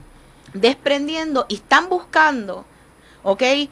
desprendiendo 0.53 1.45
y 1.49 1.55
están 1.55 1.89
buscando, 1.89 2.65
¿ok? 3.23 3.41
Eh, 3.41 3.69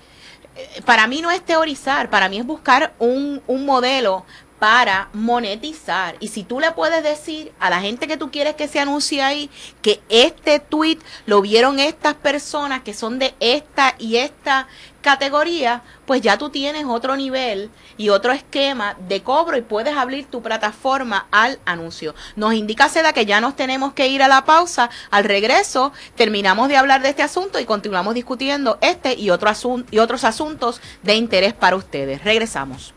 para 0.85 1.07
mí 1.07 1.21
no 1.21 1.31
es 1.31 1.41
teorizar, 1.45 2.09
para 2.09 2.29
mí 2.29 2.39
es 2.39 2.45
buscar 2.45 2.93
un, 2.99 3.41
un 3.47 3.65
modelo 3.65 4.25
para 4.61 5.09
monetizar. 5.13 6.17
Y 6.19 6.27
si 6.27 6.43
tú 6.43 6.59
le 6.59 6.69
puedes 6.73 7.01
decir 7.01 7.51
a 7.59 7.71
la 7.71 7.81
gente 7.81 8.07
que 8.07 8.15
tú 8.15 8.29
quieres 8.29 8.53
que 8.53 8.67
se 8.67 8.79
anuncie 8.79 9.23
ahí 9.23 9.49
que 9.81 10.01
este 10.07 10.59
tweet 10.59 10.99
lo 11.25 11.41
vieron 11.41 11.79
estas 11.79 12.13
personas 12.13 12.83
que 12.83 12.93
son 12.93 13.17
de 13.17 13.33
esta 13.39 13.95
y 13.97 14.17
esta 14.17 14.67
categoría, 15.01 15.81
pues 16.05 16.21
ya 16.21 16.37
tú 16.37 16.51
tienes 16.51 16.85
otro 16.85 17.15
nivel 17.15 17.71
y 17.97 18.09
otro 18.09 18.33
esquema 18.33 18.95
de 19.07 19.23
cobro 19.23 19.57
y 19.57 19.63
puedes 19.63 19.97
abrir 19.97 20.27
tu 20.27 20.43
plataforma 20.43 21.25
al 21.31 21.57
anuncio. 21.65 22.13
Nos 22.35 22.53
indica 22.53 22.87
Seda 22.87 23.13
que 23.13 23.25
ya 23.25 23.41
nos 23.41 23.55
tenemos 23.55 23.93
que 23.93 24.09
ir 24.09 24.21
a 24.21 24.27
la 24.27 24.45
pausa. 24.45 24.91
Al 25.09 25.23
regreso 25.23 25.91
terminamos 26.15 26.69
de 26.69 26.77
hablar 26.77 27.01
de 27.01 27.09
este 27.09 27.23
asunto 27.23 27.59
y 27.59 27.65
continuamos 27.65 28.13
discutiendo 28.13 28.77
este 28.81 29.15
y, 29.15 29.31
otro 29.31 29.51
y 29.89 29.97
otros 29.97 30.23
asuntos 30.23 30.81
de 31.01 31.15
interés 31.15 31.55
para 31.55 31.75
ustedes. 31.75 32.23
Regresamos. 32.23 32.93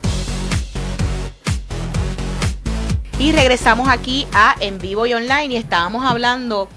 Y 3.19 3.31
regresamos 3.33 3.89
aquí 3.89 4.27
a 4.33 4.57
En 4.59 4.79
Vivo 4.79 5.07
y 5.07 5.15
Online 5.15 5.47
y 5.47 5.57
estábamos 5.57 6.05
hablando 6.05 6.69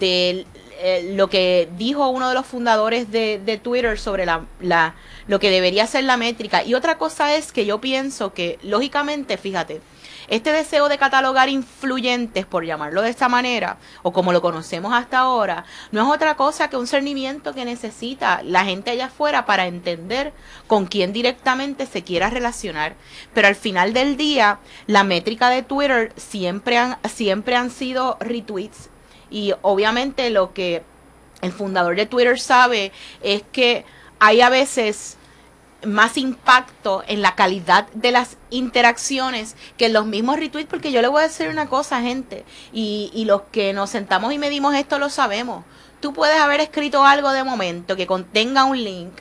de 0.00 0.44
eh, 0.86 1.14
lo 1.14 1.30
que 1.30 1.66
dijo 1.78 2.08
uno 2.08 2.28
de 2.28 2.34
los 2.34 2.44
fundadores 2.44 3.10
de, 3.10 3.40
de 3.42 3.56
Twitter 3.56 3.98
sobre 3.98 4.26
la, 4.26 4.44
la, 4.60 4.94
lo 5.26 5.40
que 5.40 5.48
debería 5.48 5.86
ser 5.86 6.04
la 6.04 6.18
métrica. 6.18 6.62
Y 6.62 6.74
otra 6.74 6.98
cosa 6.98 7.34
es 7.34 7.52
que 7.52 7.64
yo 7.64 7.80
pienso 7.80 8.34
que, 8.34 8.58
lógicamente, 8.62 9.38
fíjate, 9.38 9.80
este 10.28 10.52
deseo 10.52 10.90
de 10.90 10.98
catalogar 10.98 11.48
influyentes, 11.48 12.44
por 12.44 12.66
llamarlo 12.66 13.00
de 13.00 13.08
esta 13.08 13.30
manera, 13.30 13.78
o 14.02 14.12
como 14.12 14.32
lo 14.32 14.42
conocemos 14.42 14.92
hasta 14.92 15.20
ahora, 15.20 15.64
no 15.90 16.02
es 16.02 16.14
otra 16.14 16.36
cosa 16.36 16.68
que 16.68 16.76
un 16.76 16.86
cernimiento 16.86 17.54
que 17.54 17.64
necesita 17.64 18.42
la 18.42 18.66
gente 18.66 18.90
allá 18.90 19.06
afuera 19.06 19.46
para 19.46 19.66
entender 19.66 20.34
con 20.66 20.84
quién 20.84 21.14
directamente 21.14 21.86
se 21.86 22.04
quiera 22.04 22.28
relacionar. 22.28 22.94
Pero 23.32 23.48
al 23.48 23.56
final 23.56 23.94
del 23.94 24.18
día, 24.18 24.58
la 24.86 25.02
métrica 25.02 25.48
de 25.48 25.62
Twitter 25.62 26.12
siempre 26.16 26.76
han, 26.76 26.98
siempre 27.08 27.56
han 27.56 27.70
sido 27.70 28.18
retweets. 28.20 28.90
Y 29.34 29.52
obviamente 29.62 30.30
lo 30.30 30.54
que 30.54 30.84
el 31.42 31.50
fundador 31.50 31.96
de 31.96 32.06
Twitter 32.06 32.38
sabe 32.38 32.92
es 33.20 33.42
que 33.50 33.84
hay 34.20 34.40
a 34.40 34.48
veces 34.48 35.16
más 35.84 36.16
impacto 36.16 37.02
en 37.08 37.20
la 37.20 37.34
calidad 37.34 37.88
de 37.94 38.12
las 38.12 38.36
interacciones 38.50 39.56
que 39.76 39.86
en 39.86 39.92
los 39.92 40.06
mismos 40.06 40.38
retweets, 40.38 40.70
porque 40.70 40.92
yo 40.92 41.02
le 41.02 41.08
voy 41.08 41.18
a 41.18 41.26
decir 41.26 41.48
una 41.48 41.68
cosa, 41.68 42.00
gente, 42.00 42.44
y, 42.72 43.10
y 43.12 43.24
los 43.24 43.42
que 43.50 43.72
nos 43.72 43.90
sentamos 43.90 44.32
y 44.32 44.38
medimos 44.38 44.72
esto 44.76 45.00
lo 45.00 45.10
sabemos. 45.10 45.64
Tú 45.98 46.12
puedes 46.12 46.38
haber 46.38 46.60
escrito 46.60 47.04
algo 47.04 47.32
de 47.32 47.42
momento 47.42 47.96
que 47.96 48.06
contenga 48.06 48.64
un 48.66 48.84
link 48.84 49.14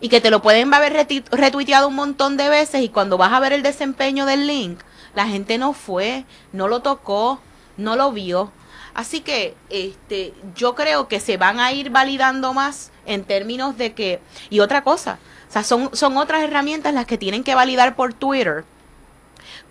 y 0.00 0.08
que 0.08 0.22
te 0.22 0.30
lo 0.30 0.40
pueden 0.40 0.72
haber 0.72 1.06
retuiteado 1.30 1.88
un 1.88 1.96
montón 1.96 2.38
de 2.38 2.48
veces 2.48 2.80
y 2.80 2.88
cuando 2.88 3.18
vas 3.18 3.34
a 3.34 3.40
ver 3.40 3.52
el 3.52 3.62
desempeño 3.62 4.24
del 4.24 4.46
link, 4.46 4.80
la 5.14 5.26
gente 5.26 5.58
no 5.58 5.74
fue, 5.74 6.24
no 6.50 6.66
lo 6.66 6.80
tocó, 6.80 7.40
no 7.76 7.94
lo 7.94 8.10
vio. 8.10 8.50
Así 8.94 9.20
que 9.20 9.54
este, 9.70 10.32
yo 10.54 10.74
creo 10.74 11.08
que 11.08 11.20
se 11.20 11.36
van 11.36 11.60
a 11.60 11.72
ir 11.72 11.90
validando 11.90 12.54
más 12.54 12.92
en 13.06 13.24
términos 13.24 13.76
de 13.76 13.92
que, 13.92 14.20
y 14.50 14.60
otra 14.60 14.82
cosa, 14.82 15.18
sea, 15.54 15.64
son, 15.64 15.90
son 15.94 16.16
otras 16.16 16.42
herramientas 16.42 16.92
las 16.92 17.06
que 17.06 17.18
tienen 17.18 17.44
que 17.44 17.54
validar 17.54 17.96
por 17.96 18.12
Twitter 18.12 18.64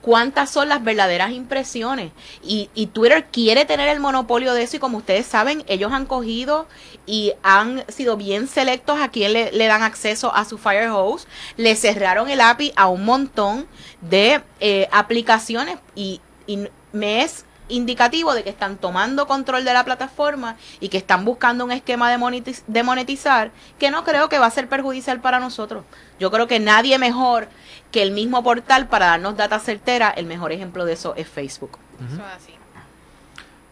cuántas 0.01 0.49
son 0.49 0.67
las 0.67 0.83
verdaderas 0.83 1.31
impresiones. 1.31 2.11
Y, 2.43 2.69
y, 2.73 2.87
Twitter 2.87 3.25
quiere 3.31 3.63
tener 3.65 3.87
el 3.87 4.01
monopolio 4.01 4.53
de 4.53 4.63
eso 4.63 4.75
y 4.75 4.79
como 4.79 4.97
ustedes 4.97 5.25
saben, 5.25 5.63
ellos 5.67 5.93
han 5.93 6.05
cogido 6.05 6.67
y 7.05 7.33
han 7.41 7.85
sido 7.87 8.17
bien 8.17 8.47
selectos 8.47 8.99
a 8.99 9.09
quien 9.09 9.31
le, 9.31 9.51
le 9.51 9.65
dan 9.67 9.81
acceso 9.81 10.33
a 10.35 10.43
su 10.43 10.57
Firehose. 10.57 11.25
Le 11.55 11.75
cerraron 11.75 12.29
el 12.29 12.41
API 12.41 12.73
a 12.75 12.89
un 12.89 13.05
montón 13.05 13.65
de 14.01 14.41
eh, 14.59 14.89
aplicaciones 14.91 15.77
y, 15.95 16.19
y 16.47 16.67
me 16.91 17.23
es 17.23 17.45
indicativo 17.69 18.33
de 18.33 18.43
que 18.43 18.49
están 18.49 18.77
tomando 18.77 19.27
control 19.27 19.65
de 19.65 19.73
la 19.73 19.83
plataforma 19.83 20.57
y 20.79 20.89
que 20.89 20.97
están 20.97 21.25
buscando 21.25 21.65
un 21.65 21.71
esquema 21.71 22.11
de, 22.11 22.83
monetizar 22.83 23.51
que 23.79 23.91
no 23.91 24.03
creo 24.03 24.29
que 24.29 24.39
va 24.39 24.47
a 24.47 24.51
ser 24.51 24.67
perjudicial 24.67 25.21
para 25.21 25.39
nosotros. 25.39 25.83
Yo 26.19 26.31
creo 26.31 26.47
que 26.47 26.59
nadie 26.59 26.97
mejor 26.99 27.47
que 27.91 28.01
el 28.01 28.11
mismo 28.11 28.43
portal 28.43 28.87
para 28.87 29.07
darnos 29.07 29.37
data 29.37 29.59
certera, 29.59 30.09
el 30.09 30.25
mejor 30.25 30.51
ejemplo 30.51 30.85
de 30.85 30.93
eso 30.93 31.13
es 31.15 31.27
Facebook. 31.27 31.77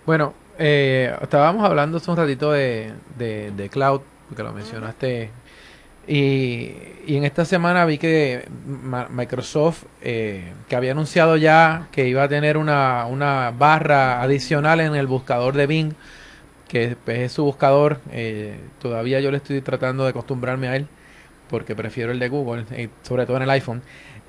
Bueno, 0.06 0.34
eh, 0.58 1.16
estábamos 1.22 1.64
hablando 1.64 1.98
hace 1.98 2.12
un 2.12 2.18
ratito 2.18 2.52
de, 2.52 2.94
de, 3.18 3.70
cloud, 3.70 4.02
porque 4.28 4.44
lo 4.44 4.54
mencionaste 4.54 5.32
y, 6.08 6.74
en 7.08 7.26
esta 7.26 7.46
semana 7.46 7.86
vi 7.86 7.98
que 7.98 8.46
Microsoft, 9.10 9.84
eh, 10.02 10.54
que 10.68 10.76
había 10.76 10.92
anunciado 10.92 11.38
ya 11.38 11.88
que 11.92 12.08
iba 12.08 12.24
a 12.24 12.28
tener 12.30 12.58
una, 12.58 13.06
una, 13.06 13.52
barra 13.52 14.22
adicional 14.22 14.80
en 14.80 14.96
el 14.96 15.08
buscador 15.08 15.56
de 15.56 15.68
Bing, 15.68 15.94
que 16.68 16.96
es 17.06 17.32
su 17.32 17.44
buscador, 17.44 18.00
eh, 18.12 18.58
todavía 18.80 19.20
yo 19.20 19.30
le 19.30 19.38
estoy 19.38 19.62
tratando 19.62 20.04
de 20.04 20.12
acostumbrarme 20.12 20.70
a 20.70 20.76
él, 20.78 20.88
porque 21.50 21.76
prefiero 21.76 22.12
el 22.12 22.20
de 22.20 22.30
Google, 22.30 22.66
eh, 22.72 22.90
sobre 23.02 23.26
todo 23.26 23.38
en 23.38 23.44
el 23.44 23.50
iPhone. 23.50 23.82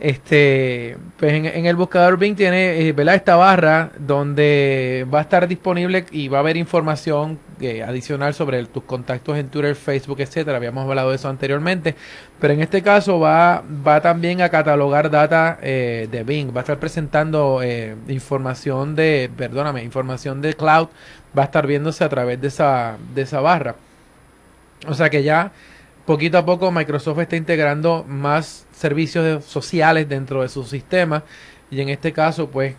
Este, 0.02 0.96
pues 1.16 1.32
en, 1.32 1.64
el 1.64 1.76
buscador 1.76 2.18
Bing 2.18 2.34
tiene, 2.34 2.88
eh, 2.88 2.94
Esta 3.14 3.36
barra 3.36 3.92
donde 4.00 5.06
va 5.14 5.20
a 5.20 5.22
estar 5.22 5.46
disponible 5.46 6.06
y 6.10 6.26
va 6.26 6.38
a 6.38 6.40
haber 6.40 6.56
información 6.56 7.38
eh, 7.60 7.84
adicional 7.84 8.34
sobre 8.34 8.64
tus 8.64 8.82
contactos 8.82 9.38
en 9.38 9.48
Twitter, 9.48 9.76
Facebook, 9.76 10.18
etcétera. 10.18 10.56
Habíamos 10.56 10.88
hablado 10.88 11.10
de 11.10 11.14
eso 11.14 11.28
anteriormente, 11.28 11.94
pero 12.40 12.52
en 12.52 12.62
este 12.62 12.82
caso 12.82 13.20
va, 13.20 13.62
va 13.86 14.00
también 14.00 14.42
a 14.42 14.48
catalogar 14.48 15.08
data 15.08 15.60
eh, 15.62 16.08
de 16.10 16.24
Bing. 16.24 16.48
Va 16.48 16.62
a 16.62 16.62
estar 16.62 16.80
presentando 16.80 17.60
información 18.08 18.96
de, 18.96 19.30
perdóname, 19.36 19.84
información 19.84 20.42
de 20.42 20.54
cloud. 20.54 20.88
Va 21.38 21.42
a 21.42 21.44
estar 21.44 21.64
viéndose 21.64 22.02
a 22.02 22.08
través 22.08 22.40
de 22.40 22.48
esa, 22.48 22.96
de 23.14 23.22
esa 23.22 23.40
barra. 23.40 23.76
O 24.88 24.94
sea 24.94 25.10
que 25.10 25.22
ya 25.22 25.52
poquito 26.06 26.38
a 26.38 26.44
poco 26.44 26.70
Microsoft 26.70 27.18
está 27.20 27.36
integrando 27.36 28.04
más 28.06 28.66
servicios 28.72 29.44
sociales 29.44 30.08
dentro 30.08 30.42
de 30.42 30.48
su 30.48 30.64
sistema. 30.64 31.24
Y 31.70 31.80
en 31.80 31.88
este 31.88 32.12
caso 32.12 32.48
pues 32.50 32.74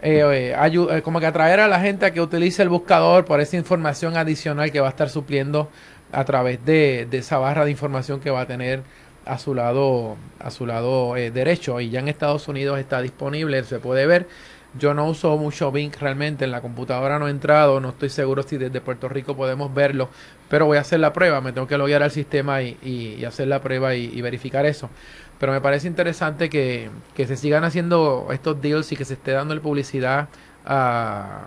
eh, 0.00 0.52
eh, 0.54 0.56
eh, 0.90 1.02
como 1.02 1.18
que 1.18 1.26
atraer 1.26 1.58
a 1.60 1.68
la 1.68 1.80
gente 1.80 2.06
a 2.06 2.12
que 2.12 2.20
utilice 2.20 2.62
el 2.62 2.68
buscador 2.68 3.24
por 3.24 3.40
esa 3.40 3.56
información 3.56 4.16
adicional 4.16 4.70
que 4.70 4.80
va 4.80 4.86
a 4.86 4.90
estar 4.90 5.10
supliendo 5.10 5.68
a 6.12 6.24
través 6.24 6.64
de, 6.64 7.08
esa 7.10 7.38
barra 7.38 7.64
de 7.64 7.72
información 7.72 8.20
que 8.20 8.30
va 8.30 8.42
a 8.42 8.46
tener 8.46 8.82
a 9.26 9.38
su 9.38 9.54
lado 9.54 10.16
a 10.38 10.50
su 10.50 10.66
lado 10.66 11.14
derecho. 11.14 11.80
Y 11.80 11.90
ya 11.90 12.00
en 12.00 12.08
Estados 12.08 12.48
Unidos 12.48 12.78
está 12.78 13.02
disponible 13.02 13.62
se 13.64 13.80
puede 13.80 14.06
ver 14.06 14.28
yo 14.76 14.92
no 14.94 15.06
uso 15.08 15.36
mucho 15.36 15.72
Bing 15.72 15.92
realmente, 15.98 16.44
en 16.44 16.50
la 16.50 16.60
computadora 16.60 17.18
no 17.18 17.28
he 17.28 17.30
entrado, 17.30 17.80
no 17.80 17.90
estoy 17.90 18.10
seguro 18.10 18.42
si 18.42 18.58
desde 18.58 18.80
Puerto 18.80 19.08
Rico 19.08 19.34
podemos 19.36 19.72
verlo, 19.72 20.10
pero 20.48 20.66
voy 20.66 20.76
a 20.76 20.82
hacer 20.82 21.00
la 21.00 21.12
prueba, 21.12 21.40
me 21.40 21.52
tengo 21.52 21.66
que 21.66 21.78
loguear 21.78 22.02
al 22.02 22.10
sistema 22.10 22.62
y, 22.62 23.24
hacer 23.24 23.48
la 23.48 23.60
prueba 23.60 23.94
y, 23.94 24.20
verificar 24.20 24.66
eso. 24.66 24.90
Pero 25.38 25.52
me 25.52 25.60
parece 25.60 25.86
interesante 25.88 26.50
que, 26.50 26.90
se 27.16 27.36
sigan 27.36 27.64
haciendo 27.64 28.28
estos 28.32 28.60
deals 28.60 28.92
y 28.92 28.96
que 28.96 29.04
se 29.04 29.14
esté 29.14 29.32
dando 29.32 29.54
la 29.54 29.62
publicidad 29.62 30.28
a... 30.66 31.46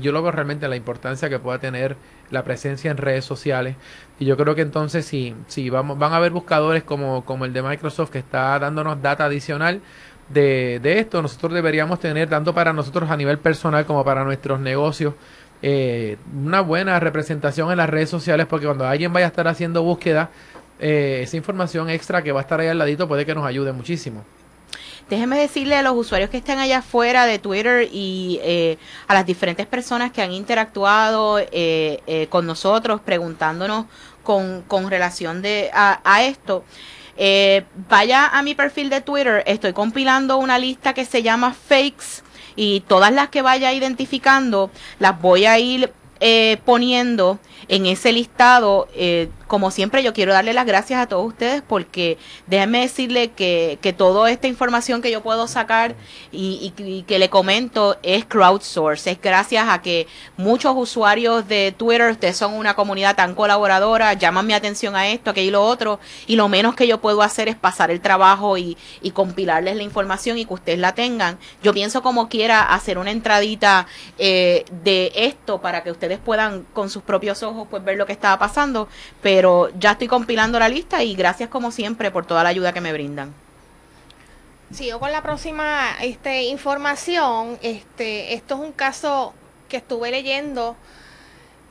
Yo 0.00 0.10
lo 0.10 0.22
veo 0.22 0.32
realmente 0.32 0.66
la 0.66 0.76
importancia 0.76 1.28
que 1.28 1.38
pueda 1.38 1.58
tener 1.60 1.96
la 2.30 2.42
presencia 2.42 2.90
en 2.90 2.96
redes 2.96 3.24
sociales. 3.24 3.76
Y 4.18 4.24
yo 4.24 4.36
creo 4.36 4.54
que 4.54 4.62
entonces 4.62 5.04
si, 5.06 5.36
si 5.46 5.70
vamos, 5.70 5.98
van 5.98 6.12
a 6.12 6.16
haber 6.16 6.32
buscadores 6.32 6.82
como, 6.82 7.24
como 7.24 7.44
el 7.44 7.52
de 7.52 7.62
Microsoft 7.62 8.10
que 8.10 8.18
está 8.18 8.58
dándonos 8.58 9.00
data 9.02 9.26
adicional, 9.26 9.82
de, 10.28 10.80
de, 10.80 10.98
esto 10.98 11.20
nosotros 11.20 11.52
deberíamos 11.52 12.00
tener, 12.00 12.28
tanto 12.28 12.54
para 12.54 12.72
nosotros 12.72 13.10
a 13.10 13.16
nivel 13.16 13.38
personal 13.38 13.84
como 13.86 14.04
para 14.04 14.24
nuestros 14.24 14.58
negocios, 14.60 15.14
eh, 15.62 16.16
una 16.34 16.60
buena 16.60 17.00
representación 17.00 17.70
en 17.70 17.78
las 17.78 17.88
redes 17.88 18.10
sociales, 18.10 18.46
porque 18.46 18.66
cuando 18.66 18.86
alguien 18.86 19.12
vaya 19.12 19.26
a 19.26 19.28
estar 19.28 19.48
haciendo 19.48 19.82
búsqueda, 19.82 20.30
eh, 20.78 21.20
esa 21.22 21.36
información 21.36 21.88
extra 21.88 22.22
que 22.22 22.32
va 22.32 22.40
a 22.40 22.42
estar 22.42 22.60
ahí 22.60 22.68
al 22.68 22.78
ladito 22.78 23.06
puede 23.08 23.24
que 23.24 23.34
nos 23.34 23.46
ayude 23.46 23.72
muchísimo. 23.72 24.24
Déjenme 25.08 25.38
decirle 25.38 25.76
a 25.76 25.82
los 25.82 25.94
usuarios 25.94 26.30
que 26.30 26.38
están 26.38 26.58
allá 26.58 26.78
afuera 26.78 27.26
de 27.26 27.38
Twitter 27.38 27.88
y 27.92 28.40
eh, 28.42 28.78
a 29.06 29.14
las 29.14 29.26
diferentes 29.26 29.66
personas 29.66 30.12
que 30.12 30.22
han 30.22 30.32
interactuado 30.32 31.38
eh, 31.40 32.26
con 32.30 32.46
nosotros 32.46 33.02
preguntándonos 33.02 33.84
con, 34.22 34.62
con 34.62 34.90
relación 34.90 35.42
de, 35.42 35.70
a, 35.72 36.00
a 36.04 36.24
esto. 36.24 36.64
Eh, 37.16 37.64
vaya 37.88 38.26
a 38.26 38.42
mi 38.42 38.54
perfil 38.54 38.90
de 38.90 39.00
Twitter, 39.00 39.42
estoy 39.46 39.72
compilando 39.72 40.36
una 40.36 40.58
lista 40.58 40.94
que 40.94 41.04
se 41.04 41.22
llama 41.22 41.54
Fakes 41.54 42.22
y 42.56 42.80
todas 42.80 43.12
las 43.12 43.28
que 43.28 43.42
vaya 43.42 43.72
identificando 43.72 44.70
las 44.98 45.20
voy 45.20 45.46
a 45.46 45.58
ir 45.58 45.92
eh, 46.20 46.58
poniendo 46.64 47.38
en 47.68 47.86
ese 47.86 48.12
listado 48.12 48.88
eh, 48.94 49.28
como 49.46 49.70
siempre 49.70 50.02
yo 50.02 50.12
quiero 50.12 50.32
darle 50.32 50.52
las 50.52 50.66
gracias 50.66 51.00
a 51.00 51.06
todos 51.06 51.26
ustedes 51.26 51.62
porque 51.66 52.18
déjenme 52.46 52.80
decirle 52.80 53.32
que, 53.32 53.78
que 53.80 53.92
toda 53.92 54.30
esta 54.30 54.48
información 54.48 55.02
que 55.02 55.10
yo 55.10 55.22
puedo 55.22 55.46
sacar 55.46 55.94
y, 56.32 56.72
que 57.06 57.18
le 57.18 57.30
comento 57.30 57.96
es 58.02 58.24
crowdsource, 58.24 59.10
es 59.10 59.20
gracias 59.20 59.68
a 59.68 59.82
que 59.82 60.06
muchos 60.36 60.74
usuarios 60.76 61.46
de 61.48 61.74
Twitter, 61.76 62.10
ustedes 62.10 62.36
son 62.36 62.54
una 62.54 62.74
comunidad 62.74 63.16
tan 63.16 63.34
colaboradora, 63.34 64.14
llaman 64.14 64.46
mi 64.46 64.54
atención 64.54 64.96
a 64.96 65.08
esto, 65.08 65.30
aquello 65.30 65.48
y 65.48 65.52
lo 65.52 65.64
otro, 65.64 66.00
y 66.26 66.36
lo 66.36 66.48
menos 66.48 66.74
que 66.74 66.86
yo 66.86 67.00
puedo 67.00 67.22
hacer 67.22 67.48
es 67.48 67.56
pasar 67.56 67.90
el 67.90 68.00
trabajo 68.00 68.58
y, 68.58 68.76
y 69.02 69.10
compilarles 69.10 69.76
la 69.76 69.82
información 69.82 70.38
y 70.38 70.44
que 70.44 70.54
ustedes 70.54 70.78
la 70.78 70.94
tengan. 70.94 71.38
Yo 71.62 71.72
pienso 71.72 72.02
como 72.02 72.28
quiera 72.28 72.62
hacer 72.62 72.98
una 72.98 73.10
entradita 73.10 73.86
eh, 74.18 74.64
de 74.82 75.12
esto 75.14 75.60
para 75.60 75.82
que 75.82 75.90
ustedes 75.90 76.18
puedan 76.18 76.64
con 76.72 76.90
sus 76.90 77.02
propios 77.02 77.42
ojos 77.42 77.66
pues 77.70 77.84
ver 77.84 77.96
lo 77.96 78.06
que 78.06 78.12
estaba 78.12 78.38
pasando, 78.38 78.88
pero 79.22 79.33
pero 79.34 79.68
ya 79.76 79.90
estoy 79.90 80.06
compilando 80.06 80.60
la 80.60 80.68
lista 80.68 81.02
y 81.02 81.16
gracias 81.16 81.48
como 81.48 81.72
siempre 81.72 82.12
por 82.12 82.24
toda 82.24 82.44
la 82.44 82.50
ayuda 82.50 82.72
que 82.72 82.80
me 82.80 82.92
brindan. 82.92 83.34
Sigo 84.70 85.00
con 85.00 85.10
la 85.10 85.24
próxima 85.24 85.88
este, 86.00 86.44
información. 86.44 87.58
Este, 87.60 88.34
esto 88.34 88.54
es 88.54 88.60
un 88.60 88.70
caso 88.70 89.34
que 89.68 89.78
estuve 89.78 90.12
leyendo 90.12 90.76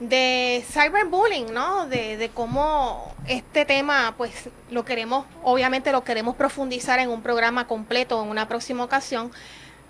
de 0.01 0.65
cyberbullying, 0.71 1.53
¿no? 1.53 1.87
De, 1.87 2.17
de 2.17 2.27
cómo 2.27 3.15
este 3.27 3.63
tema, 3.63 4.13
pues 4.17 4.49
lo 4.69 4.83
queremos, 4.83 5.25
obviamente 5.41 5.93
lo 5.93 6.03
queremos 6.03 6.35
profundizar 6.35 6.99
en 6.99 7.09
un 7.09 7.21
programa 7.21 7.65
completo 7.65 8.21
en 8.21 8.27
una 8.27 8.49
próxima 8.49 8.83
ocasión, 8.83 9.31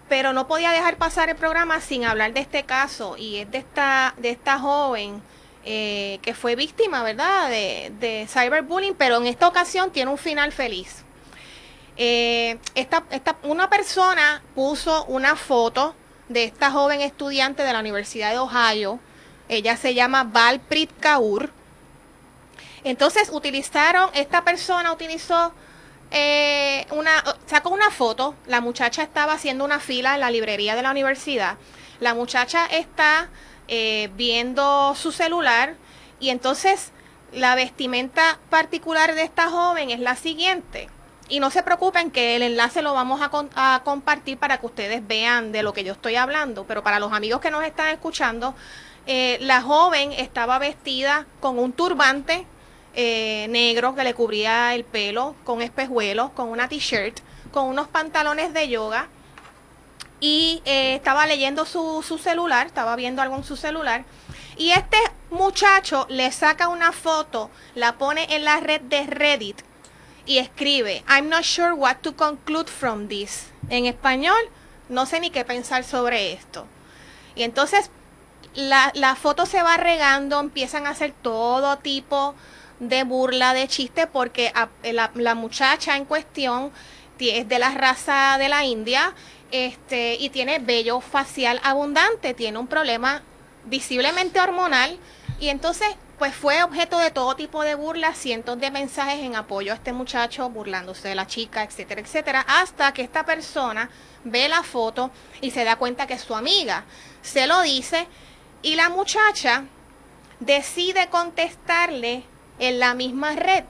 pero 0.10 0.32
no 0.32 0.46
podía 0.46 0.70
dejar 0.70 0.98
pasar 0.98 1.30
el 1.32 1.38
programa 1.38 1.82
sin 1.82 2.06
hablar 2.06 2.34
de 2.34 2.42
este 2.42 2.66
caso 2.66 3.18
y 3.18 3.38
es 3.38 3.50
de 3.50 3.58
esta, 3.58 4.14
de 4.18 4.30
esta 4.30 4.60
joven 4.60 5.24
eh, 5.66 6.20
que 6.22 6.34
fue 6.34 6.56
víctima, 6.56 7.04
¿verdad?, 7.04 7.50
de, 7.50 8.28
cyberbullying, 8.28 8.96
pero 8.96 9.18
en 9.18 9.28
esta 9.28 9.48
ocasión 9.48 9.92
tiene 9.92 10.12
un 10.12 10.18
final 10.18 10.52
feliz. 10.52 11.04
Eh, 11.96 12.58
esta, 12.76 13.06
una 13.44 13.70
persona 13.70 14.44
puso 14.56 15.06
una 15.06 15.36
foto 15.36 15.96
de 16.28 16.46
esta 16.46 16.72
joven 16.72 17.02
estudiante 17.02 17.64
de 17.64 17.72
la 17.72 17.80
Universidad 17.80 18.32
de 18.32 18.40
Ohio. 18.40 19.00
Ella 19.48 19.78
se 19.78 19.94
llama 19.94 20.24
Valprit 20.24 20.92
Kaur. 21.00 21.52
Entonces 22.84 23.30
utilizaron, 23.32 24.10
esta 24.14 24.44
persona 24.44 24.92
utilizó 24.92 25.54
eh, 26.12 26.86
una, 26.92 27.24
sacó 27.46 27.70
una 27.70 27.90
foto. 27.90 28.36
La 28.48 28.60
muchacha 28.60 29.04
estaba 29.04 29.34
haciendo 29.34 29.64
una 29.64 29.80
fila 29.80 30.16
en 30.16 30.20
la 30.20 30.32
librería 30.32 30.76
de 30.76 30.82
la 30.82 30.92
universidad. 30.92 31.58
La 32.00 32.14
muchacha 32.14 32.66
está 32.66 33.30
eh, 33.68 34.10
viendo 34.16 34.94
su 34.96 35.12
celular 35.12 35.76
y 36.20 36.30
entonces 36.30 36.92
la 37.32 37.56
vestimenta 37.56 38.40
particular 38.50 39.16
de 39.16 39.24
esta 39.24 39.50
joven 39.50 39.90
es 39.90 40.00
la 40.00 40.16
siguiente. 40.16 40.90
Y 41.30 41.40
no 41.40 41.50
se 41.50 41.64
preocupen 41.64 42.12
que 42.12 42.36
el 42.36 42.44
enlace 42.44 42.82
lo 42.82 42.94
vamos 42.94 43.22
a, 43.22 43.82
compartir 43.84 44.38
para 44.38 44.60
que 44.60 44.66
ustedes 44.66 45.08
vean 45.08 45.52
de 45.52 45.64
lo 45.64 45.74
que 45.74 45.84
yo 45.84 45.94
estoy 45.94 46.16
hablando. 46.16 46.66
Pero 46.66 46.84
para 46.84 47.00
los 47.00 47.14
amigos 47.14 47.42
que 47.42 47.50
nos 47.50 47.64
están 47.64 47.88
escuchando, 47.88 48.54
eh, 49.08 49.38
la 49.42 49.62
joven 49.62 50.12
estaba 50.12 50.60
vestida 50.60 51.26
con 51.40 51.58
un 51.58 51.72
turbante 51.72 52.46
eh, 52.94 53.48
negro 53.50 53.96
que 53.96 54.04
le 54.04 54.14
cubría 54.14 54.76
el 54.76 54.84
pelo, 54.84 55.36
con 55.44 55.62
espejuelos, 55.62 56.32
con 56.32 56.50
una 56.50 56.68
t-shirt, 56.68 57.20
con 57.52 57.66
unos 57.66 57.88
pantalones 57.88 58.54
de 58.54 58.70
yoga 58.70 59.08
y 60.24 60.62
eh, 60.64 60.96
estaba 60.96 61.28
leyendo 61.28 61.66
su, 61.66 62.02
su, 62.02 62.18
celular, 62.18 62.66
estaba 62.68 62.96
viendo 62.96 63.22
algo 63.22 63.36
en 63.36 63.44
su 63.44 63.58
celular. 63.58 64.06
Y 64.56 64.72
este 64.72 64.98
muchacho 65.30 66.06
le 66.10 66.32
saca 66.32 66.70
una 66.70 66.94
foto, 66.94 67.50
la 67.76 67.98
pone 67.98 68.34
en 68.34 68.46
la 68.46 68.62
red 68.62 68.80
de 68.80 69.06
Reddit 69.06 69.64
y 70.26 70.38
escribe, 70.38 71.04
I'm 71.10 71.28
not 71.28 71.44
sure 71.44 71.74
what 71.74 71.98
to 72.04 72.16
conclude 72.16 72.70
from 72.70 73.10
this. 73.10 73.52
En 73.68 73.86
español, 73.86 74.40
no 74.88 75.06
sé 75.06 75.20
ni 75.20 75.30
qué 75.30 75.44
pensar 75.44 75.84
sobre 75.84 76.32
esto. 76.32 76.68
Y 77.36 77.44
entonces 77.44 77.92
la, 78.56 78.94
la 78.96 79.16
foto 79.16 79.46
se 79.46 79.62
va 79.62 79.76
regando, 79.76 80.40
empiezan 80.40 80.88
a 80.88 80.92
hacer 80.92 81.12
todo 81.12 81.80
tipo 81.80 82.34
de 82.80 83.04
burla, 83.04 83.54
de 83.54 83.68
chiste, 83.68 84.08
porque 84.08 84.54
la, 84.84 85.12
la 85.16 85.36
muchacha 85.36 85.98
en 85.98 86.06
cuestión 86.06 86.72
es 87.32 87.48
de 87.48 87.60
la 87.60 87.72
raza 87.72 88.38
de 88.38 88.50
la 88.50 88.66
India 88.66 89.14
este, 89.54 90.16
y 90.16 90.32
tiene 90.32 90.58
vello 90.58 91.00
facial 91.00 91.62
abundante, 91.64 92.34
tiene 92.34 92.58
un 92.58 92.66
problema 92.66 93.22
visiblemente 93.66 94.42
hormonal 94.42 94.98
y 95.40 95.50
entonces 95.50 95.88
pues 96.18 96.34
fue 96.34 96.64
objeto 96.64 96.98
de 96.98 97.12
todo 97.12 97.36
tipo 97.36 97.62
de 97.62 97.76
burlas, 97.76 98.18
cientos 98.18 98.60
de 98.60 98.72
mensajes 98.72 99.20
en 99.20 99.36
apoyo 99.36 99.72
a 99.72 99.76
este 99.76 99.94
muchacho, 99.94 100.50
burlándose 100.50 101.08
de 101.10 101.14
la 101.14 101.28
chica, 101.28 101.62
etcétera, 101.62 102.02
etcétera, 102.02 102.46
hasta 102.48 102.94
que 102.94 103.04
esta 103.04 103.26
persona 103.28 103.92
ve 104.24 104.50
la 104.50 104.64
foto 104.64 105.12
y 105.40 105.52
se 105.52 105.64
da 105.64 105.76
cuenta 105.76 106.08
que 106.08 106.16
es 106.16 106.22
su 106.22 106.34
amiga. 106.34 106.86
Se 107.22 107.46
lo 107.46 107.62
dice 107.62 108.08
y 108.64 108.76
la 108.76 108.90
muchacha 108.90 109.66
decide 110.40 111.10
contestarle 111.10 112.24
en 112.58 112.80
la 112.80 112.96
misma 112.96 113.34
red. 113.34 113.66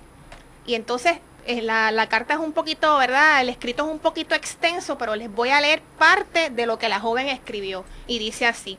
Y 0.66 0.76
entonces 0.76 1.18
eh, 1.46 1.62
la, 1.62 2.08
carta 2.10 2.36
es 2.36 2.40
un 2.40 2.54
poquito, 2.54 2.98
¿verdad? 2.98 3.42
El 3.42 3.50
escrito 3.50 3.86
es 3.86 3.92
un 3.92 4.00
poquito 4.00 4.36
extenso, 4.36 4.98
pero 4.98 5.16
les 5.16 5.32
voy 5.32 5.50
a 5.50 5.62
leer 5.62 5.82
parte 5.98 6.50
de 6.50 6.66
lo 6.66 6.78
que 6.80 6.90
la 6.90 7.00
joven 7.00 7.28
escribió. 7.28 7.86
Y 8.08 8.20
dice 8.20 8.46
así, 8.46 8.78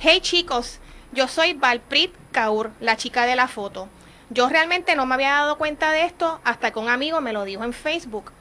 hey 0.00 0.20
chicos, 0.20 0.80
yo 1.12 1.28
soy 1.28 1.54
Valprit 1.54 2.12
Kaur, 2.32 2.72
la 2.80 2.96
chica 2.96 3.26
de 3.26 3.36
la 3.36 3.48
foto. 3.48 3.88
Yo 4.30 4.48
realmente 4.48 4.96
no 4.96 5.06
me 5.06 5.14
había 5.14 5.32
dado 5.32 5.58
cuenta 5.58 5.92
de 5.92 6.04
esto 6.04 6.40
hasta 6.44 6.70
que 6.70 6.78
un 6.78 6.88
amigo 6.88 7.20
me 7.20 7.32
lo 7.32 7.44
dijo 7.44 7.64
en 7.64 7.72
Facebook. 7.72 8.32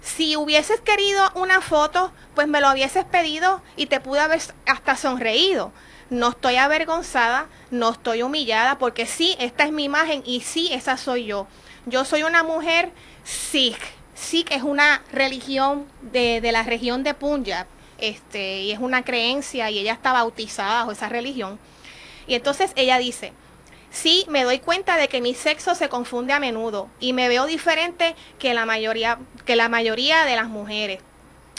Si 0.00 0.36
hubieses 0.36 0.80
querido 0.80 1.30
una 1.34 1.60
foto, 1.60 2.12
pues 2.34 2.48
me 2.48 2.60
lo 2.60 2.72
hubieses 2.72 3.04
pedido 3.04 3.62
y 3.76 3.86
te 3.86 4.00
pude 4.00 4.20
haber 4.20 4.40
hasta 4.66 4.96
sonreído. 4.96 5.72
No 6.08 6.30
estoy 6.30 6.56
avergonzada, 6.56 7.48
no 7.70 7.90
estoy 7.90 8.22
humillada, 8.22 8.78
porque 8.78 9.04
sí, 9.04 9.36
esta 9.38 9.64
es 9.64 9.72
mi 9.72 9.84
imagen 9.84 10.22
y 10.24 10.40
sí, 10.40 10.72
esa 10.72 10.96
soy 10.96 11.26
yo. 11.26 11.46
Yo 11.90 12.04
soy 12.04 12.22
una 12.22 12.42
mujer 12.42 12.92
Sikh. 13.24 13.80
Sikh 14.14 14.50
es 14.52 14.62
una 14.62 15.02
religión 15.12 15.86
de, 16.02 16.40
de 16.40 16.52
la 16.52 16.62
región 16.62 17.02
de 17.02 17.14
Punjab. 17.14 17.66
Este, 17.98 18.60
y 18.60 18.70
es 18.72 18.78
una 18.78 19.04
creencia 19.04 19.70
y 19.70 19.78
ella 19.78 19.92
está 19.92 20.12
bautizada 20.12 20.80
bajo 20.80 20.92
esa 20.92 21.08
religión. 21.08 21.58
Y 22.26 22.34
entonces 22.34 22.72
ella 22.76 22.98
dice, 22.98 23.32
sí, 23.90 24.24
me 24.28 24.44
doy 24.44 24.60
cuenta 24.60 24.96
de 24.96 25.08
que 25.08 25.20
mi 25.20 25.34
sexo 25.34 25.74
se 25.74 25.88
confunde 25.88 26.32
a 26.32 26.40
menudo 26.40 26.88
y 27.00 27.12
me 27.12 27.28
veo 27.28 27.46
diferente 27.46 28.14
que 28.38 28.54
la 28.54 28.66
mayoría, 28.66 29.18
que 29.44 29.56
la 29.56 29.68
mayoría 29.68 30.24
de 30.24 30.36
las 30.36 30.48
mujeres. 30.48 31.00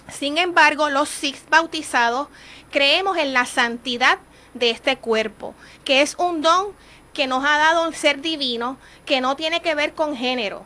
Sin 0.09 0.37
embargo, 0.37 0.89
los 0.89 1.09
Sikhs 1.09 1.43
bautizados 1.49 2.29
creemos 2.71 3.17
en 3.17 3.33
la 3.33 3.45
santidad 3.45 4.19
de 4.53 4.69
este 4.71 4.97
cuerpo, 4.97 5.53
que 5.83 6.01
es 6.01 6.15
un 6.17 6.41
don 6.41 6.67
que 7.19 7.27
nos 7.27 7.43
ha 7.43 7.57
dado 7.57 7.85
un 7.85 7.93
ser 7.93 8.21
divino 8.21 8.77
que 9.05 9.19
no 9.19 9.35
tiene 9.35 9.61
que 9.61 9.75
ver 9.75 9.93
con 9.93 10.15
género. 10.15 10.63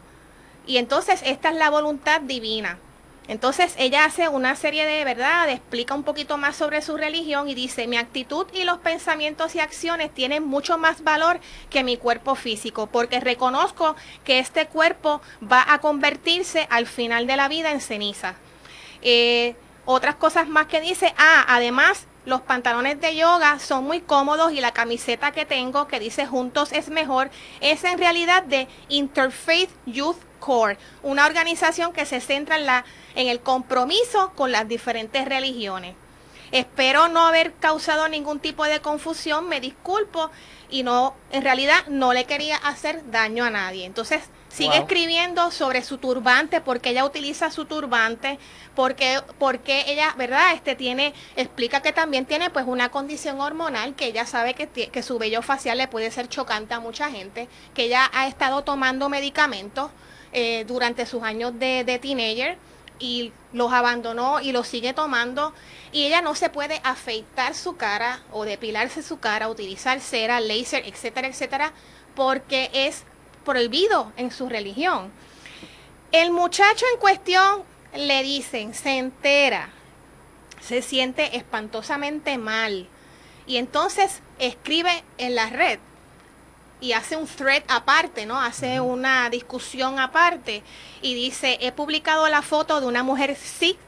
Y 0.68 0.78
entonces 0.78 1.24
esta 1.26 1.50
es 1.50 1.56
la 1.56 1.72
voluntad 1.72 2.22
divina. 2.22 2.78
Entonces 3.28 3.74
ella 3.80 4.06
hace 4.06 4.30
una 4.30 4.56
serie 4.56 4.86
de 4.86 5.04
verdad, 5.04 5.50
explica 5.50 5.96
un 5.96 6.04
poquito 6.04 6.38
más 6.38 6.56
sobre 6.56 6.84
su 6.84 6.96
religión 6.96 7.50
y 7.50 7.56
dice, 7.56 7.88
mi 7.88 7.98
actitud 7.98 8.46
y 8.54 8.66
los 8.66 8.78
pensamientos 8.78 9.56
y 9.56 9.62
acciones 9.62 10.14
tienen 10.14 10.44
mucho 10.44 10.78
más 10.78 11.04
valor 11.04 11.40
que 11.72 11.84
mi 11.84 11.98
cuerpo 11.98 12.36
físico, 12.36 12.86
porque 12.86 13.20
reconozco 13.20 13.96
que 14.24 14.38
este 14.38 14.68
cuerpo 14.68 15.22
va 15.42 15.66
a 15.68 15.80
convertirse 15.80 16.68
al 16.70 16.86
final 16.86 17.26
de 17.26 17.36
la 17.36 17.48
vida 17.48 17.72
en 17.72 17.82
ceniza. 17.82 18.36
Eh, 19.02 19.56
otras 19.86 20.18
cosas 20.18 20.48
más 20.48 20.68
que 20.68 20.82
dice, 20.82 21.16
ah, 21.18 21.46
además 21.48 22.06
los 22.26 22.42
pantalones 22.42 23.00
de 23.02 23.16
yoga 23.16 23.60
son 23.60 23.84
muy 23.84 24.02
cómodos 24.02 24.52
y 24.54 24.62
la 24.62 24.72
camiseta 24.72 25.32
que 25.32 25.46
tengo 25.46 25.88
que 25.88 26.00
dice 26.00 26.26
juntos 26.26 26.72
es 26.72 26.90
mejor 26.90 27.30
es 27.60 27.84
en 27.84 27.98
realidad 27.98 28.44
de 28.44 28.68
Interfaith 28.90 29.70
Youth 29.86 30.18
Core, 30.40 30.78
una 31.04 31.26
organización 31.26 31.94
que 31.94 32.06
se 32.06 32.20
centra 32.20 32.58
en, 32.58 32.66
la, 32.66 32.86
en 33.16 33.28
el 33.28 33.40
compromiso 33.42 34.32
con 34.36 34.52
las 34.52 34.68
diferentes 34.68 35.26
religiones. 35.26 35.96
Espero 36.52 37.08
no 37.08 37.26
haber 37.26 37.54
causado 37.54 38.08
ningún 38.10 38.40
tipo 38.40 38.66
de 38.66 38.80
confusión, 38.80 39.50
me 39.50 39.60
disculpo 39.60 40.30
y 40.70 40.84
no, 40.84 41.16
en 41.32 41.44
realidad 41.44 41.88
no 41.88 42.14
le 42.14 42.26
quería 42.26 42.58
hacer 42.58 43.10
daño 43.10 43.44
a 43.44 43.50
nadie. 43.50 43.86
Entonces 43.86 44.22
Sigue 44.54 44.78
escribiendo 44.78 45.50
sobre 45.50 45.82
su 45.82 45.98
turbante, 45.98 46.62
porque 46.62 46.92
ella 46.92 47.06
utiliza 47.06 47.50
su 47.50 47.66
turbante, 47.66 48.38
porque, 48.76 49.20
porque 49.40 49.86
ella, 49.88 50.14
¿verdad? 50.16 50.54
Este 50.54 50.76
tiene, 50.76 51.16
explica 51.36 51.82
que 51.82 51.92
también 51.92 52.28
tiene 52.28 52.52
pues 52.52 52.68
una 52.68 52.90
condición 52.90 53.42
hormonal, 53.42 53.96
que 53.96 54.06
ella 54.06 54.28
sabe 54.28 54.54
que, 54.54 54.68
que 54.68 55.02
su 55.02 55.18
vello 55.18 55.42
facial 55.42 55.80
le 55.80 55.88
puede 55.88 56.12
ser 56.12 56.30
chocante 56.30 56.76
a 56.76 56.80
mucha 56.80 57.10
gente, 57.10 57.48
que 57.74 57.86
ella 57.86 58.12
ha 58.14 58.28
estado 58.28 58.64
tomando 58.64 59.10
medicamentos 59.10 59.90
eh, 60.34 60.66
durante 60.68 61.08
sus 61.08 61.24
años 61.24 61.58
de, 61.58 61.84
de 61.84 61.98
teenager 61.98 62.58
y 63.00 63.34
los 63.54 63.74
abandonó 63.74 64.40
y 64.40 64.52
los 64.52 64.68
sigue 64.68 64.94
tomando 64.94 65.52
y 65.92 66.06
ella 66.06 66.22
no 66.22 66.36
se 66.36 66.50
puede 66.50 66.80
afeitar 66.84 67.56
su 67.56 67.76
cara 67.76 68.22
o 68.32 68.46
depilarse 68.46 69.02
su 69.02 69.20
cara, 69.20 69.50
utilizar 69.50 70.00
cera, 70.00 70.40
láser, 70.40 70.84
etcétera, 70.86 71.28
etcétera, 71.28 71.74
porque 72.16 72.70
es 72.72 73.04
prohibido 73.44 74.12
en 74.18 74.32
su 74.32 74.50
religión. 74.50 75.12
El 76.12 76.32
muchacho 76.32 76.86
en 76.94 77.00
cuestión 77.00 77.64
le 77.96 78.24
dicen, 78.24 78.74
se 78.74 78.98
entera, 78.98 79.70
se 80.62 80.82
siente 80.82 81.38
espantosamente 81.38 82.38
mal 82.38 82.88
y 83.46 83.58
entonces 83.58 84.22
escribe 84.40 85.04
en 85.18 85.36
la 85.36 85.50
red 85.50 85.80
y 86.80 86.92
hace 86.92 87.16
un 87.16 87.28
thread 87.28 87.64
aparte, 87.68 88.26
¿no? 88.26 88.40
Hace 88.40 88.82
una 88.82 89.30
discusión 89.30 90.00
aparte 90.00 90.64
y 91.02 91.14
dice, 91.14 91.58
he 91.62 91.72
publicado 91.72 92.28
la 92.28 92.42
foto 92.42 92.82
de 92.82 92.88
una 92.88 93.04
mujer 93.04 93.36
Sikh, 93.36 93.80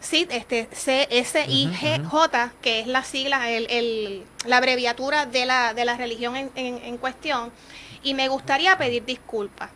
Sikh 0.00 0.30
este, 0.30 0.68
C-S-I-G-J, 0.70 2.52
que 2.60 2.80
es 2.80 2.86
la 2.86 3.02
sigla, 3.02 3.50
el, 3.50 4.24
la 4.44 4.58
abreviatura 4.58 5.26
de 5.26 5.46
la, 5.46 5.72
de 5.72 5.84
la 5.86 5.96
religión 5.96 6.36
en, 6.36 6.50
en 6.54 6.98
cuestión, 6.98 7.50
y 8.02 8.14
me 8.14 8.28
gustaría 8.28 8.76
pedir 8.78 9.04
disculpas. 9.04 9.70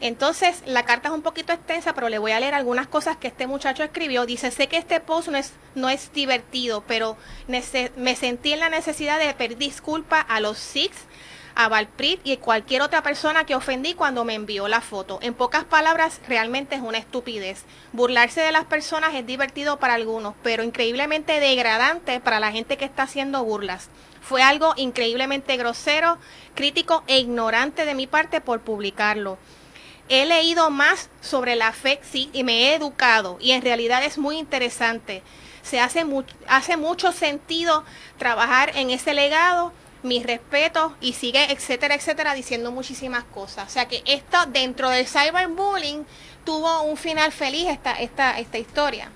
Entonces, 0.00 0.62
la 0.64 0.84
carta 0.84 1.08
es 1.08 1.14
un 1.14 1.20
poquito 1.20 1.52
extensa, 1.52 1.92
pero 1.92 2.08
le 2.08 2.18
voy 2.18 2.32
a 2.32 2.40
leer 2.40 2.54
algunas 2.54 2.86
cosas 2.86 3.18
que 3.18 3.28
este 3.28 3.46
muchacho 3.46 3.82
escribió. 3.82 4.24
Dice, 4.24 4.50
sé 4.50 4.66
que 4.66 4.78
este 4.78 4.98
post 4.98 5.28
no 5.28 5.36
es, 5.36 5.52
no 5.74 5.90
es 5.90 6.10
divertido, 6.14 6.82
pero 6.86 7.18
me 7.46 8.16
sentí 8.16 8.54
en 8.54 8.60
la 8.60 8.70
necesidad 8.70 9.18
de 9.18 9.34
pedir 9.34 9.58
disculpas 9.58 10.24
a 10.28 10.40
los 10.40 10.56
Sikhs, 10.56 11.04
a 11.64 11.68
Valprit 11.68 12.20
y 12.24 12.38
cualquier 12.38 12.80
otra 12.80 13.02
persona 13.02 13.44
que 13.44 13.54
ofendí 13.54 13.92
cuando 13.92 14.24
me 14.24 14.34
envió 14.34 14.66
la 14.66 14.80
foto. 14.80 15.18
En 15.20 15.34
pocas 15.34 15.64
palabras, 15.64 16.20
realmente 16.26 16.74
es 16.74 16.80
una 16.80 16.96
estupidez. 16.96 17.64
Burlarse 17.92 18.40
de 18.40 18.50
las 18.50 18.64
personas 18.64 19.14
es 19.14 19.26
divertido 19.26 19.78
para 19.78 19.92
algunos, 19.92 20.34
pero 20.42 20.62
increíblemente 20.62 21.38
degradante 21.38 22.18
para 22.18 22.40
la 22.40 22.50
gente 22.50 22.78
que 22.78 22.86
está 22.86 23.02
haciendo 23.02 23.44
burlas. 23.44 23.90
Fue 24.22 24.42
algo 24.42 24.72
increíblemente 24.76 25.58
grosero, 25.58 26.16
crítico 26.54 27.04
e 27.06 27.18
ignorante 27.18 27.84
de 27.84 27.94
mi 27.94 28.06
parte 28.06 28.40
por 28.40 28.62
publicarlo. 28.62 29.36
He 30.08 30.24
leído 30.24 30.70
más 30.70 31.10
sobre 31.20 31.56
la 31.56 31.72
fe 31.72 32.00
sí, 32.02 32.30
y 32.32 32.42
me 32.42 32.70
he 32.70 32.74
educado 32.74 33.36
y 33.38 33.52
en 33.52 33.60
realidad 33.60 34.02
es 34.02 34.16
muy 34.16 34.38
interesante. 34.38 35.22
Se 35.60 35.78
hace, 35.78 36.06
hace 36.48 36.76
mucho 36.78 37.12
sentido 37.12 37.84
trabajar 38.18 38.72
en 38.76 38.88
ese 38.88 39.12
legado, 39.12 39.74
mis 40.02 40.24
respetos 40.24 40.92
y 41.00 41.12
sigue, 41.12 41.52
etcétera, 41.52 41.94
etcétera, 41.94 42.34
diciendo 42.34 42.72
muchísimas 42.72 43.24
cosas. 43.24 43.68
O 43.68 43.70
sea 43.70 43.88
que 43.88 44.02
esto 44.06 44.38
dentro 44.46 44.90
del 44.90 45.06
cyberbullying 45.06 46.04
tuvo 46.44 46.82
un 46.82 46.96
final 46.96 47.32
feliz 47.32 47.68
esta, 47.68 47.92
esta, 48.00 48.38
esta 48.38 48.58
historia 48.58 49.10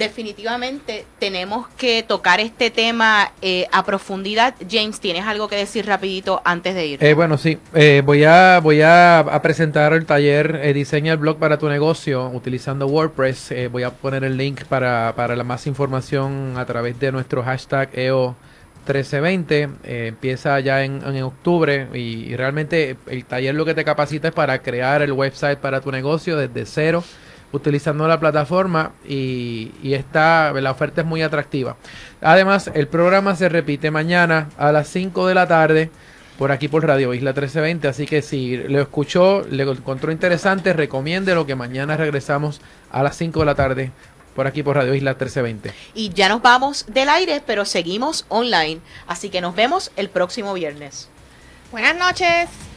definitivamente 0.00 1.04
tenemos 1.18 1.68
que 1.76 2.02
tocar 2.02 2.40
este 2.40 2.70
tema 2.70 3.32
eh, 3.42 3.66
a 3.70 3.84
profundidad. 3.84 4.54
James, 4.68 4.98
¿tienes 4.98 5.26
algo 5.26 5.46
que 5.46 5.56
decir 5.56 5.86
rapidito 5.86 6.40
antes 6.44 6.74
de 6.74 6.86
ir? 6.86 7.04
Eh, 7.04 7.12
bueno, 7.12 7.36
sí. 7.36 7.58
Eh, 7.74 8.02
voy 8.04 8.24
a 8.24 8.60
voy 8.60 8.80
a, 8.82 9.38
presentar 9.42 9.92
el 9.92 10.06
taller 10.06 10.72
Diseña 10.72 11.12
el 11.12 11.18
blog 11.18 11.38
para 11.38 11.58
tu 11.58 11.68
negocio 11.68 12.28
utilizando 12.30 12.86
WordPress. 12.86 13.52
voy 13.70 13.82
a 13.82 13.90
poner 13.90 14.24
el 14.24 14.38
link 14.38 14.64
para, 14.64 15.12
para 15.14 15.36
la 15.36 15.44
más 15.44 15.66
información 15.66 16.54
a 16.56 16.64
través 16.64 16.98
de 16.98 17.12
nuestro 17.12 17.42
hashtag 17.42 17.90
EO 17.92 18.36
1320 18.94 20.08
empieza 20.08 20.58
ya 20.60 20.84
en, 20.84 21.22
octubre 21.22 21.88
y, 21.94 22.34
realmente 22.36 22.96
el 23.06 23.24
taller 23.24 23.54
lo 23.54 23.64
que 23.64 23.74
te 23.74 23.84
capacita 23.84 24.28
es 24.28 24.34
para 24.34 24.60
crear 24.62 25.02
el 25.02 25.12
website 25.12 25.58
para 25.58 25.80
tu 25.80 25.90
negocio 25.90 26.36
desde 26.36 26.66
cero 26.66 27.04
utilizando 27.52 28.06
la 28.06 28.20
plataforma 28.20 28.92
y, 29.06 29.72
y 29.82 29.94
está, 29.94 30.52
la 30.52 30.70
oferta 30.70 31.00
es 31.00 31.06
muy 31.06 31.22
atractiva. 31.22 31.76
Además, 32.20 32.70
el 32.74 32.86
programa 32.86 33.34
se 33.34 33.48
repite 33.48 33.90
mañana 33.90 34.48
a 34.56 34.70
las 34.70 34.88
5 34.88 35.26
de 35.26 35.34
la 35.34 35.48
tarde 35.48 35.90
por 36.40 36.52
aquí 36.52 36.68
por 36.68 36.86
Radio 36.86 37.12
Isla 37.12 37.32
1320, 37.32 37.86
así 37.86 38.06
que 38.06 38.22
si 38.22 38.56
lo 38.56 38.80
escuchó, 38.80 39.44
le 39.50 39.64
encontró 39.64 40.10
interesante, 40.10 40.72
recomiende 40.72 41.34
lo 41.34 41.44
que 41.44 41.54
mañana 41.54 41.98
regresamos 41.98 42.62
a 42.90 43.02
las 43.02 43.14
5 43.18 43.40
de 43.40 43.44
la 43.44 43.54
tarde 43.54 43.92
por 44.40 44.46
aquí 44.46 44.62
por 44.62 44.74
Radio 44.76 44.94
Isla 44.94 45.10
1320. 45.10 45.74
Y 45.92 46.14
ya 46.14 46.30
nos 46.30 46.40
vamos 46.40 46.86
del 46.88 47.10
aire, 47.10 47.42
pero 47.44 47.66
seguimos 47.66 48.24
online, 48.30 48.80
así 49.06 49.28
que 49.28 49.42
nos 49.42 49.54
vemos 49.54 49.92
el 49.96 50.08
próximo 50.08 50.54
viernes. 50.54 51.10
Buenas 51.70 51.94
noches. 51.94 52.69